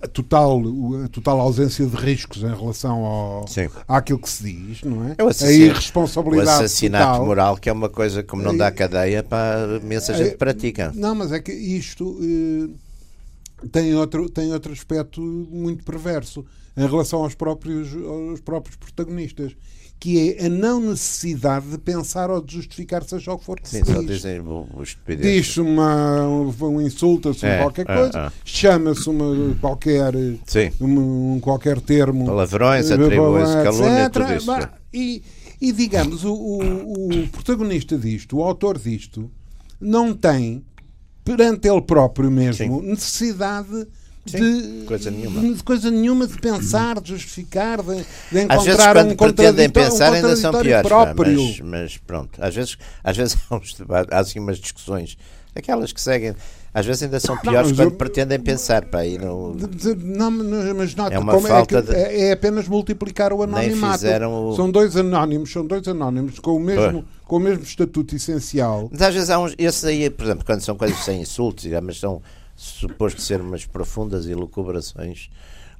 a 0.00 0.06
total, 0.06 0.62
a 1.04 1.08
total 1.08 1.40
ausência 1.40 1.86
de 1.86 1.96
riscos 1.96 2.42
em 2.42 2.54
relação 2.54 3.04
ao, 3.04 3.44
àquilo 3.88 4.18
que 4.18 4.28
se 4.28 4.42
diz, 4.44 4.82
não 4.82 5.04
é? 5.08 5.16
é 5.18 5.46
a 5.46 5.52
irresponsabilidade. 5.52 6.48
O 6.48 6.52
assassinato 6.52 7.12
total. 7.12 7.26
moral, 7.26 7.56
que 7.56 7.68
é 7.68 7.72
uma 7.72 7.88
coisa 7.88 8.22
como 8.22 8.42
não 8.42 8.56
dá 8.56 8.70
cadeia 8.70 9.22
para 9.22 9.80
imensa 9.82 10.14
gente 10.14 10.34
é, 10.34 10.36
pratica. 10.36 10.92
Não, 10.94 11.14
mas 11.14 11.32
é 11.32 11.40
que 11.40 11.52
isto 11.52 12.18
eh, 12.22 13.68
tem, 13.72 13.94
outro, 13.94 14.28
tem 14.28 14.52
outro 14.52 14.72
aspecto 14.72 15.20
muito 15.20 15.82
perverso 15.82 16.44
em 16.76 16.86
relação 16.86 17.22
aos 17.22 17.34
próprios, 17.34 17.88
aos 17.94 18.40
próprios 18.40 18.76
protagonistas 18.76 19.56
que 19.98 20.36
é 20.38 20.46
a 20.46 20.48
não 20.48 20.80
necessidade 20.80 21.66
de 21.66 21.78
pensar 21.78 22.30
ou 22.30 22.40
de 22.40 22.54
justificar 22.54 23.02
seja 23.02 23.32
o 23.32 23.38
que 23.38 23.44
for 23.44 23.58
que 23.58 23.68
Sim, 23.68 23.82
se 23.84 23.92
só 23.92 24.00
diz. 24.00 24.08
dizem 24.08 24.42
Diz-se 25.20 25.60
uma, 25.60 26.26
um 26.26 26.80
insulta-se 26.82 27.46
é, 27.46 27.58
qualquer 27.58 27.86
coisa, 27.86 28.18
é, 28.18 28.26
é. 28.26 28.32
chama-se 28.44 29.08
uma 29.08 29.54
qualquer, 29.60 30.14
um, 30.14 31.34
um, 31.34 31.40
qualquer 31.40 31.80
termo. 31.80 32.26
Palavrões, 32.26 32.90
atribui-se 32.90 33.62
calúnia, 33.62 34.10
tudo 34.10 34.34
isso. 34.34 34.50
E, 34.92 35.22
e 35.60 35.72
digamos, 35.72 36.24
o, 36.24 36.32
o, 36.32 37.08
o 37.08 37.28
protagonista 37.28 37.96
disto, 37.96 38.36
o 38.36 38.42
autor 38.42 38.78
disto, 38.78 39.30
não 39.80 40.12
tem 40.14 40.62
perante 41.24 41.68
ele 41.68 41.82
próprio 41.82 42.30
mesmo 42.30 42.80
Sim. 42.80 42.86
necessidade 42.86 43.88
Sim, 44.26 44.80
de 44.80 44.86
coisa 44.86 45.10
nenhuma. 45.10 45.54
de 45.54 45.62
coisa 45.62 45.90
nenhuma 45.90 46.26
de 46.26 46.38
pensar, 46.38 47.00
de 47.00 47.10
justificar, 47.10 47.82
de, 47.82 48.04
de 48.32 48.40
encontrar 48.40 48.56
às 48.56 48.64
vezes, 48.64 48.86
quando 48.86 49.12
um 49.12 49.16
pretendem 49.16 49.70
pensar 49.70 50.12
um 50.12 50.14
ainda 50.14 50.36
são 50.36 50.52
piores, 50.52 50.88
próprio. 50.88 51.42
Mas, 51.42 51.60
mas, 51.60 51.96
pronto, 51.98 52.30
às 52.42 52.54
vezes, 52.54 52.76
às 53.02 53.16
vezes 53.16 53.36
há, 53.50 53.54
uns 53.56 53.74
debates, 53.74 54.12
há 54.12 54.18
assim 54.18 54.38
umas 54.38 54.58
discussões, 54.58 55.16
aquelas 55.54 55.92
que 55.92 56.00
seguem, 56.00 56.34
às 56.76 56.84
vezes 56.84 57.04
ainda 57.04 57.18
são 57.18 57.38
piores 57.38 57.70
não, 57.70 57.76
quando 57.78 57.92
eu, 57.92 57.96
pretendem 57.96 58.38
pensar. 58.38 58.84
Pá, 58.84 59.02
e 59.06 59.16
não, 59.16 59.54
não, 59.54 60.30
mas 60.74 60.94
nota, 60.94 61.14
é, 61.14 61.18
uma 61.18 61.40
falta 61.40 61.78
é, 61.78 61.82
que, 61.82 61.88
de, 61.88 61.94
é, 61.94 62.32
apenas 62.32 62.68
multiplicar 62.68 63.32
o 63.32 63.42
anonimato. 63.42 64.04
O... 64.28 64.54
São 64.54 64.70
dois 64.70 64.94
anónimos, 64.94 65.50
são 65.50 65.66
dois 65.66 65.88
anónimos 65.88 66.38
com 66.38 66.54
o 66.54 66.60
mesmo, 66.60 67.02
com 67.24 67.36
o 67.36 67.40
mesmo 67.40 67.62
estatuto 67.64 68.14
essencial. 68.14 68.90
Mas 68.92 69.00
às 69.00 69.14
vezes 69.14 69.30
há 69.30 69.38
uns, 69.38 69.54
esses 69.56 69.84
aí, 69.84 70.10
por 70.10 70.24
exemplo, 70.24 70.44
quando 70.44 70.60
são 70.60 70.76
coisas 70.76 70.98
sem 70.98 71.22
insultos, 71.22 71.64
mas 71.82 71.98
são 71.98 72.20
suposto 72.56 73.20
ser 73.20 73.40
umas 73.40 73.64
profundas 73.64 74.26
elucubrações 74.26 75.28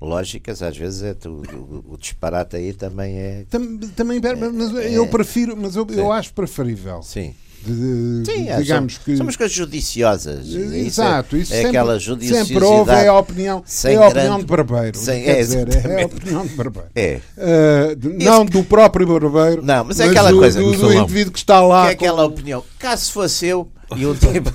lógicas, 0.00 0.62
às 0.62 0.76
vezes 0.76 1.02
é 1.02 1.14
tu, 1.14 1.42
o, 1.52 1.94
o, 1.94 1.96
disparate 1.98 2.56
aí 2.56 2.72
também 2.72 3.16
é. 3.16 3.46
Também, 3.48 4.20
é, 4.22 4.34
mas 4.34 4.72
eu 4.92 5.04
é, 5.04 5.08
prefiro, 5.08 5.56
mas 5.56 5.74
eu, 5.74 5.86
eu 5.90 6.12
acho 6.12 6.32
preferível. 6.32 7.02
Sim. 7.02 7.34
De, 7.64 8.22
Sim, 8.24 8.48
é, 8.48 8.58
digamos 8.58 8.94
são, 8.94 9.02
que. 9.02 9.16
São 9.16 9.26
umas 9.26 9.34
coisas 9.34 9.56
judiciosas. 9.56 10.46
Exato, 10.54 11.36
isso 11.36 11.52
é, 11.52 11.62
é 11.62 11.66
aquela 11.66 11.98
judiciosidade. 11.98 12.48
Sempre 12.48 12.64
houve 12.64 12.90
é 12.92 13.08
a 13.08 13.18
opinião, 13.18 13.64
é 13.84 13.94
a 13.96 14.08
opinião 14.08 14.38
de 14.38 14.44
barbeiro. 14.44 14.96
Sem, 14.96 15.26
é, 15.26 15.36
dizer, 15.36 15.68
é 15.84 16.02
a 16.02 16.06
opinião 16.06 16.46
de 16.46 16.54
barbeiro. 16.54 16.88
É. 16.94 17.20
Uh, 17.36 18.22
não 18.22 18.44
do 18.44 18.62
próprio 18.62 19.06
barbeiro. 19.06 19.64
Não, 19.64 19.84
mas 19.84 19.98
é 19.98 20.04
aquela 20.04 20.30
do, 20.30 20.38
coisa. 20.38 20.60
Do, 20.60 20.76
do 20.76 20.92
indivíduo 20.92 21.32
que 21.32 21.38
está 21.38 21.60
lá. 21.60 21.88
É 21.88 21.92
aquela 21.92 22.24
opinião. 22.24 22.62
Caso 22.78 23.10
fosse 23.10 23.46
eu, 23.46 23.68
e 23.96 24.06
um 24.06 24.14
tipo. 24.14 24.52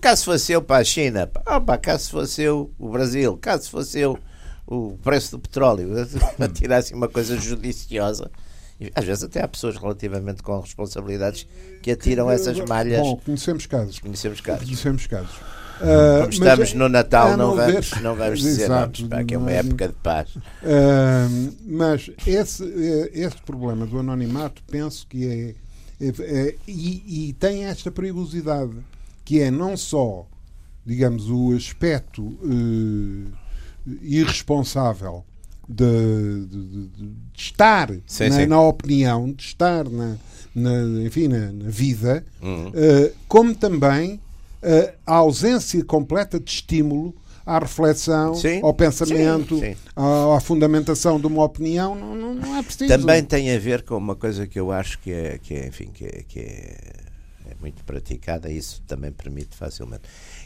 Caso 0.00 0.24
fosse 0.24 0.52
eu 0.52 0.62
para 0.62 0.80
a 0.80 0.84
China, 0.84 1.30
opa, 1.46 1.76
caso 1.78 2.10
fosse 2.10 2.42
eu 2.42 2.70
o 2.78 2.88
Brasil, 2.88 3.36
caso 3.36 3.70
fosse 3.70 4.00
eu 4.00 4.18
o 4.66 4.96
preço 5.02 5.32
do 5.32 5.38
petróleo, 5.40 5.90
a 6.38 6.48
tirar 6.48 6.78
assim 6.78 6.94
uma 6.94 7.08
coisa 7.08 7.36
judiciosa. 7.36 8.30
Às 8.94 9.04
vezes 9.04 9.24
até 9.24 9.42
há 9.42 9.48
pessoas 9.48 9.76
relativamente 9.76 10.42
com 10.42 10.58
responsabilidades 10.58 11.46
que 11.82 11.90
atiram 11.90 12.30
essas 12.30 12.58
malhas. 12.60 13.00
Bom, 13.00 13.16
conhecemos 13.16 13.66
casos. 13.66 13.98
Conhecemos 13.98 14.40
casos. 14.40 14.64
Conhecemos 14.64 15.06
casos. 15.06 15.36
Uh, 15.80 16.20
Como 16.20 16.32
estamos 16.32 16.74
no 16.74 16.88
Natal, 16.88 17.36
não, 17.38 17.56
vamos, 17.56 17.90
não 18.02 18.14
vamos 18.14 18.40
dizer 18.40 18.64
Exato, 18.64 19.02
nomes, 19.06 19.26
que 19.26 19.34
é 19.34 19.38
uma 19.38 19.50
época 19.50 19.88
de 19.88 19.94
paz. 19.94 20.36
Uh, 20.36 21.56
mas 21.66 22.10
esse, 22.26 22.64
eh, 22.64 23.10
esse 23.14 23.36
problema 23.42 23.86
do 23.86 23.98
anonimato, 23.98 24.62
penso 24.70 25.06
que 25.06 25.56
é. 25.98 26.06
é, 26.06 26.08
é 26.18 26.54
e, 26.68 27.28
e, 27.28 27.32
tem 27.34 27.64
esta 27.64 27.90
perigosidade, 27.90 28.72
que 29.30 29.40
é 29.40 29.48
não 29.48 29.76
só, 29.76 30.26
digamos, 30.84 31.30
o 31.30 31.52
aspecto 31.52 32.20
uh, 32.20 33.32
irresponsável 34.02 35.24
de, 35.68 36.46
de, 36.46 36.88
de 36.88 37.12
estar 37.32 37.92
sim, 38.08 38.28
na, 38.28 38.34
sim. 38.34 38.46
na, 38.46 38.60
opinião, 38.60 39.30
de 39.30 39.44
estar 39.44 39.88
na, 39.88 40.16
na 40.52 41.04
enfim, 41.06 41.28
na, 41.28 41.52
na 41.52 41.70
vida, 41.70 42.24
uhum. 42.42 42.70
uh, 42.70 43.12
como 43.28 43.54
também 43.54 44.14
uh, 44.14 44.92
a 45.06 45.14
ausência 45.14 45.84
completa 45.84 46.40
de 46.40 46.50
estímulo 46.50 47.14
à 47.46 47.60
reflexão, 47.60 48.34
sim, 48.34 48.60
ao 48.64 48.74
pensamento, 48.74 49.60
sim, 49.60 49.74
sim. 49.74 49.76
À, 49.94 50.38
à, 50.38 50.40
fundamentação 50.40 51.20
de 51.20 51.28
uma 51.28 51.44
opinião, 51.44 51.94
não, 51.94 52.16
não, 52.16 52.34
não, 52.34 52.56
é 52.56 52.64
preciso. 52.64 52.88
Também 52.88 53.22
tem 53.22 53.54
a 53.54 53.58
ver 53.60 53.82
com 53.82 53.96
uma 53.96 54.16
coisa 54.16 54.44
que 54.48 54.58
eu 54.58 54.72
acho 54.72 54.98
que 54.98 55.12
é, 55.12 55.38
que 55.40 55.54
é 55.54 55.68
enfim, 55.68 55.88
que 55.94 56.04
é, 56.04 56.24
que 56.26 56.40
é, 56.40 56.42
é 56.42 57.09
muito 57.60 57.84
praticada, 57.84 58.50
isso 58.50 58.82
também 58.86 59.12
permite 59.12 59.56
facilmente, 59.56 60.02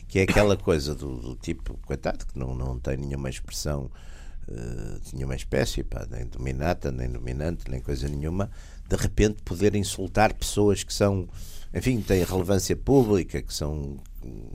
que 0.08 0.18
é 0.18 0.22
aquela 0.22 0.56
coisa 0.56 0.94
do, 0.94 1.16
do 1.16 1.36
tipo, 1.36 1.78
coitado, 1.78 2.26
que 2.26 2.38
não, 2.38 2.54
não 2.54 2.78
tem 2.78 2.96
nenhuma 2.96 3.30
expressão 3.30 3.90
uh, 4.48 5.00
nenhuma 5.12 5.34
espécie, 5.34 5.82
pá, 5.82 6.06
nem 6.10 6.26
dominata, 6.26 6.90
nem 6.90 7.08
dominante, 7.08 7.70
nem 7.70 7.80
coisa 7.80 8.08
nenhuma, 8.08 8.50
de 8.88 8.96
repente 8.96 9.42
poder 9.42 9.74
insultar 9.74 10.34
pessoas 10.34 10.82
que 10.82 10.92
são, 10.92 11.28
enfim, 11.72 12.00
têm 12.00 12.24
relevância 12.24 12.76
pública, 12.76 13.40
que 13.40 13.52
são, 13.52 13.98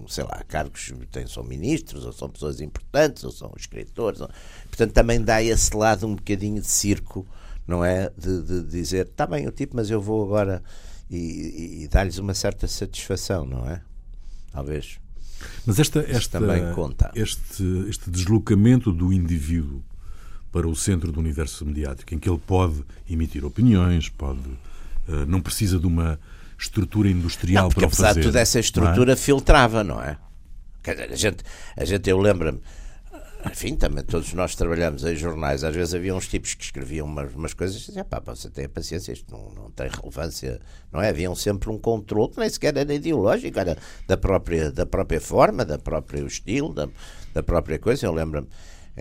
sei 0.07 0.23
lá, 0.23 0.43
cargos, 0.47 0.93
têm, 1.11 1.27
são 1.27 1.43
ministros, 1.43 2.05
ou 2.05 2.13
são 2.13 2.29
pessoas 2.29 2.61
importantes, 2.61 3.23
ou 3.23 3.31
são 3.31 3.51
escritores. 3.57 4.21
Ou, 4.21 4.29
portanto, 4.67 4.93
também 4.93 5.21
dá 5.21 5.41
esse 5.41 5.75
lado 5.75 6.05
um 6.05 6.15
bocadinho 6.15 6.61
de 6.61 6.67
circo, 6.67 7.25
não 7.67 7.83
é? 7.83 8.11
De, 8.17 8.41
de 8.41 8.63
dizer, 8.63 9.07
está 9.07 9.25
bem 9.25 9.47
o 9.47 9.51
tipo, 9.51 9.75
mas 9.75 9.89
eu 9.89 10.01
vou 10.01 10.23
agora 10.23 10.61
e, 11.09 11.83
e, 11.83 11.87
dar-lhes 11.87 12.17
uma 12.17 12.33
certa 12.33 12.67
satisfação, 12.67 13.45
não 13.45 13.67
é? 13.67 13.81
Talvez. 14.51 14.99
Mas 15.65 15.79
esta, 15.79 15.99
esta, 16.01 16.39
também 16.39 16.73
conta. 16.73 17.11
Este, 17.15 17.63
este 17.89 18.09
deslocamento 18.09 18.91
do 18.91 19.11
indivíduo 19.11 19.81
para 20.51 20.67
o 20.67 20.75
centro 20.75 21.11
do 21.11 21.19
universo 21.19 21.65
mediático, 21.65 22.13
em 22.13 22.19
que 22.19 22.29
ele 22.29 22.41
pode 22.45 22.83
emitir 23.09 23.45
opiniões, 23.45 24.09
pode 24.09 24.39
uh, 24.39 25.25
não 25.27 25.41
precisa 25.41 25.79
de 25.79 25.87
uma 25.87 26.19
estrutura 26.57 27.09
industrial 27.09 27.63
não, 27.63 27.69
porque, 27.69 27.81
para 27.81 27.87
o 27.87 27.89
fazer. 27.89 28.03
Apesar 28.03 28.19
de 28.19 28.27
toda 28.27 28.39
essa 28.39 28.59
estrutura 28.59 29.05
não 29.05 29.13
é? 29.13 29.15
filtrava, 29.15 29.83
não 29.83 30.01
é? 30.01 30.17
A 31.11 31.15
gente, 31.15 31.43
a 31.77 31.85
gente 31.85 32.09
eu 32.09 32.19
lembro-me 32.19 32.59
enfim, 33.45 33.75
também 33.75 34.03
todos 34.03 34.33
nós 34.33 34.53
trabalhamos 34.53 35.05
em 35.05 35.15
jornais. 35.15 35.63
Às 35.63 35.73
vezes 35.73 35.93
havia 35.93 36.13
uns 36.13 36.27
tipos 36.27 36.53
que 36.53 36.63
escreviam 36.63 37.05
umas, 37.07 37.33
umas 37.33 37.53
coisas 37.53 37.81
e 37.81 37.85
diziam, 37.85 38.03
pá, 38.03 38.19
você 38.19 38.49
tem 38.49 38.67
paciência, 38.67 39.13
isto 39.13 39.31
não, 39.31 39.49
não 39.51 39.71
tem 39.71 39.87
relevância, 39.87 40.59
não 40.91 41.01
é? 41.01 41.09
Haviam 41.09 41.33
sempre 41.35 41.69
um 41.69 41.77
controle 41.77 42.31
que 42.31 42.39
nem 42.39 42.49
sequer 42.49 42.75
era 42.75 42.93
ideológico, 42.93 43.57
era 43.57 43.77
da 44.05 44.17
própria, 44.17 44.71
da 44.71 44.85
própria 44.85 45.21
forma, 45.21 45.63
da 45.63 45.79
própria 45.79 46.21
estilo, 46.21 46.73
da, 46.73 46.89
da 47.33 47.41
própria 47.41 47.79
coisa. 47.79 48.05
Eu 48.05 48.11
lembro-me, 48.11 48.49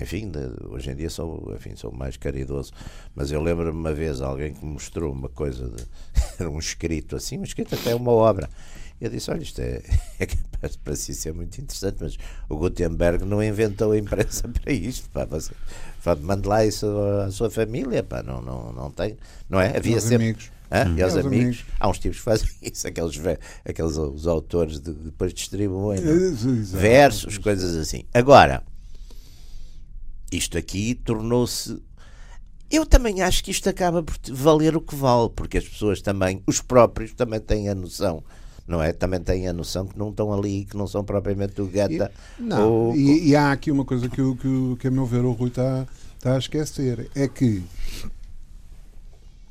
enfim, 0.01 0.31
de, 0.31 0.39
hoje 0.69 0.93
em 0.93 0.95
dia 0.95 1.11
sou, 1.11 1.53
enfim, 1.57 1.75
sou 1.75 1.91
mais 1.91 2.17
caridoso, 2.17 2.73
mas 3.17 3.33
eu 3.33 3.43
lembro-me 3.43 3.77
uma 3.77 3.93
vez 3.93 4.21
alguém 4.21 4.55
que 4.55 4.65
mostrou 4.65 5.13
uma 5.13 5.29
coisa, 5.29 5.69
de, 5.69 6.45
um 6.47 6.61
escrito 6.61 7.17
assim, 7.17 7.39
um 7.39 7.45
escrito 7.45 7.75
até 7.75 7.93
uma 7.93 8.13
obra 8.13 8.49
eu 9.01 9.11
disse: 9.11 9.31
Olha, 9.31 9.43
isto 9.43 9.61
é, 9.61 9.83
é 10.19 10.27
capaz 10.27 10.77
para 10.77 10.97
si 10.97 11.15
ser 11.15 11.33
muito 11.33 11.61
interessante, 11.61 11.97
mas 12.01 12.17
o 12.49 12.57
Gutenberg 12.57 13.25
não 13.25 13.43
inventou 13.43 13.93
a 13.93 13.99
imprensa 13.99 14.49
para 14.49 14.73
isto. 14.73 15.09
Pá, 15.11 15.25
você, 15.25 15.53
pá, 16.03 16.17
mande 16.17 16.49
lá 16.49 16.65
isso 16.65 16.87
à 17.25 17.31
sua 17.31 17.51
família, 17.51 18.03
pá, 18.03 18.23
não, 18.23 18.43
não, 18.43 18.73
não 18.73 18.91
tem. 18.91 19.17
Não 19.49 19.61
é? 19.61 19.77
Havia 19.77 20.01
sempre. 20.01 20.27
Amigos. 20.27 20.51
Hã? 20.71 20.95
E 20.97 21.03
aos 21.03 21.15
amigos. 21.15 21.27
amigos. 21.27 21.65
Há 21.81 21.89
uns 21.89 21.99
tipos 21.99 22.19
que 22.19 22.25
fazem 22.25 22.49
isso, 22.61 22.87
aqueles, 22.87 23.19
aqueles 23.65 23.97
os 23.97 24.27
autores 24.27 24.81
de, 24.81 24.93
depois 24.93 25.33
distribuem 25.33 25.99
é? 25.99 26.03
versos, 26.77 27.39
coisas 27.39 27.75
assim. 27.77 28.05
Agora, 28.13 28.63
isto 30.31 30.59
aqui 30.59 30.95
tornou-se. 30.95 31.81
Eu 32.71 32.85
também 32.85 33.23
acho 33.23 33.43
que 33.43 33.51
isto 33.51 33.67
acaba 33.67 34.03
por 34.03 34.15
valer 34.31 34.77
o 34.77 34.81
que 34.83 34.95
vale, 34.95 35.31
porque 35.31 35.57
as 35.57 35.67
pessoas 35.67 36.03
também, 36.03 36.43
os 36.47 36.61
próprios, 36.61 37.15
também 37.15 37.41
têm 37.41 37.71
a 37.71 37.75
noção 37.75 38.23
não 38.69 38.83
é? 38.83 38.93
Também 38.93 39.19
têm 39.19 39.49
a 39.49 39.53
noção 39.53 39.87
que 39.87 39.99
não 39.99 40.11
estão 40.11 40.33
ali, 40.33 40.67
que 40.67 40.77
não 40.77 40.87
são 40.87 41.03
propriamente 41.03 41.61
o 41.63 41.67
Gata. 41.67 42.13
Não, 42.39 42.71
ou... 42.71 42.95
e, 42.95 43.31
e, 43.31 43.37
há 43.37 43.51
aqui 43.51 43.71
uma 43.71 43.85
coisa 43.85 44.09
que, 44.09 44.17
que, 44.17 44.77
que 44.79 44.89
a 44.89 44.91
meu 44.91 45.07
ver 45.07 45.25
o 45.25 45.33
Rui 45.33 45.49
está, 45.49 45.87
está 46.17 46.35
a 46.35 46.39
esquecer, 46.39 47.11
é 47.15 47.27
que 47.27 47.65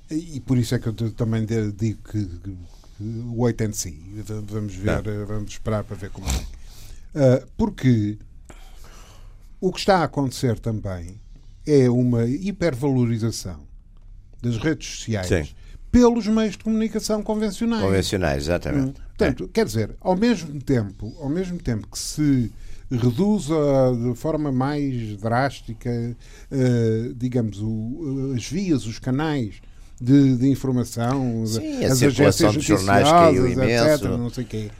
e 0.09 0.39
por 0.39 0.57
isso 0.57 0.73
é 0.73 0.79
que 0.79 0.87
eu 0.87 0.93
também 1.11 1.45
digo 1.45 1.99
que, 2.09 2.25
que 2.25 2.57
wait 3.35 3.59
and 3.61 3.73
see. 3.73 3.99
Vamos 4.45 4.73
ver, 4.75 5.03
não. 5.03 5.25
vamos 5.25 5.51
esperar 5.51 5.83
para 5.83 5.97
ver 5.97 6.11
como 6.11 6.27
é. 6.27 6.31
Uh, 6.31 7.47
porque 7.57 8.17
o 9.59 9.71
que 9.73 9.79
está 9.79 9.97
a 9.97 10.03
acontecer 10.03 10.59
também 10.59 11.19
é 11.65 11.89
uma 11.89 12.25
hipervalorização 12.25 13.59
das 14.41 14.57
redes 14.57 14.87
sociais 14.87 15.27
Sim 15.27 15.56
pelos 15.91 16.27
meios 16.27 16.53
de 16.53 16.63
comunicação 16.63 17.23
convencionais. 17.23 17.83
Convencionais, 17.83 18.43
exatamente. 18.43 18.99
Hum. 18.99 19.03
Portanto, 19.17 19.45
é. 19.45 19.47
quer 19.51 19.65
dizer, 19.65 19.95
ao 19.99 20.15
mesmo 20.15 20.61
tempo, 20.61 21.15
ao 21.19 21.29
mesmo 21.29 21.57
tempo 21.57 21.87
que 21.87 21.97
se 21.97 22.51
reduz 22.89 23.49
a, 23.51 23.91
de 23.91 24.15
forma 24.15 24.51
mais 24.51 25.17
drástica, 25.17 25.89
uh, 26.51 27.13
digamos, 27.15 27.59
o, 27.61 28.33
as 28.35 28.47
vias, 28.47 28.85
os 28.85 28.99
canais 28.99 29.55
de, 29.99 30.37
de 30.37 30.47
informação, 30.47 31.45
Sim, 31.45 31.83
as 31.83 32.01
agências 32.03 32.53
de 32.53 32.61
jornais 32.61 33.09
caiu 33.09 33.47
imenso. 33.47 33.93
etc, 33.93 34.03
não 34.11 34.29
sei 34.29 34.43
quê. 34.45 34.71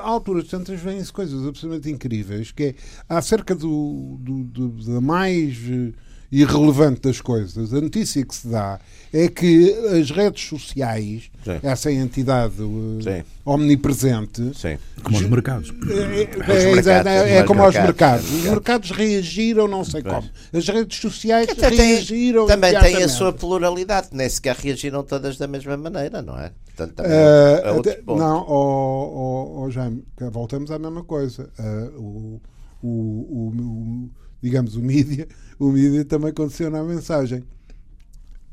Há 0.00 0.08
alturas 0.08 0.46
tantas 0.48 0.80
vêm-se 0.80 1.12
coisas 1.12 1.46
absolutamente 1.46 1.90
incríveis 1.90 2.52
que 2.52 2.62
é 2.64 2.74
acerca 3.08 3.54
do, 3.54 4.16
do, 4.20 4.44
do 4.44 4.94
da 4.94 5.00
mais 5.00 5.56
eh, 5.68 5.92
irrelevante 6.30 7.00
das 7.00 7.20
coisas. 7.20 7.72
A 7.72 7.80
notícia 7.80 8.24
que 8.24 8.34
se 8.34 8.48
dá 8.48 8.78
é 9.12 9.28
que 9.28 9.72
as 9.98 10.10
redes 10.10 10.46
sociais, 10.46 11.30
Sim. 11.42 11.58
essa 11.62 11.90
entidade 11.90 12.62
uh, 12.62 13.24
omnipresente, 13.44 14.52
Sim. 14.54 14.78
como 15.02 15.16
os 15.16 15.24
mercados. 15.24 15.72
É, 15.88 16.22
é, 16.22 16.74
mercados, 16.74 17.06
é, 17.06 17.36
é 17.38 17.42
como 17.44 17.62
aos 17.62 17.74
mercados. 17.74 18.30
Os 18.30 18.44
mercados 18.44 18.90
reagiram, 18.90 19.66
não 19.66 19.84
sei 19.84 20.02
como. 20.02 20.28
As 20.52 20.68
redes 20.68 20.98
sociais 20.98 21.48
reagiram. 21.56 22.46
Tem, 22.46 22.56
também 22.60 22.78
têm 22.78 23.02
a 23.02 23.08
sua 23.08 23.32
pluralidade, 23.32 24.08
nem 24.12 24.28
sequer 24.28 24.56
reagiram 24.56 25.02
todas 25.02 25.38
da 25.38 25.46
mesma 25.46 25.76
maneira, 25.76 26.20
não 26.20 26.38
é? 26.38 26.52
Portanto, 26.66 26.94
também 26.96 27.12
uh, 27.12 27.88
é 27.88 28.02
não, 28.06 28.44
oh, 28.46 29.12
oh, 29.14 29.62
oh, 29.62 29.70
Jaime, 29.70 30.04
voltamos 30.30 30.70
à 30.70 30.78
mesma 30.78 31.02
coisa. 31.02 31.50
Uh, 31.58 32.00
o, 32.00 32.42
o, 32.82 32.88
o, 32.88 33.48
o 33.48 34.10
digamos, 34.42 34.76
o 34.76 34.80
mídia, 34.80 35.26
o 35.58 35.70
mídia 35.70 36.04
também 36.04 36.32
condiciona 36.32 36.80
a 36.80 36.84
mensagem. 36.84 37.42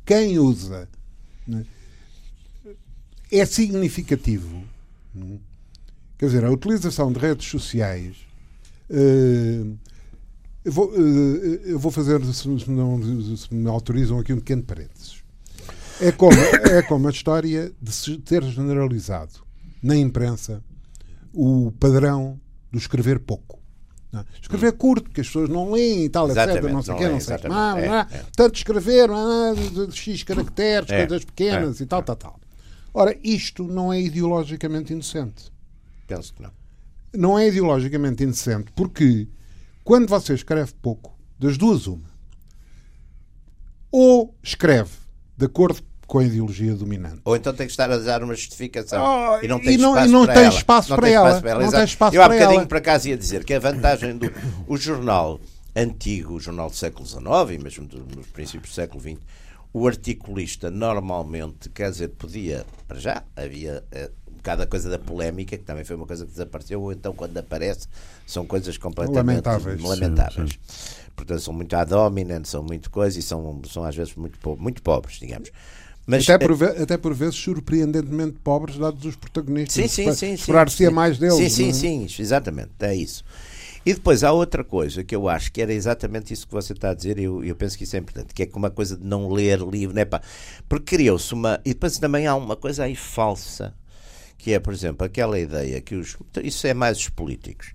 Quem 0.05 0.39
usa 0.39 0.87
né, 1.47 1.65
é 3.31 3.45
significativo. 3.45 4.63
Né? 5.13 5.39
Quer 6.17 6.27
dizer, 6.27 6.45
a 6.45 6.51
utilização 6.51 7.11
de 7.11 7.19
redes 7.19 7.47
sociais. 7.47 8.15
Uh, 8.89 9.77
eu, 10.63 10.71
vou, 10.71 10.91
uh, 10.91 11.55
eu 11.65 11.79
vou 11.79 11.91
fazer, 11.91 12.23
se, 12.33 12.47
não, 12.69 13.35
se 13.35 13.53
me 13.53 13.67
autorizam 13.69 14.19
aqui, 14.19 14.31
um 14.33 14.37
pequeno 14.37 14.63
parênteses. 14.63 15.23
É 16.01 16.11
como, 16.11 16.37
é 16.37 16.81
como 16.81 17.07
a 17.07 17.11
história 17.11 17.71
de 17.81 17.91
se 17.91 18.17
ter 18.17 18.43
generalizado 18.43 19.45
na 19.81 19.95
imprensa 19.95 20.63
o 21.33 21.71
padrão 21.79 22.39
do 22.71 22.77
escrever 22.77 23.19
pouco. 23.19 23.59
Não. 24.15 24.21
É? 24.21 24.25
Escrever 24.41 24.73
hum. 24.73 24.77
curto, 24.77 25.03
porque 25.03 25.21
as 25.21 25.27
pessoas 25.27 25.49
não 25.49 25.73
leem 25.73 26.05
e 26.05 26.09
tal, 26.09 26.29
etc. 26.29 26.63
Não 26.71 26.81
sei 26.81 26.93
o 26.93 26.97
quê, 26.97 27.07
não 27.09 27.19
sei. 27.19 27.37
Não, 27.49 27.77
é, 27.77 27.99
é. 27.99 28.25
Tanto 28.35 28.55
escrever, 28.55 29.09
ah, 29.11 29.53
X 29.91 30.23
caracteres, 30.23 30.89
é, 30.89 31.05
coisas 31.05 31.25
pequenas 31.25 31.81
é, 31.81 31.83
e 31.83 31.87
tal, 31.87 32.01
tal, 32.01 32.15
tal. 32.15 32.39
Ora, 32.93 33.17
isto 33.21 33.63
não 33.65 33.91
é 33.91 33.99
ideologicamente 33.99 34.93
indecente. 34.93 35.51
Penso 36.07 36.33
que 36.33 36.41
não. 36.41 36.51
Não 37.13 37.37
é 37.37 37.47
ideologicamente 37.47 38.23
indecente 38.23 38.71
porque 38.73 39.27
quando 39.83 40.07
você 40.07 40.33
escreve 40.33 40.73
pouco, 40.81 41.13
das 41.37 41.57
duas 41.57 41.87
uma, 41.87 42.09
ou 43.91 44.33
escreve 44.41 44.91
de 45.37 45.45
acordo 45.45 45.81
com 46.07 46.19
a 46.19 46.23
ideologia 46.23 46.73
dominante. 46.75 47.21
Ou 47.25 47.35
então 47.35 47.53
tem 47.53 47.65
que 47.65 47.71
estar 47.71 47.89
a 47.89 47.97
dar 47.97 48.23
uma 48.23 48.35
justificação 48.35 49.03
oh, 49.03 49.43
e 49.43 49.47
não 49.47 49.59
tem 49.59 49.73
e 49.73 49.77
não, 49.77 49.91
espaço, 49.91 50.09
e 50.09 50.11
não 50.11 50.25
para, 50.25 50.33
tem 50.33 50.43
ela. 50.43 50.55
espaço 50.55 50.89
não 50.89 50.95
para 50.97 51.07
tem. 51.07 51.15
Espaço 51.15 51.41
para 51.41 51.49
ela. 51.49 51.63
Não 51.63 51.71
tem 51.71 51.83
espaço 51.83 52.15
Eu 52.15 52.21
há 52.21 52.29
bocadinho 52.29 52.59
ela. 52.59 52.67
para 52.67 52.81
casa 52.81 53.09
ia 53.09 53.17
dizer 53.17 53.43
que 53.43 53.53
a 53.53 53.59
vantagem 53.59 54.17
do 54.17 54.31
o 54.67 54.77
jornal 54.77 55.39
antigo, 55.75 56.33
o 56.33 56.39
jornal 56.39 56.69
do 56.69 56.75
século 56.75 57.05
XIX 57.05 57.23
e 57.51 57.57
mesmo 57.57 57.87
nos 58.15 58.27
princípios 58.27 58.71
do 58.71 58.75
século 58.75 59.01
XX, 59.01 59.17
o 59.73 59.87
articulista 59.87 60.71
normalmente, 60.71 61.69
quer 61.69 61.91
dizer, 61.91 62.09
podia, 62.09 62.65
para 62.87 62.97
já, 62.97 63.23
havia 63.35 63.83
eh, 63.91 64.09
um 64.31 64.35
bocado 64.37 64.61
a 64.61 64.65
coisa 64.65 64.89
da 64.89 64.97
polémica, 64.97 65.57
que 65.57 65.65
também 65.65 65.83
foi 65.83 65.97
uma 65.97 66.07
coisa 66.07 66.25
que 66.25 66.31
desapareceu, 66.31 66.81
ou 66.81 66.93
então 66.93 67.13
quando 67.13 67.37
aparece 67.37 67.87
são 68.25 68.45
coisas 68.45 68.77
completamente 68.77 69.17
lamentáveis. 69.17 69.81
lamentáveis. 69.81 70.51
Sim, 70.51 70.57
sim. 70.65 71.05
Portanto, 71.13 71.41
são 71.41 71.53
muito 71.53 71.75
ad 71.75 71.93
hominem, 71.93 72.43
são 72.43 72.63
muito 72.63 72.89
coisas 72.91 73.17
e 73.17 73.21
são, 73.21 73.61
são 73.67 73.83
às 73.83 73.95
vezes 73.95 74.15
muito, 74.15 74.37
muito 74.57 74.81
pobres, 74.81 75.17
digamos. 75.19 75.51
Mas, 76.05 76.29
até, 76.29 76.45
por, 76.45 76.63
até 76.63 76.97
por 76.97 77.13
vezes 77.13 77.35
surpreendentemente 77.35 78.37
pobres, 78.43 78.77
dados 78.77 79.03
os 79.05 79.15
protagonistas. 79.15 79.73
Sim, 79.73 79.87
sim, 79.87 80.13
sim. 80.13 80.33
Esperar-se-ia 80.33 80.91
mais 80.91 81.17
deles. 81.17 81.35
Sim, 81.35 81.49
sim, 81.49 81.69
é? 81.69 82.07
sim, 82.07 82.21
exatamente, 82.21 82.71
é 82.79 82.95
isso. 82.95 83.23
E 83.85 83.93
depois 83.93 84.23
há 84.23 84.31
outra 84.31 84.63
coisa 84.63 85.03
que 85.03 85.15
eu 85.15 85.29
acho 85.29 85.51
que 85.51 85.61
era 85.61 85.71
exatamente 85.71 86.33
isso 86.33 86.47
que 86.47 86.53
você 86.53 86.73
está 86.73 86.89
a 86.89 86.93
dizer, 86.93 87.19
e 87.19 87.23
eu, 87.23 87.43
eu 87.43 87.55
penso 87.55 87.77
que 87.77 87.83
isso 87.83 87.95
é 87.95 87.99
importante, 87.99 88.33
que 88.33 88.43
é 88.43 88.49
uma 88.55 88.71
coisa 88.71 88.97
de 88.97 89.05
não 89.05 89.29
ler 89.29 89.59
livro, 89.59 89.95
né, 89.95 90.05
pá? 90.05 90.21
Porque 90.67 90.95
criou-se 90.95 91.31
uma. 91.33 91.59
E 91.63 91.69
depois 91.69 91.99
também 91.99 92.25
há 92.25 92.35
uma 92.35 92.55
coisa 92.55 92.83
aí 92.83 92.95
falsa, 92.95 93.75
que 94.39 94.53
é, 94.53 94.59
por 94.59 94.73
exemplo, 94.73 95.05
aquela 95.05 95.39
ideia 95.39 95.79
que 95.81 95.93
os. 95.93 96.17
Isso 96.43 96.65
é 96.65 96.73
mais 96.73 96.97
os 96.97 97.09
políticos, 97.09 97.73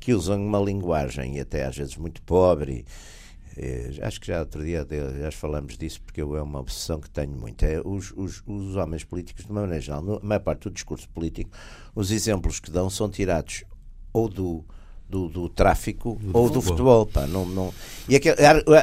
que 0.00 0.14
usam 0.14 0.42
uma 0.42 0.58
linguagem, 0.58 1.36
e 1.36 1.40
até 1.40 1.66
às 1.66 1.76
vezes 1.76 1.96
muito 1.98 2.22
pobre. 2.22 2.72
E, 2.72 2.84
acho 4.02 4.20
que 4.20 4.26
já 4.26 4.40
outro 4.40 4.64
dia 4.64 4.86
já 5.20 5.32
falamos 5.32 5.76
disso, 5.76 6.00
porque 6.02 6.22
eu, 6.22 6.36
é 6.36 6.42
uma 6.42 6.60
obsessão 6.60 7.00
que 7.00 7.10
tenho 7.10 7.32
muito. 7.32 7.64
É 7.64 7.80
os, 7.84 8.12
os, 8.16 8.42
os 8.46 8.76
homens 8.76 9.04
políticos, 9.04 9.44
de 9.44 9.50
uma 9.50 9.62
maneira 9.62 9.80
geral, 9.80 10.02
na 10.02 10.18
maior 10.20 10.40
parte 10.40 10.62
do 10.64 10.70
discurso 10.70 11.08
político, 11.08 11.50
os 11.94 12.10
exemplos 12.10 12.60
que 12.60 12.70
dão 12.70 12.88
são 12.88 13.08
tirados 13.08 13.64
ou 14.12 14.28
do 14.28 14.64
do, 15.12 15.28
do 15.28 15.48
tráfico 15.50 16.18
do 16.18 16.36
ou 16.36 16.48
do 16.48 16.62
futebol. 16.62 17.04
Pá, 17.04 17.26
não, 17.26 17.44
não... 17.44 17.74
E 18.08 18.16
a, 18.16 18.18
a, 18.18 18.78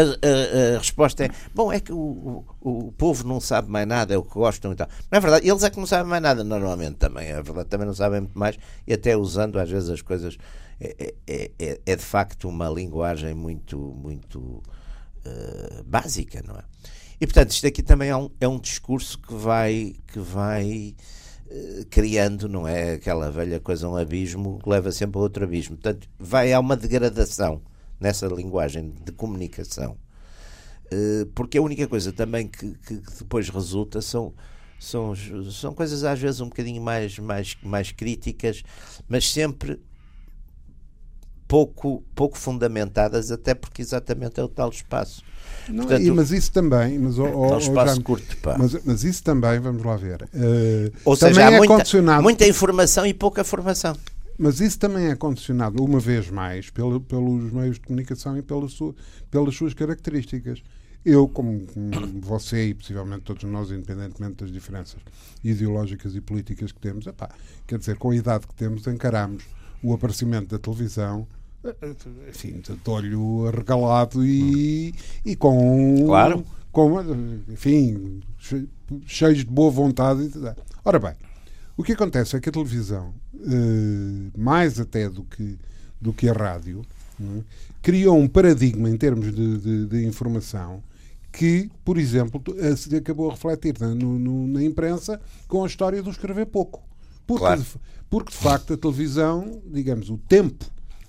a, 0.00 0.76
a, 0.76 0.78
resposta 0.78 1.26
é: 1.26 1.28
bom, 1.54 1.70
é 1.70 1.78
que 1.78 1.92
o, 1.92 2.42
o, 2.62 2.86
o, 2.86 2.92
povo 2.92 3.28
não 3.28 3.38
sabe 3.38 3.70
mais 3.70 3.86
nada, 3.86 4.14
é 4.14 4.16
o 4.16 4.22
que 4.22 4.32
gostam 4.32 4.72
e 4.72 4.76
tal. 4.76 4.88
Não 5.12 5.18
é 5.18 5.20
verdade, 5.20 5.46
eles 5.46 5.62
é 5.62 5.68
que 5.68 5.78
não 5.78 5.86
sabem 5.86 6.08
mais 6.08 6.22
nada 6.22 6.42
normalmente 6.42 6.96
também. 6.96 7.28
É 7.28 7.42
verdade, 7.42 7.68
também 7.68 7.86
não 7.86 7.94
sabem 7.94 8.20
muito 8.20 8.38
mais 8.38 8.56
e 8.86 8.94
até 8.94 9.14
usando 9.14 9.58
às 9.58 9.70
vezes 9.70 9.90
as 9.90 10.00
coisas. 10.00 10.38
É, 10.80 11.14
é, 11.26 11.50
é, 11.58 11.80
é 11.86 11.96
de 11.96 12.02
facto 12.02 12.48
uma 12.48 12.68
linguagem 12.68 13.34
muito, 13.34 13.78
muito 13.78 14.40
uh, 14.40 15.84
básica, 15.84 16.42
não 16.46 16.56
é? 16.56 16.64
E 17.20 17.26
portanto, 17.26 17.50
isto 17.50 17.66
aqui 17.66 17.82
também 17.82 18.10
é 18.10 18.16
um, 18.16 18.30
é 18.40 18.48
um 18.48 18.58
discurso 18.58 19.18
que 19.18 19.34
vai. 19.34 19.94
Que 20.06 20.18
vai 20.18 20.94
criando, 21.88 22.48
não 22.48 22.66
é 22.66 22.94
aquela 22.94 23.30
velha 23.30 23.60
coisa, 23.60 23.88
um 23.88 23.96
abismo 23.96 24.58
que 24.58 24.68
leva 24.68 24.90
sempre 24.90 25.18
a 25.18 25.20
outro 25.20 25.44
abismo. 25.44 25.76
Portanto, 25.76 26.08
vai 26.18 26.52
a 26.52 26.58
uma 26.58 26.76
degradação 26.76 27.62
nessa 28.00 28.26
linguagem 28.26 28.92
de 29.04 29.12
comunicação. 29.12 29.96
Porque 31.34 31.58
a 31.58 31.62
única 31.62 31.86
coisa 31.86 32.12
também 32.12 32.48
que, 32.48 32.74
que 32.74 32.94
depois 33.18 33.48
resulta 33.48 34.00
são, 34.00 34.34
são, 34.78 35.14
são 35.50 35.74
coisas 35.74 36.04
às 36.04 36.18
vezes 36.18 36.40
um 36.40 36.48
bocadinho 36.48 36.82
mais, 36.82 37.18
mais, 37.18 37.56
mais 37.62 37.92
críticas, 37.92 38.62
mas 39.08 39.30
sempre 39.30 39.80
pouco, 41.46 42.02
pouco 42.14 42.38
fundamentadas, 42.38 43.30
até 43.30 43.54
porque 43.54 43.82
exatamente 43.82 44.40
é 44.40 44.42
o 44.42 44.48
tal 44.48 44.70
espaço. 44.70 45.22
Não, 45.68 45.84
Portanto, 45.84 46.02
e, 46.02 46.10
mas 46.10 46.30
isso 46.30 46.52
também, 46.52 46.98
mas, 46.98 47.18
oh, 47.18 47.24
oh, 47.24 47.58
espaço 47.58 47.96
já, 47.96 48.02
curto, 48.02 48.36
pá. 48.38 48.56
Mas, 48.58 48.76
mas, 48.84 49.04
isso 49.04 49.22
também, 49.22 49.58
vamos 49.60 49.82
lá 49.82 49.96
ver. 49.96 50.22
Uh, 50.22 50.92
Ou 51.04 51.16
seja, 51.16 51.46
há 51.46 51.52
é 51.52 51.56
muita, 51.58 51.74
condicionado, 51.74 52.22
muita 52.22 52.46
informação 52.46 53.06
e 53.06 53.14
pouca 53.14 53.42
formação. 53.44 53.96
Mas 54.38 54.60
isso 54.60 54.78
também 54.78 55.06
é 55.06 55.14
condicionado, 55.14 55.82
uma 55.82 56.00
vez 56.00 56.28
mais, 56.28 56.68
pelo, 56.70 57.00
pelos 57.00 57.52
meios 57.52 57.76
de 57.76 57.82
comunicação 57.82 58.36
e 58.36 58.42
pela 58.42 58.68
sua, 58.68 58.94
pelas 59.30 59.54
suas 59.54 59.72
características. 59.74 60.62
Eu, 61.04 61.28
como, 61.28 61.66
como, 61.66 62.20
você 62.20 62.68
e 62.68 62.74
possivelmente 62.74 63.22
todos 63.22 63.44
nós, 63.44 63.70
independentemente 63.70 64.36
das 64.36 64.50
diferenças 64.50 65.00
ideológicas 65.42 66.16
e 66.16 66.20
políticas 66.20 66.72
que 66.72 66.80
temos, 66.80 67.06
epá, 67.06 67.28
quer 67.66 67.78
dizer, 67.78 67.96
com 67.96 68.10
a 68.10 68.16
idade 68.16 68.46
que 68.46 68.54
temos, 68.54 68.86
encaramos 68.86 69.44
o 69.84 69.92
aparecimento 69.92 70.48
da 70.48 70.58
televisão 70.58 71.26
enfim, 72.28 72.60
de 72.60 72.90
olho 72.90 73.46
arregalado 73.46 74.24
e, 74.24 74.94
e 75.24 75.34
com, 75.34 76.04
claro. 76.06 76.44
com 76.70 77.00
enfim, 77.48 78.20
cheios 79.06 79.38
de 79.38 79.46
boa 79.46 79.70
vontade. 79.70 80.30
Ora 80.84 80.98
bem, 80.98 81.14
o 81.76 81.82
que 81.82 81.92
acontece 81.92 82.36
é 82.36 82.40
que 82.40 82.48
a 82.48 82.52
televisão, 82.52 83.14
eh, 83.34 84.30
mais 84.36 84.78
até 84.78 85.08
do 85.08 85.24
que, 85.24 85.58
do 86.00 86.12
que 86.12 86.28
a 86.28 86.32
rádio, 86.32 86.84
é? 87.20 87.40
criou 87.80 88.18
um 88.18 88.28
paradigma 88.28 88.90
em 88.90 88.96
termos 88.96 89.34
de, 89.34 89.58
de, 89.58 89.86
de, 89.86 90.06
informação 90.06 90.82
que, 91.32 91.70
por 91.84 91.96
exemplo, 91.96 92.42
se 92.76 92.94
acabou 92.94 93.28
a 93.28 93.32
refletir 93.32 93.74
na, 93.80 93.88
no, 93.88 94.46
na 94.48 94.62
imprensa 94.62 95.20
com 95.48 95.64
a 95.64 95.66
história 95.66 96.02
do 96.02 96.10
escrever 96.10 96.46
pouco. 96.46 96.82
Porque, 97.26 97.40
claro. 97.40 97.60
de, 97.60 97.66
porque, 98.10 98.30
de 98.30 98.36
facto, 98.36 98.74
a 98.74 98.76
televisão, 98.76 99.62
digamos, 99.66 100.10
o 100.10 100.18
tempo 100.18 100.64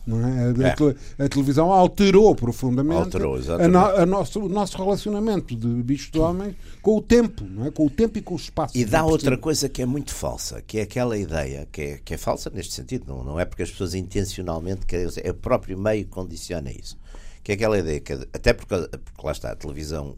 é? 0.07 0.63
A, 0.63 1.21
é. 1.21 1.25
a, 1.25 1.29
televisão 1.29 1.71
alterou 1.71 2.35
profundamente 2.35 3.17
alterou, 3.17 3.37
a 3.37 4.01
a 4.01 4.05
nosso, 4.05 4.39
o 4.39 4.47
nosso 4.47 4.77
relacionamento 4.77 5.55
de 5.55 5.67
bichos 5.81 6.11
de 6.11 6.19
homens 6.19 6.55
com 6.79 6.97
o 6.97 7.01
tempo, 7.01 7.43
é? 7.65 7.71
com 7.71 7.87
o 7.87 7.89
tempo 7.89 8.19
e 8.19 8.21
com 8.21 8.35
o 8.35 8.37
espaço. 8.37 8.77
E 8.77 8.85
dá 8.85 9.03
outra 9.03 9.35
coisa 9.35 9.67
que 9.67 9.81
é 9.81 9.85
muito 9.85 10.13
falsa, 10.13 10.61
que 10.61 10.77
é 10.77 10.83
aquela 10.83 11.17
ideia, 11.17 11.67
que 11.71 11.81
é, 11.81 11.97
que 11.97 12.13
é 12.13 12.17
falsa 12.17 12.51
neste 12.53 12.73
sentido, 12.73 13.05
não, 13.07 13.23
não 13.23 13.39
é 13.39 13.45
porque 13.45 13.63
as 13.63 13.71
pessoas 13.71 13.95
intencionalmente 13.95 14.85
querem, 14.85 15.07
é 15.23 15.31
o 15.31 15.33
próprio 15.33 15.75
meio 15.75 16.05
que 16.05 16.11
condiciona 16.11 16.71
isso. 16.71 16.95
Que 17.43 17.53
é 17.53 17.55
aquela 17.55 17.79
ideia 17.79 17.99
que, 17.99 18.13
até 18.13 18.53
porque, 18.53 18.75
porque 18.75 19.25
lá 19.25 19.31
está, 19.31 19.51
a 19.51 19.55
televisão 19.55 20.15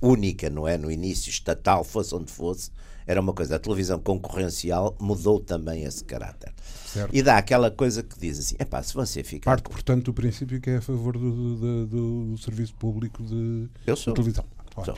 única, 0.00 0.50
não 0.50 0.66
é? 0.66 0.76
No 0.76 0.90
início, 0.90 1.30
estatal, 1.30 1.84
fosse 1.84 2.12
onde 2.12 2.30
fosse, 2.30 2.72
era 3.06 3.20
uma 3.20 3.32
coisa. 3.32 3.56
A 3.56 3.58
televisão 3.58 3.98
concorrencial 3.98 4.96
mudou 5.00 5.40
também 5.40 5.84
esse 5.84 6.04
caráter. 6.04 6.52
Certo. 6.86 7.14
E 7.14 7.22
dá 7.22 7.38
aquela 7.38 7.70
coisa 7.70 8.02
que 8.02 8.18
diz 8.18 8.38
assim: 8.38 8.56
é 8.58 8.64
pá, 8.64 8.82
se 8.82 8.94
você 8.94 9.22
ficar. 9.24 9.50
Parte, 9.52 9.68
portanto, 9.70 10.04
do 10.06 10.14
princípio 10.14 10.60
que 10.60 10.70
é 10.70 10.76
a 10.76 10.82
favor 10.82 11.16
do, 11.16 11.56
do, 11.56 11.86
do, 11.86 12.24
do 12.32 12.38
serviço 12.38 12.74
público 12.74 13.22
de, 13.22 13.68
Eu 13.86 13.96
sou. 13.96 14.14
televisão. 14.14 14.44
Sou. 14.84 14.96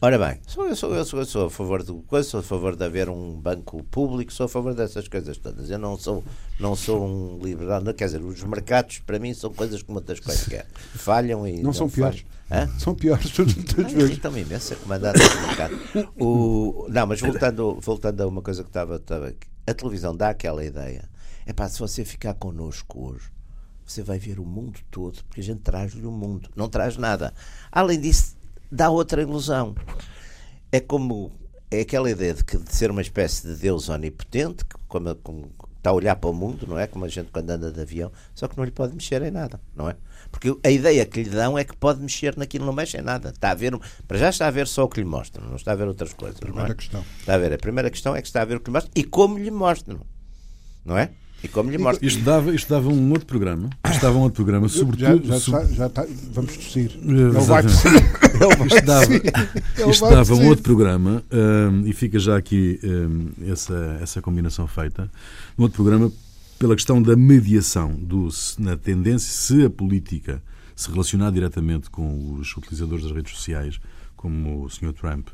Ora 0.00 0.16
bem, 0.16 0.40
sou, 0.46 0.68
eu, 0.68 0.76
sou, 0.76 0.94
eu, 0.94 1.04
sou, 1.04 1.18
eu 1.18 1.26
sou 1.26 1.46
a 1.46 1.50
favor 1.50 1.82
do 1.82 1.96
coisa, 2.02 2.28
sou 2.28 2.38
a 2.38 2.42
favor 2.42 2.76
de 2.76 2.84
haver 2.84 3.08
um 3.08 3.32
banco 3.32 3.82
público, 3.90 4.32
sou 4.32 4.46
a 4.46 4.48
favor 4.48 4.72
dessas 4.72 5.08
coisas 5.08 5.36
todas. 5.38 5.68
Eu 5.70 5.78
não 5.78 5.98
sou, 5.98 6.22
não 6.60 6.76
sou 6.76 7.04
um 7.04 7.40
liberal, 7.42 7.82
não, 7.82 7.92
quer 7.92 8.04
dizer, 8.04 8.22
os 8.22 8.44
mercados 8.44 9.00
para 9.00 9.18
mim 9.18 9.34
são 9.34 9.52
coisas 9.52 9.82
como 9.82 9.98
outras 9.98 10.20
quaisquer. 10.20 10.66
Falham 10.94 11.44
e. 11.48 11.56
Não, 11.56 11.64
não 11.64 11.72
são 11.72 11.90
piores. 11.90 12.24
Hã? 12.50 12.66
São 12.78 12.94
piores 12.94 13.30
todas 13.30 13.56
as 13.56 13.92
vezes. 13.92 14.10
Estão 14.12 14.36
imensa 14.36 14.74
comandada 14.76 15.18
do 15.18 15.40
mercado. 15.46 15.78
O, 16.18 16.86
não, 16.88 17.06
mas 17.06 17.20
voltando, 17.20 17.78
voltando 17.80 18.20
a 18.22 18.26
uma 18.26 18.42
coisa 18.42 18.62
que 18.62 18.70
estava, 18.70 18.96
estava. 18.96 19.34
A 19.66 19.74
televisão 19.74 20.16
dá 20.16 20.30
aquela 20.30 20.64
ideia. 20.64 21.08
É 21.44 21.52
pá, 21.52 21.68
se 21.68 21.78
você 21.78 22.04
ficar 22.04 22.34
connosco 22.34 23.10
hoje, 23.10 23.30
você 23.84 24.02
vai 24.02 24.18
ver 24.18 24.38
o 24.38 24.44
mundo 24.44 24.80
todo, 24.90 25.22
porque 25.24 25.40
a 25.40 25.44
gente 25.44 25.60
traz-lhe 25.60 26.04
o 26.06 26.10
mundo. 26.10 26.50
Não 26.56 26.68
traz 26.68 26.96
nada. 26.96 27.34
Além 27.70 28.00
disso, 28.00 28.36
dá 28.70 28.90
outra 28.90 29.22
ilusão. 29.22 29.74
É 30.72 30.80
como 30.80 31.32
é 31.70 31.80
aquela 31.80 32.10
ideia 32.10 32.34
de, 32.34 32.44
que, 32.44 32.56
de 32.56 32.74
ser 32.74 32.90
uma 32.90 33.02
espécie 33.02 33.46
de 33.46 33.54
Deus 33.54 33.88
onipotente, 33.88 34.64
que 34.64 34.76
como, 34.88 35.14
como, 35.16 35.50
está 35.88 35.90
a 35.90 35.92
olhar 35.92 36.16
para 36.16 36.30
o 36.30 36.32
mundo, 36.32 36.66
não 36.66 36.78
é? 36.78 36.86
Como 36.86 37.04
a 37.04 37.08
gente 37.08 37.30
quando 37.32 37.50
anda 37.50 37.70
de 37.70 37.80
avião, 37.80 38.12
só 38.34 38.46
que 38.46 38.56
não 38.56 38.64
lhe 38.64 38.70
pode 38.70 38.94
mexer 38.94 39.22
em 39.22 39.30
nada, 39.30 39.60
não 39.74 39.88
é? 39.88 39.96
Porque 40.30 40.54
a 40.62 40.70
ideia 40.70 41.06
que 41.06 41.22
lhe 41.22 41.30
dão 41.30 41.58
é 41.58 41.64
que 41.64 41.74
pode 41.74 42.00
mexer 42.00 42.36
naquilo, 42.36 42.66
não 42.66 42.72
mexe 42.72 42.98
em 42.98 43.02
nada. 43.02 43.30
Está 43.30 43.50
a 43.50 43.54
ver, 43.54 43.78
para 44.06 44.18
já 44.18 44.28
está 44.28 44.46
a 44.46 44.50
ver 44.50 44.66
só 44.66 44.84
o 44.84 44.88
que 44.88 45.00
lhe 45.00 45.06
mostram, 45.06 45.46
não 45.48 45.56
está 45.56 45.72
a 45.72 45.74
ver 45.74 45.88
outras 45.88 46.12
coisas. 46.12 46.38
Primeira 46.38 46.72
é? 46.72 46.74
questão. 46.74 47.02
Está 47.18 47.34
a 47.34 47.38
ver, 47.38 47.52
a 47.52 47.58
primeira 47.58 47.90
questão 47.90 48.14
é 48.14 48.20
que 48.20 48.26
está 48.26 48.42
a 48.42 48.44
ver 48.44 48.56
o 48.56 48.60
que 48.60 48.68
lhe 48.68 48.74
mostram 48.74 48.92
e 48.94 49.04
como 49.04 49.38
lhe 49.38 49.50
mostram, 49.50 50.00
não 50.84 50.98
é? 50.98 51.10
E 51.42 51.48
como 51.48 51.70
lhe 51.70 51.78
mostram. 51.78 52.06
Isto 52.06 52.22
dava, 52.22 52.54
isto 52.54 52.68
dava 52.68 52.88
um 52.88 53.10
outro 53.12 53.26
programa. 53.26 53.70
Isto 53.88 54.02
dava 54.02 54.18
um 54.18 54.22
outro 54.22 54.36
programa, 54.44 54.68
sobretudo. 54.68 55.26
Já, 55.26 55.34
já, 55.34 55.36
está, 55.36 55.64
já 55.64 55.86
está, 55.86 56.06
vamos 56.32 56.56
tossir. 56.56 56.98
Ele 57.02 57.30
vai 57.30 57.62
tossir. 57.62 57.92
Isto 59.90 60.08
dava, 60.08 60.34
um 60.34 60.46
outro 60.48 60.62
programa 60.62 61.22
um, 61.30 61.86
e 61.86 61.92
fica 61.92 62.18
já 62.18 62.36
aqui 62.36 62.78
um, 62.82 63.50
essa, 63.50 63.98
essa 64.00 64.22
combinação 64.22 64.66
feita. 64.66 65.10
Um 65.58 65.62
outro 65.62 65.82
programa 65.82 66.12
pela 66.58 66.74
questão 66.74 67.00
da 67.00 67.16
mediação, 67.16 67.94
do, 67.94 68.28
na 68.58 68.76
tendência, 68.76 69.30
se 69.30 69.64
a 69.64 69.70
política 69.70 70.42
se 70.74 70.90
relacionar 70.90 71.30
diretamente 71.30 71.90
com 71.90 72.34
os 72.34 72.56
utilizadores 72.56 73.04
das 73.04 73.12
redes 73.12 73.32
sociais, 73.32 73.80
como 74.16 74.64
o 74.64 74.70
Sr. 74.70 74.92
Trump, 74.92 75.28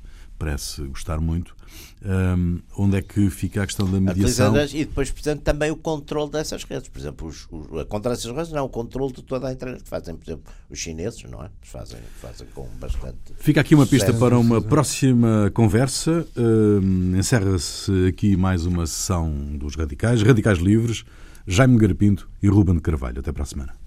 parece 0.45 0.83
gostar 0.83 1.21
muito. 1.21 1.57
Um, 2.05 2.61
onde 2.77 2.99
é 2.99 3.03
que 3.03 3.31
fica 3.31 3.63
a 3.63 3.67
questão 3.67 3.91
da 3.91 3.99
mediação? 3.99 4.55
E 4.75 4.85
depois, 4.85 5.11
portanto, 5.11 5.41
também 5.41 5.71
o 5.71 5.77
controle 5.77 6.31
dessas 6.31 6.63
redes. 6.65 6.89
Por 6.89 6.99
exemplo, 6.99 7.27
os, 7.27 7.49
os, 7.51 7.85
contra 7.85 8.13
essas 8.13 8.31
redes, 8.31 8.53
não, 8.53 8.67
o 8.67 8.69
controle 8.69 9.13
de 9.13 9.23
toda 9.23 9.49
a 9.49 9.53
internet 9.53 9.83
que 9.83 9.89
fazem, 9.89 10.15
por 10.15 10.25
exemplo, 10.25 10.53
os 10.69 10.79
chineses, 10.79 11.23
não 11.25 11.43
é? 11.43 11.49
Fazem, 11.63 11.99
fazem 12.21 12.47
com 12.55 12.69
bastante. 12.79 13.17
Fica 13.39 13.63
aqui 13.63 13.75
uma 13.75 13.87
pista 13.87 14.13
para 14.13 14.39
uma 14.39 14.61
próxima 14.61 15.51
conversa. 15.55 16.27
Um, 16.37 17.17
Encerra-se 17.17 18.07
aqui 18.07 18.37
mais 18.37 18.67
uma 18.67 18.87
sessão 18.87 19.33
dos 19.57 19.75
Radicais, 19.75 20.23
Radicais 20.23 20.59
Livres, 20.59 21.05
Jaime 21.47 21.79
Garapinto 21.79 22.29
e 22.43 22.49
Ruben 22.49 22.77
de 22.77 22.83
Carvalho. 22.83 23.21
Até 23.21 23.33
para 23.33 23.45
a 23.45 23.47
semana. 23.47 23.84